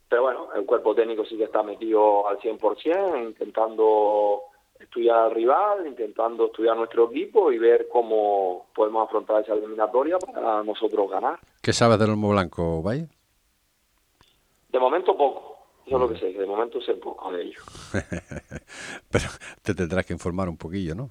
Pero 0.09 0.23
bueno, 0.23 0.49
el 0.55 0.65
cuerpo 0.65 0.95
técnico 0.95 1.25
sí 1.25 1.37
que 1.37 1.45
está 1.45 1.63
metido 1.63 2.29
al 2.29 2.39
100%, 2.39 3.23
intentando 3.27 4.43
estudiar 4.79 5.17
al 5.17 5.31
rival, 5.33 5.87
intentando 5.87 6.47
estudiar 6.47 6.77
nuestro 6.77 7.11
equipo 7.11 7.51
y 7.51 7.59
ver 7.59 7.89
cómo 7.91 8.67
podemos 8.75 9.07
afrontar 9.07 9.43
esa 9.43 9.55
eliminatoria 9.55 10.19
para 10.19 10.63
nosotros 10.63 11.11
ganar. 11.11 11.39
¿Qué 11.63 11.73
sabes 11.73 11.99
del 11.99 12.11
lomo 12.11 12.31
blanco, 12.31 12.79
Ubay? 12.79 13.09
De 14.69 14.79
momento 14.79 15.17
poco. 15.17 15.57
Eso 15.87 15.97
es 15.97 16.01
lo 16.01 16.09
que 16.09 16.19
sé, 16.19 16.33
que 16.33 16.41
de 16.41 16.47
momento 16.47 16.81
sé 16.81 16.95
poco 16.95 17.31
de 17.31 17.43
ello. 17.43 17.61
Pero 19.11 19.25
te 19.63 19.75
tendrás 19.75 20.05
que 20.05 20.13
informar 20.13 20.49
un 20.49 20.57
poquillo, 20.57 20.97
¿no? 20.97 21.09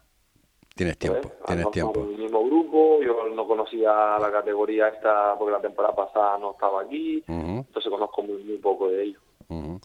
Tienes 0.76 0.98
tiempo, 0.98 1.32
tienes 1.48 1.72
tiempo. 1.72 2.02
en 2.02 2.10
el 2.12 2.18
mismo 2.18 2.44
grupo, 2.46 3.00
yo 3.02 3.30
no 3.34 3.48
conocía 3.48 4.18
la 4.20 4.30
categoría 4.30 4.90
esta 4.90 5.36
porque 5.38 5.54
la 5.54 5.62
temporada 5.62 5.96
pasada 5.96 6.38
no 6.38 6.52
estaba 6.52 6.82
aquí, 6.82 7.24
entonces 7.28 7.90
conozco 7.90 8.22
muy, 8.24 8.44
muy 8.44 8.58
poco 8.58 8.90
de 8.90 9.04
ello. 9.04 9.20
ujú. 9.48 9.80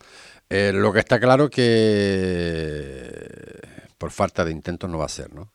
Eh, 0.49 0.73
lo 0.75 0.93
que 0.93 0.99
está 0.99 1.21
claro 1.21 1.49
que 1.49 3.05
por 3.99 4.11
falta 4.11 4.45
de 4.45 4.51
intentos 4.51 4.91
no 4.91 4.99
va 4.99 5.05
a 5.05 5.09
ser, 5.09 5.33
¿no? 5.33 5.49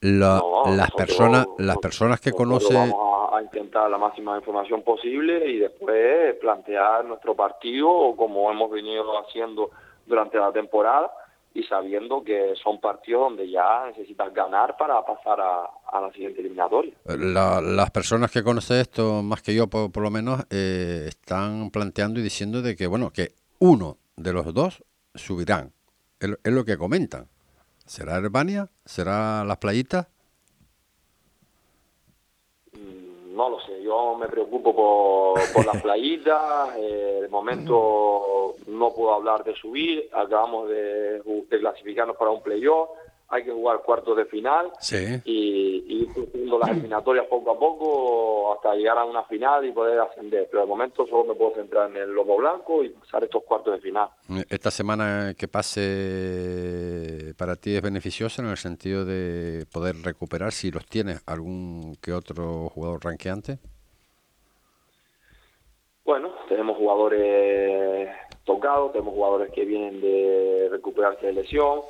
La- 0.00 0.38
No, 0.38 0.64
las 0.76 0.90
personas, 0.90 1.46
las 1.58 1.78
personas 1.78 2.20
que 2.20 2.30
Nosotros 2.30 2.64
conoce, 2.68 2.74
Vamos 2.74 3.30
a, 3.32 3.36
a 3.38 3.42
intentar 3.42 3.88
la 3.90 3.98
máxima 3.98 4.36
información 4.36 4.82
posible 4.82 5.48
y 5.48 5.58
después 5.60 6.34
plantear 6.40 7.04
nuestro 7.04 7.34
partido 7.34 8.14
como 8.16 8.50
hemos 8.50 8.70
venido 8.70 9.16
haciendo 9.18 9.70
durante 10.06 10.38
la 10.38 10.52
temporada 10.52 11.10
y 11.58 11.62
sabiendo 11.64 12.22
que 12.22 12.54
son 12.62 12.80
partidos 12.80 13.22
donde 13.30 13.50
ya 13.50 13.86
necesitas 13.86 14.32
ganar 14.34 14.76
para 14.76 15.04
pasar 15.04 15.40
a, 15.40 15.64
a 15.92 16.00
la 16.00 16.12
siguiente 16.12 16.40
eliminatoria. 16.40 16.92
la- 17.06 17.60
las 17.60 17.90
personas 17.90 18.30
que 18.30 18.42
conocen 18.42 18.78
esto 18.80 19.22
más 19.22 19.40
que 19.42 19.54
yo, 19.54 19.66
por, 19.68 19.90
por 19.90 20.02
lo 20.02 20.10
menos, 20.10 20.44
eh, 20.50 21.06
están 21.08 21.70
planteando 21.70 22.20
y 22.20 22.22
diciendo 22.22 22.62
de 22.62 22.76
que 22.76 22.86
bueno, 22.86 23.10
que 23.10 23.32
uno 23.58 23.96
de 24.16 24.32
los 24.32 24.52
dos 24.52 24.84
subirán. 25.14 25.72
Es, 26.20 26.30
es 26.44 26.52
lo 26.52 26.64
que 26.64 26.76
comentan. 26.76 27.26
¿Será 27.86 28.16
Herbania? 28.16 28.68
¿Será 28.84 29.44
las 29.44 29.58
playitas? 29.58 30.08
No 33.36 33.50
lo 33.50 33.60
sé, 33.60 33.82
yo 33.82 34.16
me 34.16 34.28
preocupo 34.28 34.74
por, 34.74 35.52
por 35.52 35.66
las 35.66 35.82
playitas, 35.82 36.74
eh, 36.78 37.18
de 37.20 37.28
momento 37.28 38.54
no 38.66 38.94
puedo 38.94 39.12
hablar 39.12 39.44
de 39.44 39.54
subir, 39.54 40.08
acabamos 40.10 40.70
de, 40.70 41.20
de 41.20 41.60
clasificarnos 41.60 42.16
para 42.16 42.30
un 42.30 42.42
playoff, 42.42 42.88
hay 43.28 43.42
que 43.44 43.50
jugar 43.52 43.82
cuartos 43.82 44.16
de 44.16 44.24
final 44.26 44.70
Sí. 44.80 45.20
y, 45.24 45.84
y 45.88 46.02
ir 46.02 46.12
cumpliendo 46.14 46.58
las 46.60 46.70
eliminatorias 46.70 47.26
poco 47.26 47.50
a 47.50 47.58
poco 47.58 48.54
hasta 48.54 48.74
llegar 48.76 48.98
a 48.98 49.04
una 49.04 49.24
final 49.24 49.64
y 49.64 49.72
poder 49.72 49.98
ascender, 50.00 50.46
pero 50.50 50.62
de 50.62 50.68
momento 50.68 51.06
solo 51.06 51.24
me 51.24 51.34
puedo 51.34 51.54
centrar 51.56 51.90
en 51.90 51.96
el 51.96 52.10
lomo 52.12 52.36
blanco 52.36 52.84
y 52.84 52.90
pasar 52.90 53.24
estos 53.24 53.42
cuartos 53.44 53.74
de 53.74 53.80
final. 53.80 54.08
Esta 54.48 54.70
semana 54.70 55.34
que 55.36 55.48
pase 55.48 57.34
para 57.36 57.56
ti 57.56 57.74
es 57.74 57.82
beneficiosa 57.82 58.42
en 58.42 58.48
el 58.48 58.56
sentido 58.56 59.04
de 59.04 59.66
poder 59.72 59.96
recuperar, 60.04 60.52
si 60.52 60.70
los 60.70 60.86
tienes, 60.86 61.22
algún 61.26 61.96
que 62.00 62.12
otro 62.12 62.68
jugador 62.68 63.04
ranqueante. 63.04 63.58
Bueno, 66.04 66.30
tenemos 66.48 66.76
jugadores 66.76 68.08
tocados, 68.44 68.92
tenemos 68.92 69.14
jugadores 69.14 69.50
que 69.52 69.64
vienen 69.64 70.00
de 70.00 70.68
recuperarse 70.70 71.26
de 71.26 71.32
lesión, 71.32 71.80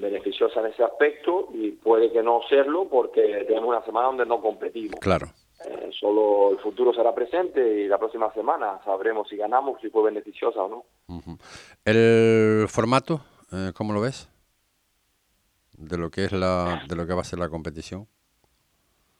beneficiosa 0.00 0.60
en 0.60 0.66
ese 0.66 0.84
aspecto 0.84 1.48
y 1.52 1.72
puede 1.72 2.10
que 2.12 2.22
no 2.22 2.40
serlo 2.48 2.88
porque 2.88 3.44
tenemos 3.46 3.68
una 3.68 3.84
semana 3.84 4.06
donde 4.06 4.26
no 4.26 4.40
competimos. 4.40 4.98
Claro. 5.00 5.26
Eh, 5.66 5.90
solo 5.98 6.52
el 6.52 6.58
futuro 6.58 6.92
será 6.92 7.12
presente 7.14 7.60
y 7.80 7.88
la 7.88 7.98
próxima 7.98 8.32
semana 8.32 8.80
sabremos 8.84 9.28
si 9.28 9.36
ganamos, 9.36 9.80
si 9.80 9.90
fue 9.90 10.04
beneficiosa 10.04 10.62
o 10.62 10.68
no. 10.68 10.84
El 11.84 12.66
formato, 12.68 13.20
eh, 13.52 13.72
¿cómo 13.74 13.92
lo 13.92 14.00
ves? 14.00 14.28
De 15.76 15.98
lo 15.98 16.10
que 16.10 16.24
es 16.24 16.32
la, 16.32 16.82
de 16.88 16.94
lo 16.94 17.06
que 17.06 17.14
va 17.14 17.22
a 17.22 17.24
ser 17.24 17.40
la 17.40 17.48
competición. 17.48 18.06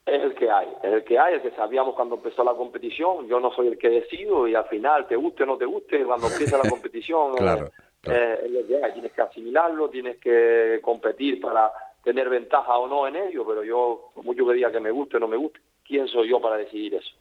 Es 0.05 0.23
el 0.23 0.33
que 0.33 0.49
hay, 0.49 0.67
es 0.81 0.93
el 0.93 1.03
que 1.03 1.19
hay, 1.19 1.35
el 1.35 1.41
que 1.41 1.51
sabíamos 1.51 1.93
cuando 1.93 2.15
empezó 2.15 2.43
la 2.43 2.53
competición. 2.53 3.27
Yo 3.27 3.39
no 3.39 3.51
soy 3.51 3.67
el 3.67 3.77
que 3.77 3.89
decido 3.89 4.47
y 4.47 4.55
al 4.55 4.65
final, 4.65 5.07
te 5.07 5.15
guste 5.15 5.43
o 5.43 5.45
no 5.45 5.57
te 5.57 5.65
guste, 5.65 6.03
cuando 6.05 6.27
empieza 6.27 6.57
la 6.57 6.69
competición, 6.69 7.35
Claro, 7.35 7.67
eh, 7.67 7.71
eh. 8.03 8.91
Tienes 8.93 9.11
que 9.13 9.21
asimilarlo, 9.21 9.89
tienes 9.89 10.17
que 10.17 10.79
competir 10.81 11.39
para 11.39 11.71
tener 12.03 12.29
ventaja 12.29 12.77
o 12.77 12.87
no 12.87 13.07
en 13.07 13.15
ello, 13.15 13.45
pero 13.45 13.63
yo, 13.63 14.11
por 14.13 14.23
mucho 14.23 14.45
que 14.47 14.53
diga 14.53 14.71
que 14.71 14.79
me 14.79 14.91
guste 14.91 15.17
o 15.17 15.19
no 15.19 15.27
me 15.27 15.37
guste, 15.37 15.59
¿quién 15.85 16.07
soy 16.07 16.29
yo 16.29 16.41
para 16.41 16.57
decidir 16.57 16.95
eso? 16.95 17.11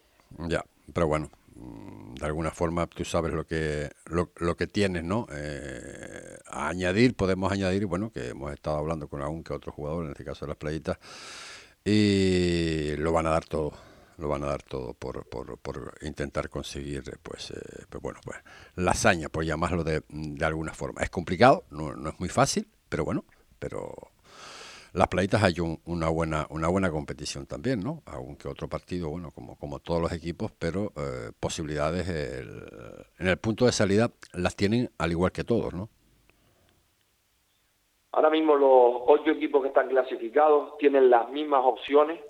Ya, 0.48 0.64
pero 0.94 1.08
bueno, 1.08 1.28
mm, 1.56 2.14
de 2.14 2.26
alguna 2.26 2.50
forma 2.50 2.86
tú 2.86 3.04
sabes 3.04 3.32
lo 3.32 3.44
que 3.44 3.88
lo, 4.06 4.30
lo 4.36 4.56
que 4.56 4.66
tienes, 4.66 5.04
¿no? 5.04 5.26
Eh, 5.32 6.38
a 6.46 6.68
añadir, 6.68 7.14
podemos 7.14 7.50
añadir, 7.50 7.86
bueno, 7.86 8.10
que 8.12 8.28
hemos 8.28 8.52
estado 8.52 8.78
hablando 8.78 9.08
con 9.08 9.22
algún 9.22 9.42
que 9.42 9.52
otro 9.52 9.72
jugador, 9.72 10.04
en 10.04 10.12
este 10.12 10.24
caso 10.24 10.44
de 10.46 10.50
las 10.50 10.58
playitas, 10.58 10.98
y 11.84 12.96
lo 12.96 13.12
van 13.12 13.26
a 13.26 13.30
dar 13.30 13.44
todo, 13.44 13.72
lo 14.18 14.28
van 14.28 14.42
a 14.44 14.48
dar 14.48 14.62
todo 14.62 14.94
por, 14.94 15.26
por, 15.28 15.58
por 15.58 15.94
intentar 16.02 16.48
conseguir, 16.50 17.02
pues, 17.22 17.50
eh, 17.52 17.84
pues 17.88 18.02
bueno, 18.02 18.20
pues 18.24 18.38
la 18.76 18.90
hazaña, 18.92 19.28
por 19.28 19.44
llamarlo 19.44 19.84
de, 19.84 20.02
de 20.08 20.44
alguna 20.44 20.74
forma. 20.74 21.02
Es 21.02 21.10
complicado, 21.10 21.64
no, 21.70 21.94
no 21.94 22.10
es 22.10 22.20
muy 22.20 22.28
fácil, 22.28 22.68
pero 22.88 23.04
bueno, 23.04 23.24
pero 23.58 23.94
las 24.92 25.08
playitas 25.08 25.42
hay 25.42 25.60
un- 25.60 25.80
una 25.84 26.08
buena 26.08 26.46
una 26.50 26.68
buena 26.68 26.90
competición 26.90 27.46
también, 27.46 27.80
¿no? 27.80 28.02
Aunque 28.06 28.48
otro 28.48 28.68
partido, 28.68 29.10
bueno, 29.10 29.30
como, 29.30 29.56
como 29.56 29.78
todos 29.80 30.00
los 30.02 30.12
equipos, 30.12 30.50
pero 30.58 30.92
eh, 30.96 31.30
posibilidades 31.38 32.08
el- 32.08 33.06
en 33.18 33.28
el 33.28 33.36
punto 33.38 33.66
de 33.66 33.72
salida 33.72 34.10
las 34.32 34.56
tienen 34.56 34.90
al 34.98 35.12
igual 35.12 35.32
que 35.32 35.44
todos, 35.44 35.74
¿no? 35.74 35.90
Ahora 38.12 38.30
mismo 38.30 38.56
los 38.56 39.02
ocho 39.06 39.30
equipos 39.30 39.62
que 39.62 39.68
están 39.68 39.88
clasificados 39.88 40.76
tienen 40.78 41.10
las 41.10 41.30
mismas 41.30 41.60
opciones 41.64 42.20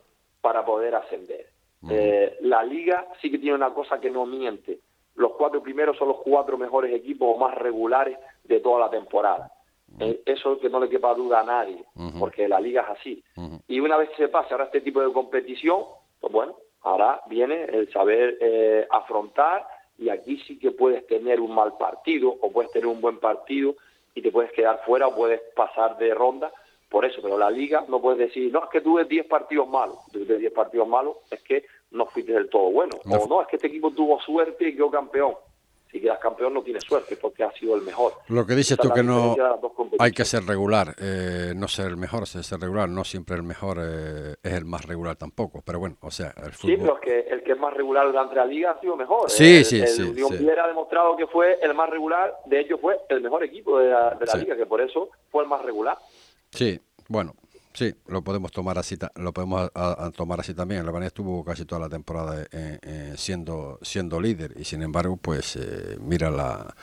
para 0.41 0.65
poder 0.65 0.95
ascender. 0.95 1.51
Eh, 1.89 2.39
la 2.41 2.63
liga 2.63 3.07
sí 3.21 3.31
que 3.31 3.39
tiene 3.39 3.57
una 3.57 3.73
cosa 3.73 4.01
que 4.01 4.11
no 4.11 4.27
miente. 4.27 4.81
Los 5.15 5.33
cuatro 5.33 5.63
primeros 5.63 5.97
son 5.97 6.09
los 6.09 6.19
cuatro 6.19 6.59
mejores 6.59 6.95
equipos 6.95 7.35
o 7.35 7.39
más 7.39 7.55
regulares 7.55 8.19
de 8.45 8.61
toda 8.61 8.81
la 8.81 8.91
temporada. 8.91 9.53
Eh, 10.01 10.23
eso 10.27 10.59
que 10.61 10.69
no 10.69 10.81
le 10.81 10.89
quepa 10.89 11.15
duda 11.15 11.41
a 11.41 11.45
nadie, 11.45 11.85
porque 12.19 12.47
la 12.47 12.61
liga 12.61 12.83
es 12.83 13.01
así. 13.01 13.25
Y 13.67 13.81
una 13.81 13.97
vez 13.97 14.11
que 14.11 14.17
se 14.17 14.29
pase 14.29 14.53
ahora 14.53 14.67
este 14.67 14.81
tipo 14.81 15.01
de 15.01 15.13
competición, 15.13 15.85
pues 16.21 16.33
bueno, 16.33 16.57
ahora 16.83 17.21
viene 17.27 17.65
el 17.65 17.91
saber 17.93 18.39
eh, 18.41 18.87
afrontar 18.91 19.67
y 19.99 20.11
aquí 20.11 20.39
sí 20.47 20.59
que 20.59 20.71
puedes 20.71 21.07
tener 21.07 21.41
un 21.41 21.55
mal 21.55 21.77
partido 21.77 22.29
o 22.41 22.53
puedes 22.53 22.71
tener 22.71 22.87
un 22.87 23.01
buen 23.01 23.19
partido 23.19 23.75
y 24.15 24.23
te 24.23 24.31
puedes 24.31 24.53
quedar 24.53 24.85
fuera 24.85 25.09
o 25.09 25.17
puedes 25.17 25.41
pasar 25.57 25.99
de 25.99 26.15
ronda 26.15 26.53
por 26.89 27.05
eso, 27.05 27.21
pero 27.23 27.37
la 27.37 27.51
liga 27.51 27.85
no 27.89 28.01
puedes 28.01 28.19
decir, 28.19 28.51
no, 28.53 28.65
es 28.65 28.71
que 28.71 28.81
tuve 28.81 29.05
10 29.05 29.27
partidos 29.27 29.69
malos, 29.69 29.99
tuve 30.11 30.39
10 30.39 30.53
partidos 30.53 30.89
malos, 30.89 31.17
es 31.31 31.43
que 31.43 31.65
no 31.91 32.07
fuiste 32.07 32.33
del 32.33 32.49
todo 32.49 32.71
bueno, 32.71 32.97
o 33.05 33.27
no, 33.29 33.43
es 33.43 33.49
que 33.49 33.57
este 33.57 33.69
equipo 33.69 33.91
tuvo 33.91 34.21
suerte 34.21 34.69
y 34.69 34.75
quedó 34.75 34.91
campeón. 34.91 35.35
Si 35.91 36.03
quedas 36.03 36.19
campeón 36.19 36.53
no 36.53 36.63
tienes 36.63 36.85
suerte 36.85 37.17
porque 37.17 37.43
ha 37.43 37.51
sido 37.53 37.75
el 37.75 37.81
mejor. 37.81 38.13
Lo 38.29 38.45
que 38.45 38.55
dices 38.55 38.77
tú 38.77 38.91
que 38.91 39.03
no 39.03 39.35
hay 39.99 40.13
que 40.13 40.27
ser 40.27 40.45
regular, 40.45 40.95
eh, 41.01 41.55
no 41.57 41.67
ser 41.67 41.87
el 41.87 41.97
mejor, 41.97 42.27
ser 42.27 42.61
regular, 42.61 42.91
no 42.91 43.05
siempre 43.05 43.37
el 43.37 43.43
mejor 43.43 43.79
eh, 43.81 44.35
es 44.43 44.53
el 44.53 44.67
más 44.67 44.85
regular 44.85 45.17
tampoco, 45.17 45.63
pero 45.65 45.79
bueno, 45.79 45.97
o 46.03 46.11
sea, 46.11 46.35
el 46.45 46.53
fútbol... 46.53 46.77
Sí, 46.77 46.77
pero 46.79 46.95
es 46.97 47.01
que 47.01 47.21
el 47.33 47.43
que 47.43 47.53
es 47.53 47.59
más 47.59 47.73
regular 47.73 48.07
durante 48.07 48.35
la 48.35 48.45
liga 48.45 48.73
ha 48.73 48.81
sido 48.81 48.97
mejor. 48.97 49.31
Sí, 49.31 49.65
sí, 49.65 49.81
el 49.81 49.89
sí. 49.89 50.03
Unión 50.03 50.29
sí. 50.37 50.47
ha 50.47 50.67
demostrado 50.67 51.17
que 51.17 51.27
fue 51.27 51.59
el 51.63 51.73
más 51.73 51.89
regular, 51.89 52.37
de 52.45 52.61
hecho 52.61 52.77
fue 52.77 52.99
el 53.09 53.23
mejor 53.23 53.43
equipo 53.45 53.79
de 53.79 53.89
la, 53.89 54.11
de 54.11 54.27
la 54.27 54.35
liga, 54.35 54.57
que 54.57 54.67
por 54.67 54.83
eso 54.83 55.09
fue 55.31 55.45
el 55.45 55.49
más 55.49 55.63
regular. 55.63 55.97
Sí, 56.51 56.81
bueno, 57.09 57.35
Sí, 57.79 57.95
lo 58.09 58.23
podemos 58.23 58.51
tomar 58.51 58.77
así, 58.77 58.97
lo 59.15 59.33
podemos 59.33 59.71
a, 59.73 60.11
tomar 60.17 60.41
así 60.41 60.53
también. 60.53 60.85
El 60.85 61.03
estuvo 61.05 61.45
casi 61.45 61.65
toda 61.65 61.83
la 61.83 61.89
temporada 61.89 62.43
eh, 62.51 62.79
eh, 62.83 63.15
siendo 63.17 63.79
siendo 63.83 64.21
líder 64.21 64.53
y 64.57 64.65
sin 64.65 64.83
embargo, 64.83 65.17
pues 65.17 65.55
eh, 65.55 65.97
mira 66.01 66.29
la, 66.29 66.75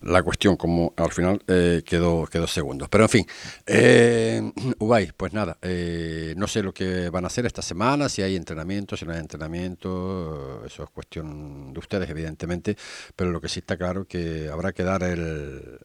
la 0.00 0.22
cuestión 0.22 0.56
como 0.56 0.94
al 0.96 1.12
final 1.12 1.42
quedó 1.84 2.24
quedó 2.24 2.46
segundo. 2.46 2.88
Pero 2.88 3.04
en 3.04 3.10
fin, 3.10 3.26
Ubay, 4.78 5.12
pues 5.14 5.34
nada, 5.34 5.58
no 6.34 6.46
sé 6.46 6.62
lo 6.62 6.72
que 6.72 7.10
van 7.10 7.24
a 7.24 7.26
hacer 7.26 7.44
esta 7.44 7.60
semana, 7.60 8.08
si 8.08 8.22
hay 8.22 8.34
entrenamiento, 8.34 8.96
si 8.96 9.04
no 9.04 9.12
hay 9.12 9.18
entrenamiento, 9.18 10.64
eso 10.64 10.84
es 10.84 10.88
cuestión 10.88 11.74
de 11.74 11.78
ustedes 11.78 12.08
evidentemente, 12.08 12.74
pero 13.14 13.30
lo 13.30 13.38
que 13.38 13.50
sí 13.50 13.60
está 13.60 13.76
claro 13.76 14.06
que 14.06 14.48
habrá 14.50 14.72
que 14.72 14.82
dar 14.82 15.02
el 15.02 15.78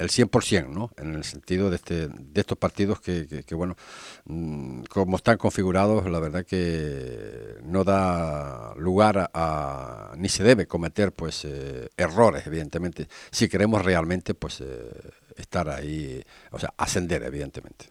el 0.00 0.08
100%, 0.08 0.68
¿no? 0.68 0.90
En 0.96 1.14
el 1.14 1.24
sentido 1.24 1.68
de, 1.68 1.76
este, 1.76 2.08
de 2.08 2.40
estos 2.40 2.56
partidos 2.56 3.00
que, 3.00 3.44
que, 3.46 3.54
bueno, 3.54 3.76
mm, 4.24 4.84
como 4.84 5.16
están 5.16 5.36
configurados, 5.36 6.10
la 6.10 6.18
verdad 6.18 6.44
que 6.44 7.58
no 7.62 7.84
da 7.84 8.74
lugar 8.76 9.30
a, 9.34 10.12
ni 10.16 10.28
se 10.28 10.42
debe 10.42 10.66
cometer, 10.66 11.12
pues, 11.12 11.44
eh, 11.44 11.88
errores, 11.98 12.46
evidentemente, 12.46 13.06
si 13.30 13.48
queremos 13.48 13.84
realmente, 13.84 14.32
pues, 14.32 14.62
eh, 14.62 14.90
estar 15.36 15.68
ahí, 15.68 16.22
o 16.50 16.58
sea, 16.58 16.70
ascender, 16.78 17.22
evidentemente. 17.22 17.86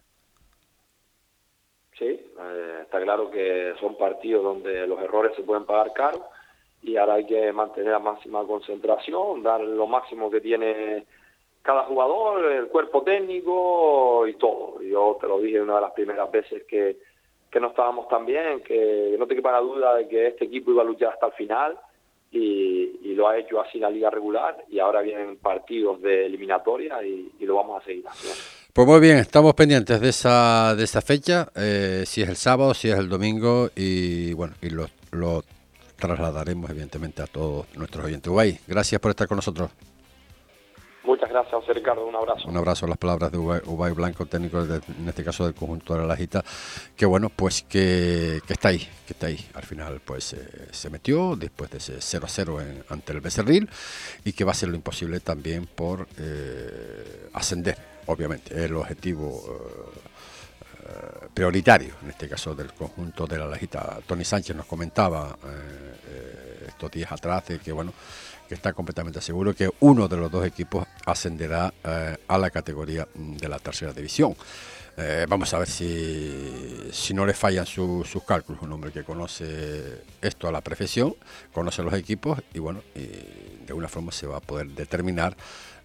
Sí, 1.98 2.06
eh, 2.06 2.80
está 2.82 3.02
claro 3.02 3.30
que 3.30 3.76
son 3.80 3.98
partidos 3.98 4.44
donde 4.44 4.88
los 4.88 5.00
errores 5.00 5.36
se 5.36 5.44
pueden 5.44 5.66
pagar 5.66 5.94
caro 5.94 6.26
y 6.82 6.98
ahora 6.98 7.16
hay 7.16 7.26
que 7.26 7.52
mantener 7.52 7.92
la 7.92 8.00
máxima 8.00 8.44
concentración, 8.48 9.44
dar 9.44 9.62
lo 9.62 9.86
máximo 9.86 10.32
que 10.32 10.42
tiene 10.42 11.06
cada 11.62 11.84
jugador, 11.84 12.46
el 12.52 12.68
cuerpo 12.68 13.04
técnico 13.04 14.28
y 14.28 14.34
todo. 14.36 14.82
Yo 14.82 15.18
te 15.20 15.28
lo 15.28 15.40
dije 15.40 15.62
una 15.62 15.76
de 15.76 15.82
las 15.82 15.92
primeras 15.92 16.32
veces 16.32 16.64
que, 16.68 16.98
que 17.52 17.60
no 17.60 17.68
estábamos 17.68 18.08
tan 18.08 18.26
bien, 18.26 18.62
que 18.62 19.16
no 19.18 19.28
te 19.28 19.36
quepa 19.36 19.60
duda 19.60 19.96
de 19.96 20.08
que 20.08 20.28
este 20.28 20.46
equipo 20.46 20.72
iba 20.72 20.82
a 20.82 20.86
luchar 20.86 21.14
hasta 21.14 21.28
el 21.28 21.34
final 21.34 21.78
y, 22.32 23.00
y, 23.04 23.16
lo 23.16 23.28
ha 23.28 23.38
hecho 23.38 23.60
así 23.60 23.80
en 23.80 23.84
la 23.84 23.90
liga 23.90 24.10
regular 24.10 24.64
y 24.70 24.80
ahora 24.80 25.02
vienen 25.02 25.38
partidos 25.38 26.00
de 26.02 26.28
eliminatoria 26.28 27.04
y, 27.04 27.32
y 27.40 27.46
lo 27.46 27.56
vamos 27.56 27.82
a 27.82 27.86
seguir 27.86 28.08
haciendo. 28.08 28.40
Pues 28.72 28.88
muy 28.88 29.00
bien, 29.00 29.18
estamos 29.18 29.56
pendientes 29.56 30.00
de 30.00 30.10
esa, 30.10 30.76
de 30.76 30.84
esa 30.84 31.02
fecha, 31.02 31.50
eh, 31.56 32.04
si 32.06 32.22
es 32.22 32.30
el 32.30 32.36
sábado, 32.36 32.74
si 32.76 32.90
es 32.90 33.00
el 33.00 33.10
domingo 33.10 33.70
y 33.76 34.34
bueno, 34.34 34.54
y 34.62 34.70
lo, 34.70 34.86
lo 35.12 35.44
trasladaremos 35.98 36.70
evidentemente 36.70 37.24
a 37.24 37.28
todos 37.28 37.66
nuestros 37.76 38.06
oyentes. 38.06 38.32
Guay, 38.32 38.60
gracias 38.68 39.02
por 39.02 39.10
estar 39.10 39.28
con 39.28 39.38
nosotros. 39.38 39.72
Gracias, 41.30 41.54
José 41.54 41.74
Ricardo. 41.74 42.08
Un 42.08 42.16
abrazo. 42.16 42.48
Un 42.48 42.58
abrazo 42.58 42.86
a 42.86 42.90
las 42.90 42.98
palabras 42.98 43.32
de 43.32 43.38
Ubay, 43.38 43.92
Blanco, 43.94 44.26
técnico 44.26 44.64
en 44.64 45.08
este 45.08 45.24
caso 45.24 45.46
del 45.46 45.54
conjunto 45.54 45.94
de 45.94 46.00
la 46.00 46.08
Lajita, 46.08 46.44
que 46.96 47.06
bueno, 47.06 47.30
pues 47.30 47.62
que, 47.62 48.42
que, 48.48 48.54
está 48.54 48.70
ahí, 48.70 48.80
que 49.06 49.14
está 49.14 49.28
ahí. 49.28 49.48
Al 49.54 49.64
final, 49.64 50.02
pues 50.04 50.34
eh, 50.34 50.70
se 50.72 50.90
metió 50.90 51.36
después 51.36 51.70
de 51.70 51.78
ese 51.78 51.98
0 52.00 52.26
a 52.26 52.30
0 52.30 52.60
ante 52.90 53.14
el 53.14 53.22
Becerril 53.22 53.70
y 54.26 54.34
que 54.34 54.44
va 54.44 54.54
a 54.54 54.56
ser 54.56 54.70
lo 54.70 54.76
imposible 54.76 55.20
también 55.20 55.68
por 55.68 56.08
eh, 56.18 57.30
ascender, 57.34 57.78
obviamente. 58.08 58.66
el 58.66 58.76
objetivo. 58.76 59.44
Eh, 60.84 61.28
prioritario, 61.32 61.94
en 62.04 62.10
este 62.10 62.28
caso 62.28 62.56
del 62.56 62.74
conjunto 62.74 63.28
de 63.28 63.38
la 63.38 63.46
Lajita. 63.46 64.00
Tony 64.08 64.26
Sánchez 64.26 64.56
nos 64.56 64.66
comentaba 64.66 65.38
estos 66.68 66.92
días 66.92 67.12
atrás 67.12 67.48
de 67.48 67.60
que, 67.60 67.72
bueno, 67.72 67.94
que 68.50 68.56
está 68.56 68.74
completamente 68.74 69.22
seguro 69.22 69.54
que 69.54 69.70
uno 69.82 70.08
de 70.08 70.18
los 70.18 70.32
dos 70.32 70.44
equipos 70.44 70.88
ascenderá 71.06 71.72
eh, 71.84 72.18
a 72.28 72.38
la 72.40 72.50
categoría 72.50 73.08
de 73.14 73.48
la 73.48 73.60
tercera 73.60 73.94
división. 73.94 74.36
Eh, 74.98 75.28
vamos 75.30 75.54
a 75.54 75.60
ver 75.60 75.70
si, 75.70 76.90
si 76.92 77.14
no 77.14 77.28
le 77.28 77.36
fallan 77.36 77.68
sus 77.68 78.24
cálculos. 78.28 78.64
Un 78.64 78.72
hombre 78.72 78.92
que 78.92 79.04
conoce 79.04 80.02
esto 80.20 80.48
a 80.48 80.52
la 80.52 80.62
perfección, 80.62 81.16
conoce 81.54 81.84
los 81.84 81.94
equipos 81.94 82.42
y 82.52 82.58
bueno, 82.58 82.82
de 82.96 83.66
alguna 83.68 83.88
forma 83.88 84.12
se 84.12 84.26
va 84.26 84.38
a 84.38 84.42
poder 84.42 84.68
determinar 84.70 85.38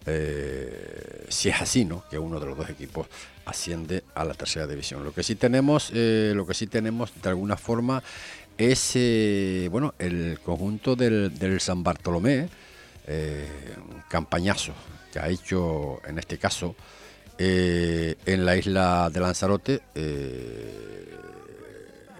eh, 0.07 1.27
si 1.29 1.51
es 1.51 1.61
así, 1.61 1.85
¿no? 1.85 2.05
Que 2.09 2.19
uno 2.19 2.41
de 2.41 2.47
los 2.47 2.57
dos 2.57 2.71
equipos 2.71 3.07
asciende 3.45 4.05
a 4.15 4.25
la 4.25 4.33
tercera 4.33 4.67
división. 4.67 5.05
Lo 5.05 5.13
que 5.13 5.23
sí 5.23 5.35
tenemos, 5.35 5.91
lo 5.93 6.47
que 6.47 6.55
sí 6.55 6.67
tenemos 6.67 7.13
de 7.23 7.29
alguna 7.29 7.59
forma 7.59 8.03
es 8.59 9.71
bueno 9.71 9.95
el 9.99 10.39
conjunto 10.43 10.97
del, 10.97 11.61
San 11.61 11.83
Bartolomé, 11.83 12.49
eh, 13.07 13.49
un 13.91 14.03
campañazo 14.09 14.73
que 15.13 15.19
ha 15.19 15.29
hecho 15.29 16.01
en 16.07 16.19
este 16.19 16.39
caso 16.39 16.75
eh, 17.39 18.17
en 18.27 18.45
la 18.45 18.57
isla 18.57 19.11
de 19.11 19.21
Lanzarote. 19.21 19.83
Eh, 19.95 21.11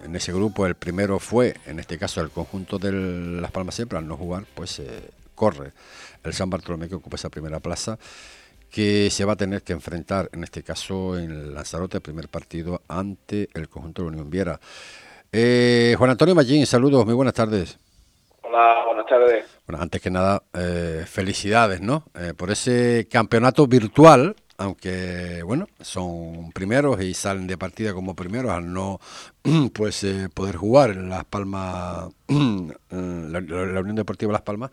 en 0.03 0.15
ese 0.15 0.31
grupo 0.31 0.67
el 0.67 0.75
primero 0.75 1.19
fue, 1.19 1.55
en 1.65 1.79
este 1.79 1.97
caso, 1.97 2.21
el 2.21 2.29
conjunto 2.29 2.77
de 2.77 2.91
Las 3.41 3.51
Palmas 3.51 3.73
siempre, 3.73 3.97
al 3.97 4.07
no 4.07 4.17
jugar, 4.17 4.45
pues 4.53 4.81
corre 5.33 5.71
el 6.23 6.33
San 6.33 6.49
Bartolomé 6.49 6.87
que 6.87 6.95
ocupa 6.95 7.15
esa 7.15 7.29
primera 7.29 7.59
plaza 7.59 7.97
que 8.75 9.09
se 9.09 9.23
va 9.23 9.33
a 9.33 9.37
tener 9.37 9.63
que 9.63 9.71
enfrentar, 9.71 10.29
en 10.33 10.43
este 10.43 10.61
caso 10.61 11.17
en 11.17 11.53
Lanzarote, 11.53 11.97
el 11.97 12.03
primer 12.03 12.27
partido 12.27 12.81
ante 12.89 13.49
el 13.53 13.69
conjunto 13.69 14.01
de 14.01 14.09
la 14.09 14.11
Unión 14.11 14.29
Viera. 14.29 14.59
Eh, 15.37 15.95
Juan 15.97 16.11
Antonio 16.11 16.33
Mallín, 16.33 16.65
saludos, 16.65 17.05
muy 17.05 17.13
buenas 17.13 17.33
tardes. 17.33 17.77
Hola, 18.41 18.85
buenas 18.85 19.05
tardes. 19.05 19.43
Bueno, 19.67 19.83
antes 19.83 20.01
que 20.01 20.09
nada, 20.09 20.41
eh, 20.53 21.03
felicidades, 21.05 21.81
¿no? 21.81 22.05
Eh, 22.17 22.33
por 22.33 22.51
ese 22.51 23.05
campeonato 23.11 23.67
virtual, 23.67 24.37
aunque, 24.57 25.41
bueno, 25.43 25.67
son 25.81 26.51
primeros 26.51 27.01
y 27.01 27.13
salen 27.13 27.47
de 27.47 27.57
partida 27.57 27.93
como 27.93 28.15
primeros 28.15 28.51
al 28.51 28.71
no, 28.71 28.99
pues, 29.73 30.05
poder 30.33 30.55
jugar 30.55 30.91
en 30.91 31.09
Las 31.09 31.25
Palmas, 31.25 32.13
la, 32.27 33.79
Unión 33.79 33.95
Deportiva 33.95 34.31
Las 34.31 34.41
Palmas. 34.41 34.71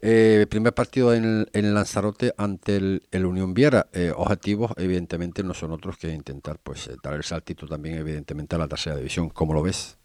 primer 0.00 0.72
partido 0.72 1.14
en, 1.14 1.46
en, 1.52 1.74
Lanzarote 1.74 2.32
ante 2.36 2.76
el, 2.76 3.26
Unión 3.26 3.54
Viera. 3.54 3.86
objetivos, 4.16 4.72
evidentemente, 4.76 5.42
no 5.42 5.54
son 5.54 5.72
otros 5.72 5.98
que 5.98 6.08
intentar, 6.08 6.58
pues, 6.62 6.90
dar 7.02 7.14
el 7.14 7.24
saltito 7.24 7.66
también, 7.66 7.98
evidentemente, 7.98 8.56
a 8.56 8.58
la 8.58 8.68
tercera 8.68 8.96
división. 8.96 9.28
¿Cómo 9.30 9.54
lo 9.54 9.62
ves? 9.62 9.98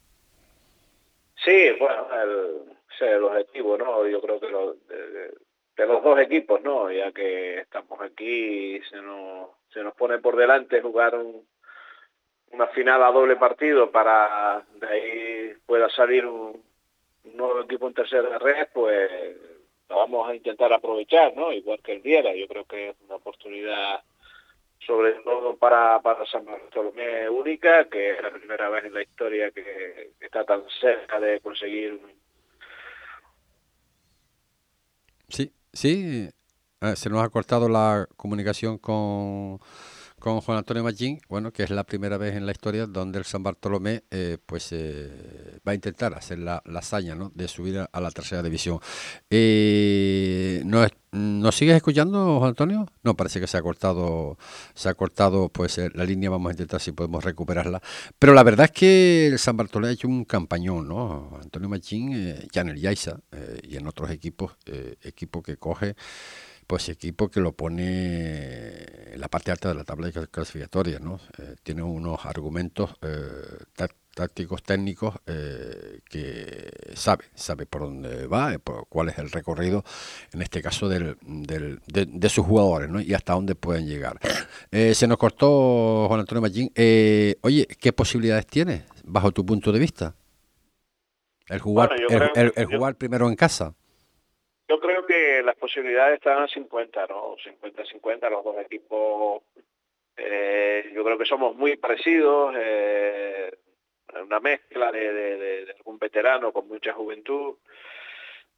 Sí, 1.44 1.70
bueno, 1.78 2.06
el, 2.22 2.74
el 3.00 3.24
objetivo, 3.24 3.76
¿no? 3.76 4.06
Yo 4.08 4.20
creo 4.20 4.40
que 4.40 4.48
lo, 4.48 4.76
los 5.76 6.02
dos 6.02 6.18
equipos, 6.20 6.62
¿no? 6.62 6.90
Ya 6.90 7.12
que 7.12 7.60
estamos 7.60 8.00
aquí, 8.00 8.80
se 8.90 9.00
nos, 9.02 9.50
se 9.72 9.82
nos 9.82 9.94
pone 9.94 10.18
por 10.18 10.36
delante 10.36 10.80
jugar 10.80 11.16
un, 11.16 11.46
una 12.52 12.68
final 12.68 13.02
a 13.02 13.10
doble 13.10 13.36
partido 13.36 13.90
para 13.90 14.64
de 14.76 14.86
ahí 14.86 15.54
pueda 15.66 15.88
salir 15.90 16.26
un, 16.26 16.62
nuevo 17.24 17.60
equipo 17.62 17.88
en 17.88 17.94
tercera 17.94 18.38
red, 18.38 18.68
pues 18.72 19.10
lo 19.88 19.96
vamos 19.96 20.28
a 20.28 20.34
intentar 20.34 20.72
aprovechar, 20.72 21.34
¿no? 21.34 21.52
Igual 21.52 21.80
que 21.82 21.92
el 21.92 22.00
Viera, 22.00 22.34
yo 22.34 22.46
creo 22.46 22.64
que 22.64 22.90
es 22.90 22.96
una 23.06 23.16
oportunidad 23.16 24.02
sobre 24.86 25.12
todo 25.24 25.56
para, 25.56 26.00
para 26.00 26.26
San 26.26 26.44
Bartolomé 26.44 27.28
única, 27.28 27.88
que 27.88 28.10
es 28.10 28.22
la 28.22 28.30
primera 28.30 28.68
vez 28.68 28.84
en 28.84 28.94
la 28.94 29.02
historia 29.02 29.50
que, 29.50 30.12
está 30.20 30.44
tan 30.44 30.62
cerca 30.80 31.18
de 31.20 31.40
conseguir 31.40 32.00
Sí, 35.28 35.50
sí, 35.74 36.30
eh, 36.80 36.96
se 36.96 37.10
nos 37.10 37.22
ha 37.22 37.28
cortado 37.28 37.68
la 37.68 38.08
comunicación 38.16 38.78
con, 38.78 39.58
con 40.24 40.40
Juan 40.40 40.56
Antonio 40.56 40.82
Machín, 40.82 41.20
bueno, 41.28 41.52
que 41.52 41.64
es 41.64 41.68
la 41.68 41.84
primera 41.84 42.16
vez 42.16 42.34
en 42.34 42.46
la 42.46 42.52
historia 42.52 42.86
donde 42.86 43.18
el 43.18 43.26
San 43.26 43.42
Bartolomé 43.42 44.04
eh, 44.10 44.38
pues 44.46 44.68
eh, 44.72 45.60
va 45.68 45.72
a 45.72 45.74
intentar 45.74 46.14
hacer 46.14 46.38
la, 46.38 46.62
hazaña 46.76 47.14
¿no? 47.14 47.30
de 47.34 47.46
subir 47.46 47.86
a, 47.92 48.00
la 48.00 48.10
tercera 48.10 48.42
división. 48.42 48.80
Eh, 49.28 50.62
¿nos, 50.64 50.90
¿Nos 51.12 51.54
sigues 51.54 51.76
escuchando, 51.76 52.38
Juan 52.38 52.48
Antonio? 52.48 52.88
No, 53.02 53.14
parece 53.14 53.38
que 53.38 53.46
se 53.46 53.58
ha 53.58 53.62
cortado, 53.62 54.38
se 54.72 54.88
ha 54.88 54.94
cortado 54.94 55.50
pues 55.50 55.78
la 55.92 56.04
línea, 56.06 56.30
vamos 56.30 56.48
a 56.48 56.52
intentar 56.52 56.80
si 56.80 56.92
podemos 56.92 57.22
recuperarla. 57.22 57.82
Pero 58.18 58.32
la 58.32 58.42
verdad 58.44 58.64
es 58.64 58.72
que 58.72 59.26
el 59.26 59.38
San 59.38 59.58
Bartolomé 59.58 59.90
ha 59.90 59.92
hecho 59.92 60.08
un 60.08 60.24
campañón, 60.24 60.88
¿no? 60.88 61.38
Antonio 61.42 61.68
Machín, 61.68 62.48
ya 62.50 62.62
en 62.62 62.70
el 62.70 62.80
Yaiza 62.80 63.20
y 63.62 63.76
en 63.76 63.86
otros 63.86 64.10
equipos, 64.10 64.56
equipo 65.02 65.42
que 65.42 65.58
coge 65.58 65.96
pues 66.66 66.88
equipo 66.88 67.28
que 67.28 67.40
lo 67.40 67.52
pone 67.52 69.12
en 69.12 69.20
la 69.20 69.28
parte 69.28 69.50
alta 69.50 69.68
de 69.68 69.74
la 69.74 69.84
tabla 69.84 70.10
clasificatoria, 70.30 70.98
¿no? 70.98 71.20
Eh, 71.38 71.56
tiene 71.62 71.82
unos 71.82 72.24
argumentos 72.24 72.94
eh, 73.02 73.88
tácticos, 74.14 74.62
técnicos, 74.62 75.16
eh, 75.26 76.00
que 76.08 76.68
sabe, 76.94 77.24
sabe 77.34 77.66
por 77.66 77.82
dónde 77.82 78.26
va, 78.26 78.56
por 78.58 78.86
cuál 78.88 79.08
es 79.08 79.18
el 79.18 79.30
recorrido, 79.30 79.84
en 80.32 80.42
este 80.42 80.62
caso, 80.62 80.88
del, 80.88 81.16
del, 81.22 81.80
de, 81.86 82.28
sus 82.28 82.46
jugadores, 82.46 82.88
¿no? 82.88 83.00
Y 83.00 83.14
hasta 83.14 83.34
dónde 83.34 83.54
pueden 83.54 83.86
llegar. 83.86 84.18
se 84.70 85.06
nos 85.06 85.18
cortó 85.18 86.06
Juan 86.08 86.20
Antonio 86.20 86.42
Mallín. 86.42 86.70
oye, 87.40 87.66
¿qué 87.80 87.92
posibilidades 87.92 88.46
tiene, 88.46 88.84
bajo 89.04 89.32
tu 89.32 89.44
punto 89.44 89.72
de 89.72 89.78
vista? 89.78 90.14
El 91.48 91.60
jugar, 91.60 91.90
el, 92.34 92.66
jugar 92.66 92.96
primero 92.96 93.28
en 93.28 93.36
casa. 93.36 93.74
Yo 94.68 94.80
creo 94.80 95.04
que 95.04 95.42
las 95.42 95.56
posibilidades 95.56 96.14
están 96.14 96.42
a 96.42 96.48
50, 96.48 97.06
¿no? 97.08 97.36
50-50, 97.36 98.30
los 98.30 98.44
dos 98.44 98.56
equipos. 98.58 99.42
Eh, 100.16 100.90
yo 100.94 101.04
creo 101.04 101.18
que 101.18 101.26
somos 101.26 101.54
muy 101.56 101.76
parecidos, 101.76 102.54
eh, 102.56 103.50
una 104.22 104.40
mezcla 104.40 104.90
de, 104.92 105.12
de, 105.12 105.72
algún 105.76 105.98
veterano 105.98 106.52
con 106.52 106.68
mucha 106.68 106.92
juventud. 106.92 107.56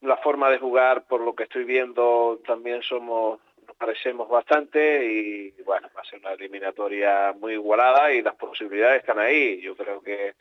La 0.02 0.18
forma 0.18 0.50
de 0.50 0.58
jugar, 0.58 1.06
por 1.06 1.20
lo 1.22 1.34
que 1.34 1.44
estoy 1.44 1.64
viendo, 1.64 2.40
también 2.46 2.82
somos 2.82 3.40
nos 3.66 3.76
parecemos 3.76 4.28
bastante 4.28 5.04
y 5.04 5.50
bueno, 5.62 5.88
va 5.96 6.02
a 6.02 6.04
ser 6.04 6.20
una 6.20 6.32
eliminatoria 6.32 7.34
muy 7.38 7.54
igualada 7.54 8.12
y 8.12 8.22
las 8.22 8.36
posibilidades 8.36 9.00
están 9.00 9.18
ahí. 9.18 9.60
Yo 9.60 9.76
creo 9.76 10.00
que 10.00 10.34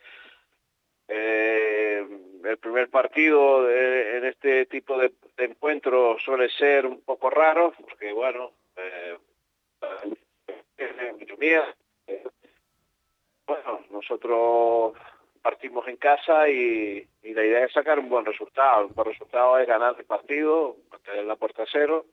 eh, 1.08 2.06
el 2.44 2.58
primer 2.58 2.88
partido 2.88 3.70
en 3.70 4.24
este 4.24 4.66
tipo 4.66 4.98
de, 4.98 5.12
encuentros 5.38 6.22
suele 6.22 6.48
ser 6.50 6.86
un 6.86 7.02
poco 7.02 7.30
raro, 7.30 7.72
porque 7.80 8.12
bueno, 8.12 8.52
eh. 8.76 9.16
Bueno, 13.46 13.80
nosotros 13.90 14.94
partimos 15.40 15.86
en 15.86 15.96
casa 15.96 16.48
y, 16.48 17.06
la 17.22 17.44
idea 17.44 17.64
es 17.64 17.72
sacar 17.72 17.98
un 17.98 18.08
buen 18.08 18.24
resultado. 18.24 18.86
Un 18.86 18.94
buen 18.94 19.08
resultado 19.08 19.58
es 19.58 19.66
ganar 19.66 19.94
el 19.98 20.04
partido, 20.04 20.76
mantener 20.90 21.24
la 21.24 21.36
puerta 21.36 21.64
cero 21.70 22.06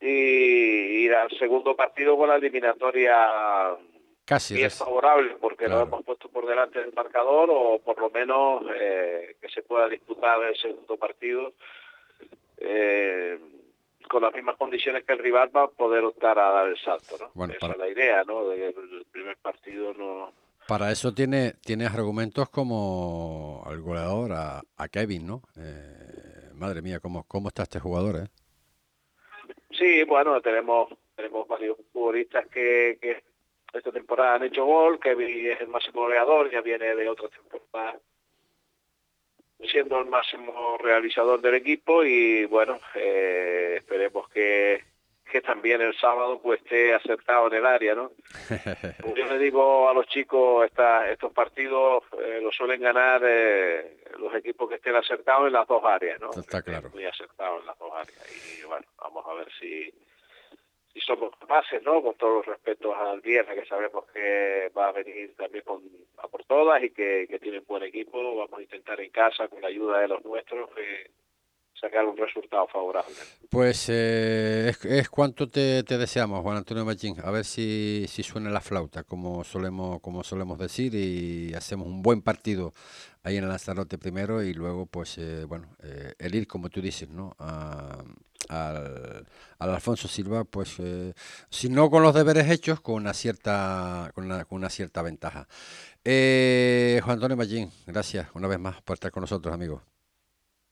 y 0.00 1.04
ir 1.04 1.14
al 1.14 1.30
segundo 1.38 1.76
partido 1.76 2.16
con 2.16 2.28
la 2.28 2.36
eliminatoria 2.36 3.76
Casi. 4.24 4.58
Y 4.58 4.62
es 4.62 4.78
favorable 4.78 5.36
porque 5.40 5.68
lo 5.68 5.82
hemos 5.82 6.04
puesto 6.04 6.28
por 6.28 6.46
delante 6.46 6.78
del 6.78 6.92
marcador 6.92 7.48
o 7.50 7.80
por 7.80 7.98
lo 7.98 8.08
menos 8.10 8.62
eh, 8.74 9.36
que 9.40 9.48
se 9.48 9.62
pueda 9.62 9.88
disputar 9.88 10.40
el 10.44 10.56
segundo 10.56 10.96
partido 10.96 11.52
eh, 12.58 13.38
con 14.08 14.22
las 14.22 14.32
mismas 14.32 14.56
condiciones 14.56 15.04
que 15.04 15.12
el 15.14 15.18
rival 15.18 15.50
va 15.54 15.64
a 15.64 15.68
poder 15.68 16.04
optar 16.04 16.38
a 16.38 16.50
dar 16.50 16.68
el 16.68 16.78
salto. 16.78 17.16
¿no? 17.34 17.44
Esa 17.46 17.66
es 17.66 17.76
la 17.76 17.88
idea, 17.88 18.22
¿no? 18.24 18.48
De 18.48 18.68
el 18.68 19.06
primer 19.10 19.36
partido 19.38 19.92
no... 19.94 20.32
Para 20.68 20.92
eso 20.92 21.12
tiene, 21.12 21.54
tienes 21.64 21.92
argumentos 21.92 22.48
como 22.48 23.64
al 23.66 23.80
goleador, 23.80 24.32
a, 24.32 24.62
a 24.76 24.88
Kevin, 24.88 25.26
¿no? 25.26 25.42
Eh, 25.56 26.50
madre 26.54 26.80
mía, 26.82 27.00
¿cómo, 27.00 27.24
¿cómo 27.26 27.48
está 27.48 27.64
este 27.64 27.80
jugador, 27.80 28.16
eh? 28.16 28.28
Sí, 29.72 30.04
bueno, 30.04 30.40
tenemos 30.40 30.88
tenemos 31.16 31.46
varios 31.46 31.76
futbolistas 31.92 32.46
que, 32.48 32.98
que 33.00 33.22
esta 33.72 33.92
temporada 33.92 34.34
han 34.34 34.44
hecho 34.44 34.64
gol, 34.64 35.00
Kevin 35.00 35.50
es 35.50 35.60
el 35.60 35.68
máximo 35.68 36.02
goleador, 36.02 36.50
ya 36.50 36.60
viene 36.60 36.94
de 36.94 37.08
otra 37.08 37.28
temporada 37.28 37.98
siendo 39.68 40.00
el 40.00 40.06
máximo 40.06 40.76
realizador 40.78 41.40
del 41.40 41.54
equipo 41.54 42.04
y 42.04 42.44
bueno, 42.46 42.78
eh, 42.94 43.76
esperemos 43.78 44.28
que, 44.28 44.84
que 45.30 45.40
también 45.40 45.80
el 45.80 45.96
sábado 45.96 46.40
pues 46.42 46.60
esté 46.60 46.94
acertado 46.94 47.46
en 47.48 47.54
el 47.54 47.66
área, 47.66 47.94
¿no? 47.94 48.10
Yo 49.16 49.26
le 49.26 49.38
digo 49.38 49.88
a 49.88 49.94
los 49.94 50.06
chicos, 50.06 50.66
esta, 50.66 51.10
estos 51.10 51.32
partidos 51.32 52.02
eh, 52.18 52.40
los 52.42 52.54
suelen 52.54 52.80
ganar 52.80 53.22
eh, 53.24 53.98
los 54.18 54.34
equipos 54.34 54.68
que 54.68 54.76
estén 54.76 54.96
acertados 54.96 55.46
en 55.46 55.52
las 55.52 55.66
dos 55.66 55.82
áreas, 55.84 56.20
¿no? 56.20 56.30
Está 56.30 56.62
claro. 56.62 56.90
Muy 56.92 57.04
acertados 57.04 57.60
en 57.60 57.66
las 57.66 57.78
dos 57.78 57.92
áreas 57.92 58.58
y 58.58 58.64
bueno, 58.66 58.86
vamos 58.98 59.24
a 59.26 59.34
ver 59.34 59.48
si 59.60 59.92
y 60.94 61.00
somos 61.00 61.34
capaces, 61.38 61.82
¿no? 61.82 62.02
Con 62.02 62.14
todos 62.14 62.36
los 62.36 62.46
respetos 62.46 62.94
al 62.96 63.20
Viernes, 63.20 63.58
que 63.58 63.66
sabemos 63.66 64.04
que 64.12 64.70
va 64.76 64.88
a 64.88 64.92
venir 64.92 65.34
también 65.36 65.64
con, 65.64 65.82
a 66.18 66.28
por 66.28 66.44
todas 66.44 66.82
y 66.82 66.90
que, 66.90 67.26
que 67.28 67.38
tiene 67.38 67.60
un 67.60 67.66
buen 67.66 67.82
equipo. 67.82 68.36
Vamos 68.36 68.58
a 68.58 68.62
intentar 68.62 69.00
en 69.00 69.10
casa, 69.10 69.48
con 69.48 69.62
la 69.62 69.68
ayuda 69.68 70.00
de 70.00 70.08
los 70.08 70.24
nuestros, 70.24 70.68
eh, 70.76 71.10
sacar 71.82 72.06
un 72.06 72.16
resultado 72.16 72.66
favorable. 72.68 73.14
Pues 73.50 73.88
eh, 73.88 74.68
es, 74.68 74.84
es, 74.84 75.08
cuanto 75.10 75.48
te, 75.48 75.82
deseamos, 75.82 76.40
Juan 76.42 76.58
Antonio 76.58 76.84
Machín. 76.84 77.16
A 77.24 77.30
ver 77.30 77.44
si, 77.44 78.06
si 78.08 78.22
suena 78.22 78.50
la 78.50 78.60
flauta, 78.60 79.02
como 79.02 79.42
solemos, 79.44 80.00
como 80.00 80.22
solemos 80.22 80.58
decir, 80.58 80.94
y 80.94 81.52
hacemos 81.54 81.86
un 81.88 82.02
buen 82.02 82.22
partido 82.22 82.72
ahí 83.24 83.36
en 83.36 83.44
el 83.44 83.50
Lanzarote 83.50 83.98
primero 83.98 84.42
y 84.42 84.54
luego, 84.54 84.86
pues, 84.86 85.18
eh, 85.18 85.44
bueno, 85.44 85.68
eh, 85.82 86.14
el 86.18 86.34
ir, 86.34 86.46
como 86.46 86.68
tú 86.68 86.80
dices, 86.80 87.08
¿no? 87.08 87.34
A, 87.38 88.04
al, 88.48 89.26
Alfonso 89.58 90.08
Silva, 90.08 90.44
pues, 90.44 90.78
eh, 90.80 91.14
si 91.50 91.68
no 91.68 91.90
con 91.90 92.02
los 92.02 92.14
deberes 92.14 92.50
hechos, 92.50 92.80
con 92.80 92.96
una 92.96 93.14
cierta, 93.14 94.10
con 94.14 94.24
una, 94.24 94.44
con 94.44 94.58
una 94.58 94.70
cierta 94.70 95.02
ventaja. 95.02 95.46
Juan 96.04 97.14
Antonio 97.14 97.36
Machín, 97.36 97.70
gracias 97.86 98.28
una 98.34 98.48
vez 98.48 98.58
más 98.58 98.82
por 98.82 98.94
estar 98.94 99.10
con 99.10 99.20
nosotros, 99.20 99.54
amigo. 99.54 99.82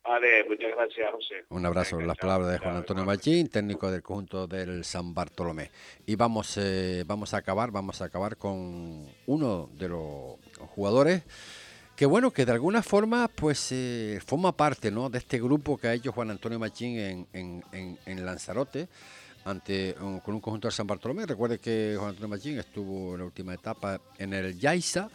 Vale, 0.02 0.44
muchas 0.48 0.70
gracias, 0.74 1.10
José. 1.12 1.44
Un 1.50 1.64
abrazo. 1.66 2.00
las 2.00 2.16
palabras 2.16 2.50
de 2.50 2.58
Juan 2.58 2.76
Antonio 2.76 3.04
Machín, 3.04 3.48
técnico 3.48 3.90
del 3.92 4.02
conjunto 4.02 4.46
del 4.48 4.84
San 4.84 5.14
Bartolomé. 5.14 5.70
Y 6.04 6.16
vamos, 6.16 6.58
vamos 7.06 7.32
a 7.34 7.36
acabar, 7.36 7.70
vamos 7.70 8.02
a 8.02 8.06
acabar 8.06 8.36
con 8.36 9.06
uno 9.26 9.70
de 9.74 9.88
los 9.88 10.36
jugadores 10.74 11.22
que 12.00 12.06
bueno, 12.06 12.30
que 12.30 12.46
de 12.46 12.52
alguna 12.52 12.82
forma 12.82 13.28
pues 13.28 13.72
eh, 13.72 14.20
forma 14.24 14.52
parte 14.56 14.90
¿no? 14.90 15.10
de 15.10 15.18
este 15.18 15.38
grupo 15.38 15.76
que 15.76 15.86
ha 15.86 15.92
hecho 15.92 16.12
Juan 16.12 16.30
Antonio 16.30 16.58
Machín 16.58 16.98
en, 16.98 17.26
en, 17.34 17.98
en, 18.06 18.24
Lanzarote 18.24 18.88
ante 19.44 19.94
con 20.24 20.34
un 20.34 20.40
conjunto 20.40 20.66
de 20.66 20.72
San 20.72 20.86
Bartolomé. 20.86 21.26
Recuerde 21.26 21.58
que 21.58 21.96
Juan 21.98 22.08
Antonio 22.08 22.28
Machín 22.28 22.58
estuvo 22.58 23.12
en 23.12 23.18
la 23.18 23.26
última 23.26 23.52
etapa 23.52 24.00
en 24.16 24.32
el 24.32 24.58
Yaiza, 24.58 25.10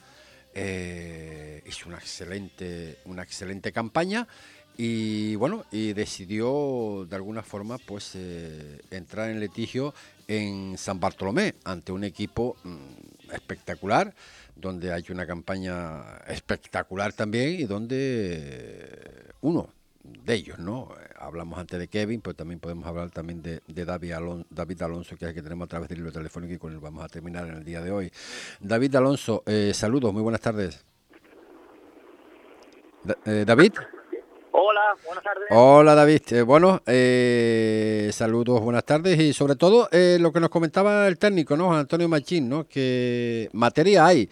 eh, 0.53 1.63
hizo 1.65 1.89
una 1.89 1.97
excelente, 1.97 2.99
una 3.05 3.23
excelente 3.23 3.71
campaña 3.71 4.27
y 4.77 5.33
bueno, 5.37 5.65
y 5.71 5.93
decidió 5.93 7.07
de 7.09 7.15
alguna 7.15 7.41
forma 7.41 7.79
pues 7.79 8.11
eh, 8.13 8.79
entrar 8.91 9.31
en 9.31 9.39
litigio 9.39 9.95
en 10.27 10.77
San 10.77 10.99
Bartolomé 10.99 11.55
ante 11.63 11.91
un 11.91 12.03
equipo 12.03 12.57
mm, 12.63 13.14
espectacular 13.35 14.13
donde 14.55 14.91
hay 14.91 15.05
una 15.09 15.27
campaña 15.27 16.17
espectacular 16.27 17.13
también 17.13 17.59
y 17.59 17.63
donde 17.65 19.33
uno 19.41 19.69
de 20.03 20.33
ellos, 20.33 20.59
¿no? 20.59 20.89
Hablamos 21.17 21.57
antes 21.59 21.79
de 21.79 21.87
Kevin, 21.87 22.21
pero 22.21 22.35
también 22.35 22.59
podemos 22.59 22.85
hablar 22.85 23.09
también 23.11 23.41
de, 23.41 23.61
David, 23.67 24.11
Alonso, 24.11 24.47
David 24.49 24.81
Alonso, 24.83 25.15
que 25.17 25.25
es 25.25 25.29
el 25.29 25.35
que 25.35 25.41
tenemos 25.41 25.65
a 25.65 25.69
través 25.69 25.89
del 25.89 25.99
libro 25.99 26.11
telefónico 26.11 26.53
y 26.53 26.57
con 26.57 26.73
el 26.73 26.79
vamos 26.79 27.03
a 27.03 27.09
terminar 27.09 27.47
en 27.47 27.55
el 27.55 27.63
día 27.63 27.81
de 27.81 27.91
hoy. 27.91 28.11
David 28.59 28.95
Alonso, 28.95 29.43
eh, 29.45 29.71
saludos, 29.73 30.13
muy 30.13 30.21
buenas 30.21 30.41
tardes. 30.41 30.85
Eh, 33.25 33.43
David. 33.45 33.73
Hola, 34.57 34.95
buenas 35.05 35.21
tardes. 35.21 35.47
Hola 35.49 35.95
David. 35.95 36.21
Eh, 36.31 36.41
bueno, 36.41 36.81
eh, 36.87 38.09
saludos, 38.13 38.61
buenas 38.61 38.85
tardes 38.85 39.19
y 39.19 39.33
sobre 39.33 39.57
todo 39.57 39.89
eh, 39.91 40.17
lo 40.17 40.31
que 40.31 40.39
nos 40.39 40.49
comentaba 40.49 41.09
el 41.09 41.19
técnico, 41.19 41.57
¿no? 41.57 41.75
Antonio 41.75 42.07
Machín, 42.07 42.47
¿no? 42.47 42.65
Que 42.65 43.49
materia 43.51 44.05
hay, 44.05 44.29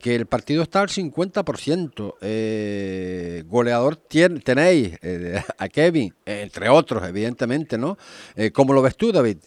que 0.00 0.14
el 0.14 0.26
partido 0.26 0.62
está 0.62 0.82
al 0.82 0.90
50%. 0.90 2.14
Eh, 2.20 3.42
goleador 3.46 3.96
tenéis 3.96 4.96
a 5.58 5.68
Kevin, 5.68 6.14
entre 6.24 6.68
otros, 6.68 7.02
evidentemente, 7.08 7.76
¿no? 7.76 7.98
¿Cómo 8.52 8.74
lo 8.74 8.80
ves 8.80 8.96
tú, 8.96 9.10
David? 9.10 9.38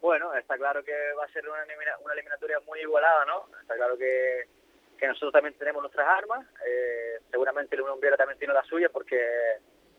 Bueno, 0.00 0.32
está 0.36 0.56
claro 0.56 0.82
que 0.82 0.92
va 1.18 1.24
a 1.24 1.32
ser 1.34 1.46
una, 1.46 1.58
una 2.02 2.14
eliminatoria 2.14 2.60
muy 2.66 2.80
igualada, 2.80 3.26
¿no? 3.26 3.44
Está 3.60 3.74
claro 3.74 3.98
que 3.98 4.57
que 4.98 5.06
nosotros 5.06 5.32
también 5.32 5.54
tenemos 5.58 5.82
nuestras 5.82 6.06
armas. 6.06 6.46
Eh, 6.66 7.20
seguramente 7.30 7.76
el 7.76 7.82
Unión 7.82 8.00
Viera 8.00 8.16
también 8.16 8.38
tiene 8.38 8.54
las 8.54 8.66
suyas 8.66 8.90
porque 8.92 9.18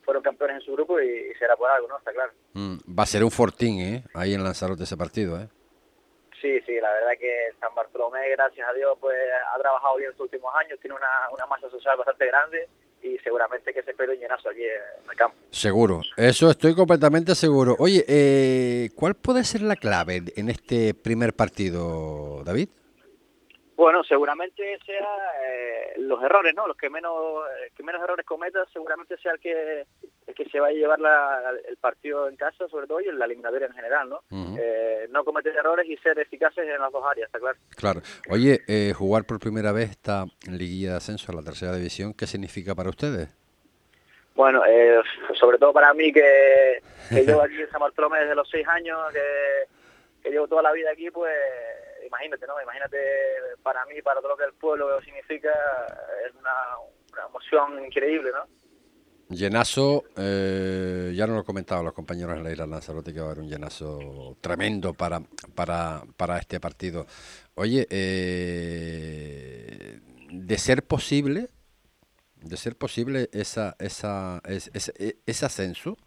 fueron 0.03 0.21
campeones 0.23 0.57
en 0.57 0.61
su 0.61 0.73
grupo 0.73 0.99
y, 0.99 1.33
será 1.39 1.55
por 1.55 1.69
algo, 1.71 1.87
¿no? 1.87 1.97
Está 1.97 2.11
claro. 2.11 2.31
Mm, 2.53 2.77
va 2.97 3.03
a 3.03 3.05
ser 3.05 3.23
un 3.23 3.31
fortín, 3.31 3.79
¿eh? 3.79 4.03
Ahí 4.13 4.33
en 4.33 4.43
Lanzarote 4.43 4.83
ese 4.83 4.97
partido, 4.97 5.39
¿eh? 5.39 5.47
Sí, 6.41 6.59
sí, 6.65 6.79
la 6.79 6.91
verdad 6.93 7.11
que 7.19 7.49
San 7.59 7.75
Bartolomé, 7.75 8.29
gracias 8.29 8.67
a 8.67 8.73
Dios, 8.73 8.97
pues 9.01 9.17
ha 9.53 9.59
trabajado 9.59 9.97
bien 9.97 10.09
en 10.09 10.15
sus 10.15 10.25
últimos 10.25 10.53
años, 10.55 10.79
tiene 10.79 10.95
una, 10.95 11.29
una 11.33 11.45
masa 11.47 11.69
social 11.69 11.97
bastante 11.97 12.27
grande 12.27 12.69
y 13.01 13.17
seguramente 13.19 13.73
que 13.73 13.83
se 13.83 13.91
espera 13.91 14.13
un 14.13 14.19
llenazo 14.19 14.49
aquí 14.49 14.63
en 14.63 15.09
el 15.09 15.17
campo. 15.17 15.37
Seguro, 15.51 16.01
eso 16.15 16.49
estoy 16.49 16.75
completamente 16.75 17.35
seguro. 17.35 17.75
Oye, 17.79 18.05
eh, 18.07 18.89
¿cuál 18.95 19.15
puede 19.15 19.43
ser 19.43 19.61
la 19.61 19.75
clave 19.75 20.23
en 20.35 20.49
este 20.49 20.93
primer 20.93 21.33
partido, 21.33 22.41
David? 22.45 22.69
Bueno, 23.79 24.03
seguramente 24.03 24.77
sea 24.85 25.07
eh, 25.41 25.93
los 25.99 26.21
errores, 26.21 26.53
¿no? 26.53 26.67
Los 26.67 26.75
que 26.75 26.89
menos 26.89 27.13
eh, 27.63 27.71
que 27.77 27.81
menos 27.81 28.03
errores 28.03 28.25
cometa, 28.25 28.65
seguramente 28.73 29.17
sea 29.19 29.31
el 29.31 29.39
que 29.39 29.85
el 30.27 30.35
que 30.35 30.49
se 30.49 30.59
vaya 30.59 30.75
a 30.75 30.97
llevar 30.97 30.99
el 31.65 31.77
partido 31.77 32.27
en 32.27 32.35
casa, 32.35 32.67
sobre 32.67 32.87
todo, 32.87 32.99
y 32.99 33.07
en 33.07 33.17
la 33.17 33.23
eliminatoria 33.23 33.67
en 33.67 33.73
general, 33.73 34.09
¿no? 34.09 34.21
Eh, 34.59 35.07
no 35.11 35.23
cometer 35.23 35.55
errores 35.55 35.87
y 35.87 35.95
ser 35.95 36.19
eficaces 36.19 36.67
en 36.67 36.81
las 36.81 36.91
dos 36.91 37.05
áreas, 37.09 37.27
está 37.27 37.39
claro. 37.39 37.57
Claro. 37.77 38.01
Oye, 38.29 38.59
jugar 38.93 39.23
por 39.23 39.39
primera 39.39 39.71
vez 39.71 39.91
esta 39.91 40.25
liguilla 40.51 40.91
de 40.91 40.97
ascenso 40.97 41.31
a 41.31 41.35
la 41.35 41.41
tercera 41.41 41.73
división, 41.73 42.13
¿qué 42.13 42.27
significa 42.27 42.75
para 42.75 42.89
ustedes? 42.89 43.29
Bueno, 44.35 44.61
sobre 45.35 45.57
todo 45.57 45.71
para 45.71 45.93
mí 45.93 46.11
que, 46.11 46.81
que 47.07 47.23
llevo 47.25 47.43
aquí 47.43 47.61
en 47.61 47.69
San 47.69 47.79
Bartolomé 47.79 48.19
desde 48.19 48.35
los 48.35 48.49
seis 48.49 48.67
años, 48.67 48.99
que, 49.13 49.69
que 50.21 50.31
llevo 50.31 50.49
toda 50.49 50.63
la 50.63 50.73
vida 50.73 50.91
aquí, 50.91 51.09
pues 51.11 51.33
imagínate, 52.09 52.45
¿no? 52.47 52.61
Imagínate 52.61 52.97
para 53.63 53.85
mí, 53.85 54.01
para 54.01 54.19
todo 54.19 54.31
lo 54.31 54.37
que 54.37 54.45
el 54.45 54.53
pueblo 54.53 55.01
significa, 55.01 55.51
es 56.27 56.35
una, 56.35 56.51
emoción 57.27 57.85
increíble, 57.85 58.31
¿no? 58.31 58.47
Llenazo, 59.29 60.05
eh, 60.17 61.13
ya 61.15 61.27
nos 61.27 61.35
lo 61.37 61.43
comentaban 61.43 61.85
los 61.85 61.93
compañeros 61.93 62.35
en 62.35 62.43
la 62.43 62.51
isla 62.51 62.65
Lanzarote 62.65 63.13
que 63.13 63.19
va 63.19 63.27
a 63.27 63.31
haber 63.31 63.43
un 63.43 63.49
llenazo 63.49 64.37
tremendo 64.41 64.95
para, 64.95 65.21
para, 65.53 66.01
para 66.17 66.39
este 66.39 66.59
partido. 66.59 67.05
Oye, 67.53 67.85
eh, 67.91 68.39
de 70.31 70.57
ser 70.57 70.83
posible, 70.83 71.51
de 72.37 72.57
ser 72.57 72.75
posible 72.75 73.29
esa, 73.31 73.75
esa, 73.77 74.41
ese, 74.45 75.45
ascenso, 75.45 75.97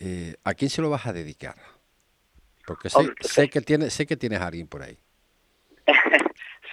eh, 0.00 0.36
¿a 0.44 0.54
quién 0.54 0.70
se 0.70 0.80
lo 0.80 0.88
vas 0.88 1.06
a 1.06 1.12
dedicar? 1.12 1.56
Porque 2.66 2.88
sé, 2.88 3.12
sé, 3.20 3.50
que 3.50 3.60
tiene, 3.60 3.90
sé 3.90 4.06
que 4.06 4.16
tienes 4.16 4.40
a 4.40 4.46
alguien 4.46 4.68
por 4.68 4.82
ahí. 4.82 4.98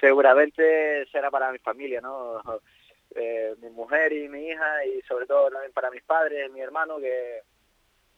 Seguramente 0.02 1.06
será 1.12 1.32
para 1.32 1.52
mi 1.52 1.60
familia, 1.60 2.02
¿no? 2.02 2.42
Eh, 3.14 3.56
mi 3.62 3.70
mujer 3.72 4.14
y 4.14 4.30
mi 4.30 4.48
hija 4.48 4.86
y 4.86 5.02
sobre 5.02 5.26
todo 5.26 5.50
también 5.50 5.74
para 5.74 5.92
mis 5.92 6.02
padres, 6.02 6.50
mi 6.50 6.62
hermano 6.62 6.98
que, 6.98 7.42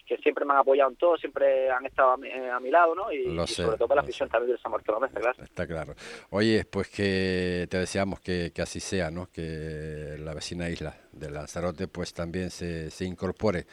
que 0.06 0.18
siempre 0.18 0.46
me 0.46 0.54
han 0.54 0.60
apoyado 0.60 0.92
en 0.92 0.98
todo, 0.98 1.18
siempre 1.18 1.72
han 1.72 1.84
estado 1.88 2.12
a 2.12 2.18
mi, 2.18 2.28
eh, 2.30 2.72
lado, 2.72 2.94
¿no? 2.94 3.12
Y, 3.12 3.24
sobre 3.48 3.76
todo 3.76 3.88
para 3.88 4.02
la 4.02 4.04
afición 4.04 4.30
también 4.30 4.56
de 4.56 4.62
San 4.62 4.72
Bartolomé, 4.72 5.08
está 5.08 5.20
claro. 5.20 5.44
Está 5.44 5.66
claro. 5.66 5.96
Oye, 6.30 6.64
pues 6.66 6.90
que 6.90 7.66
te 7.72 7.80
deseamos 7.80 8.20
que, 8.20 8.52
que, 8.54 8.62
así 8.62 8.80
sea, 8.80 9.10
¿no? 9.10 9.32
Que 9.32 10.16
la 10.20 10.36
vecina 10.36 10.70
isla 10.70 10.96
de 11.12 11.32
Lanzarote 11.32 11.88
pues 11.88 12.14
también 12.14 12.52
se, 12.52 12.92
se 12.92 13.06
incorpore 13.06 13.66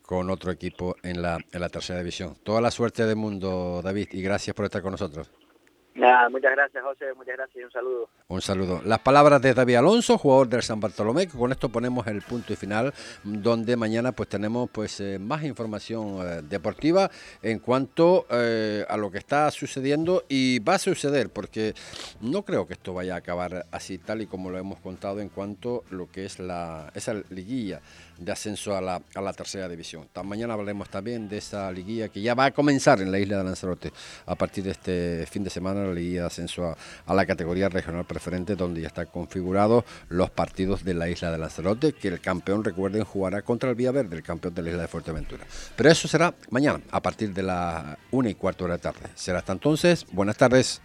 con 0.00 0.30
otro 0.30 0.50
equipo 0.50 0.96
en 1.02 1.20
la, 1.20 1.36
en 1.52 1.60
la 1.60 1.68
tercera 1.68 1.98
división. 1.98 2.36
Toda 2.42 2.62
la 2.62 2.70
suerte 2.70 3.04
del 3.04 3.16
mundo, 3.16 3.82
David, 3.84 4.08
y 4.12 4.22
gracias 4.22 4.56
por 4.56 4.64
estar 4.64 4.80
con 4.80 4.92
nosotros. 4.92 5.30
Nada, 5.94 6.28
muchas 6.28 6.50
gracias, 6.50 6.82
José. 6.82 7.14
Muchas 7.14 7.36
gracias 7.36 7.56
y 7.56 7.64
un 7.64 7.70
saludo. 7.70 8.08
Un 8.26 8.42
saludo. 8.42 8.82
Las 8.84 8.98
palabras 8.98 9.40
de 9.40 9.54
David 9.54 9.76
Alonso, 9.76 10.18
jugador 10.18 10.48
del 10.48 10.62
San 10.62 10.80
Bartolomé, 10.80 11.28
que 11.28 11.38
con 11.38 11.52
esto 11.52 11.68
ponemos 11.68 12.04
el 12.08 12.20
punto 12.22 12.52
y 12.52 12.56
final, 12.56 12.92
donde 13.22 13.76
mañana 13.76 14.10
pues 14.10 14.28
tenemos 14.28 14.68
pues 14.70 14.98
eh, 14.98 15.20
más 15.20 15.44
información 15.44 16.18
eh, 16.20 16.42
deportiva 16.42 17.10
en 17.42 17.60
cuanto 17.60 18.26
eh, 18.28 18.84
a 18.88 18.96
lo 18.96 19.12
que 19.12 19.18
está 19.18 19.48
sucediendo 19.52 20.24
y 20.28 20.58
va 20.58 20.74
a 20.74 20.78
suceder, 20.78 21.30
porque 21.30 21.74
no 22.20 22.42
creo 22.42 22.66
que 22.66 22.72
esto 22.72 22.92
vaya 22.92 23.14
a 23.14 23.18
acabar 23.18 23.66
así 23.70 23.98
tal 23.98 24.20
y 24.20 24.26
como 24.26 24.50
lo 24.50 24.58
hemos 24.58 24.80
contado 24.80 25.20
en 25.20 25.28
cuanto 25.28 25.84
a 25.92 25.94
lo 25.94 26.10
que 26.10 26.24
es 26.24 26.40
la 26.40 26.90
esa 26.96 27.14
liguilla 27.30 27.80
de 28.18 28.32
ascenso 28.32 28.76
a 28.76 28.80
la, 28.80 29.02
a 29.14 29.20
la 29.20 29.32
tercera 29.32 29.68
división. 29.68 30.08
mañana 30.24 30.54
hablaremos 30.54 30.88
también 30.88 31.28
de 31.28 31.38
esa 31.38 31.70
liguilla 31.72 32.08
que 32.08 32.20
ya 32.20 32.34
va 32.34 32.46
a 32.46 32.50
comenzar 32.52 33.00
en 33.00 33.10
la 33.10 33.18
isla 33.18 33.38
de 33.38 33.44
Lanzarote 33.44 33.92
a 34.26 34.34
partir 34.34 34.64
de 34.64 34.70
este 34.70 35.26
fin 35.30 35.44
de 35.44 35.50
semana, 35.50 35.84
la 35.84 35.92
liguilla 35.92 36.22
de 36.22 36.26
ascenso 36.26 36.76
a, 37.06 37.14
la 37.14 37.26
categoría 37.26 37.68
regional 37.68 38.04
preferente, 38.04 38.56
donde 38.56 38.80
ya 38.80 38.88
están 38.88 39.06
configurados 39.06 39.84
los 40.08 40.30
partidos 40.30 40.84
de 40.84 40.94
la 40.94 41.08
isla 41.08 41.30
de 41.30 41.38
Lanzarote, 41.38 41.92
que 41.92 42.08
el 42.08 42.20
campeón, 42.20 42.64
recuerden, 42.64 43.04
jugará 43.04 43.42
contra 43.42 43.70
el 43.70 43.76
Villaverde, 43.76 44.16
el 44.16 44.22
campeón 44.22 44.54
de 44.54 44.62
la 44.62 44.70
isla 44.70 44.82
de 44.82 44.88
Fuerteventura. 44.88 45.44
Pero 45.76 45.90
eso 45.90 46.08
será 46.08 46.34
mañana, 46.50 46.80
a 46.90 47.00
partir 47.00 47.32
de 47.32 47.42
las 47.42 47.96
una 48.10 48.30
y 48.30 48.34
cuarto 48.34 48.64
de 48.64 48.70
la 48.70 48.78
tarde. 48.78 49.08
Será 49.14 49.38
hasta 49.38 49.52
entonces. 49.52 50.06
Buenas 50.12 50.36
tardes. 50.36 50.80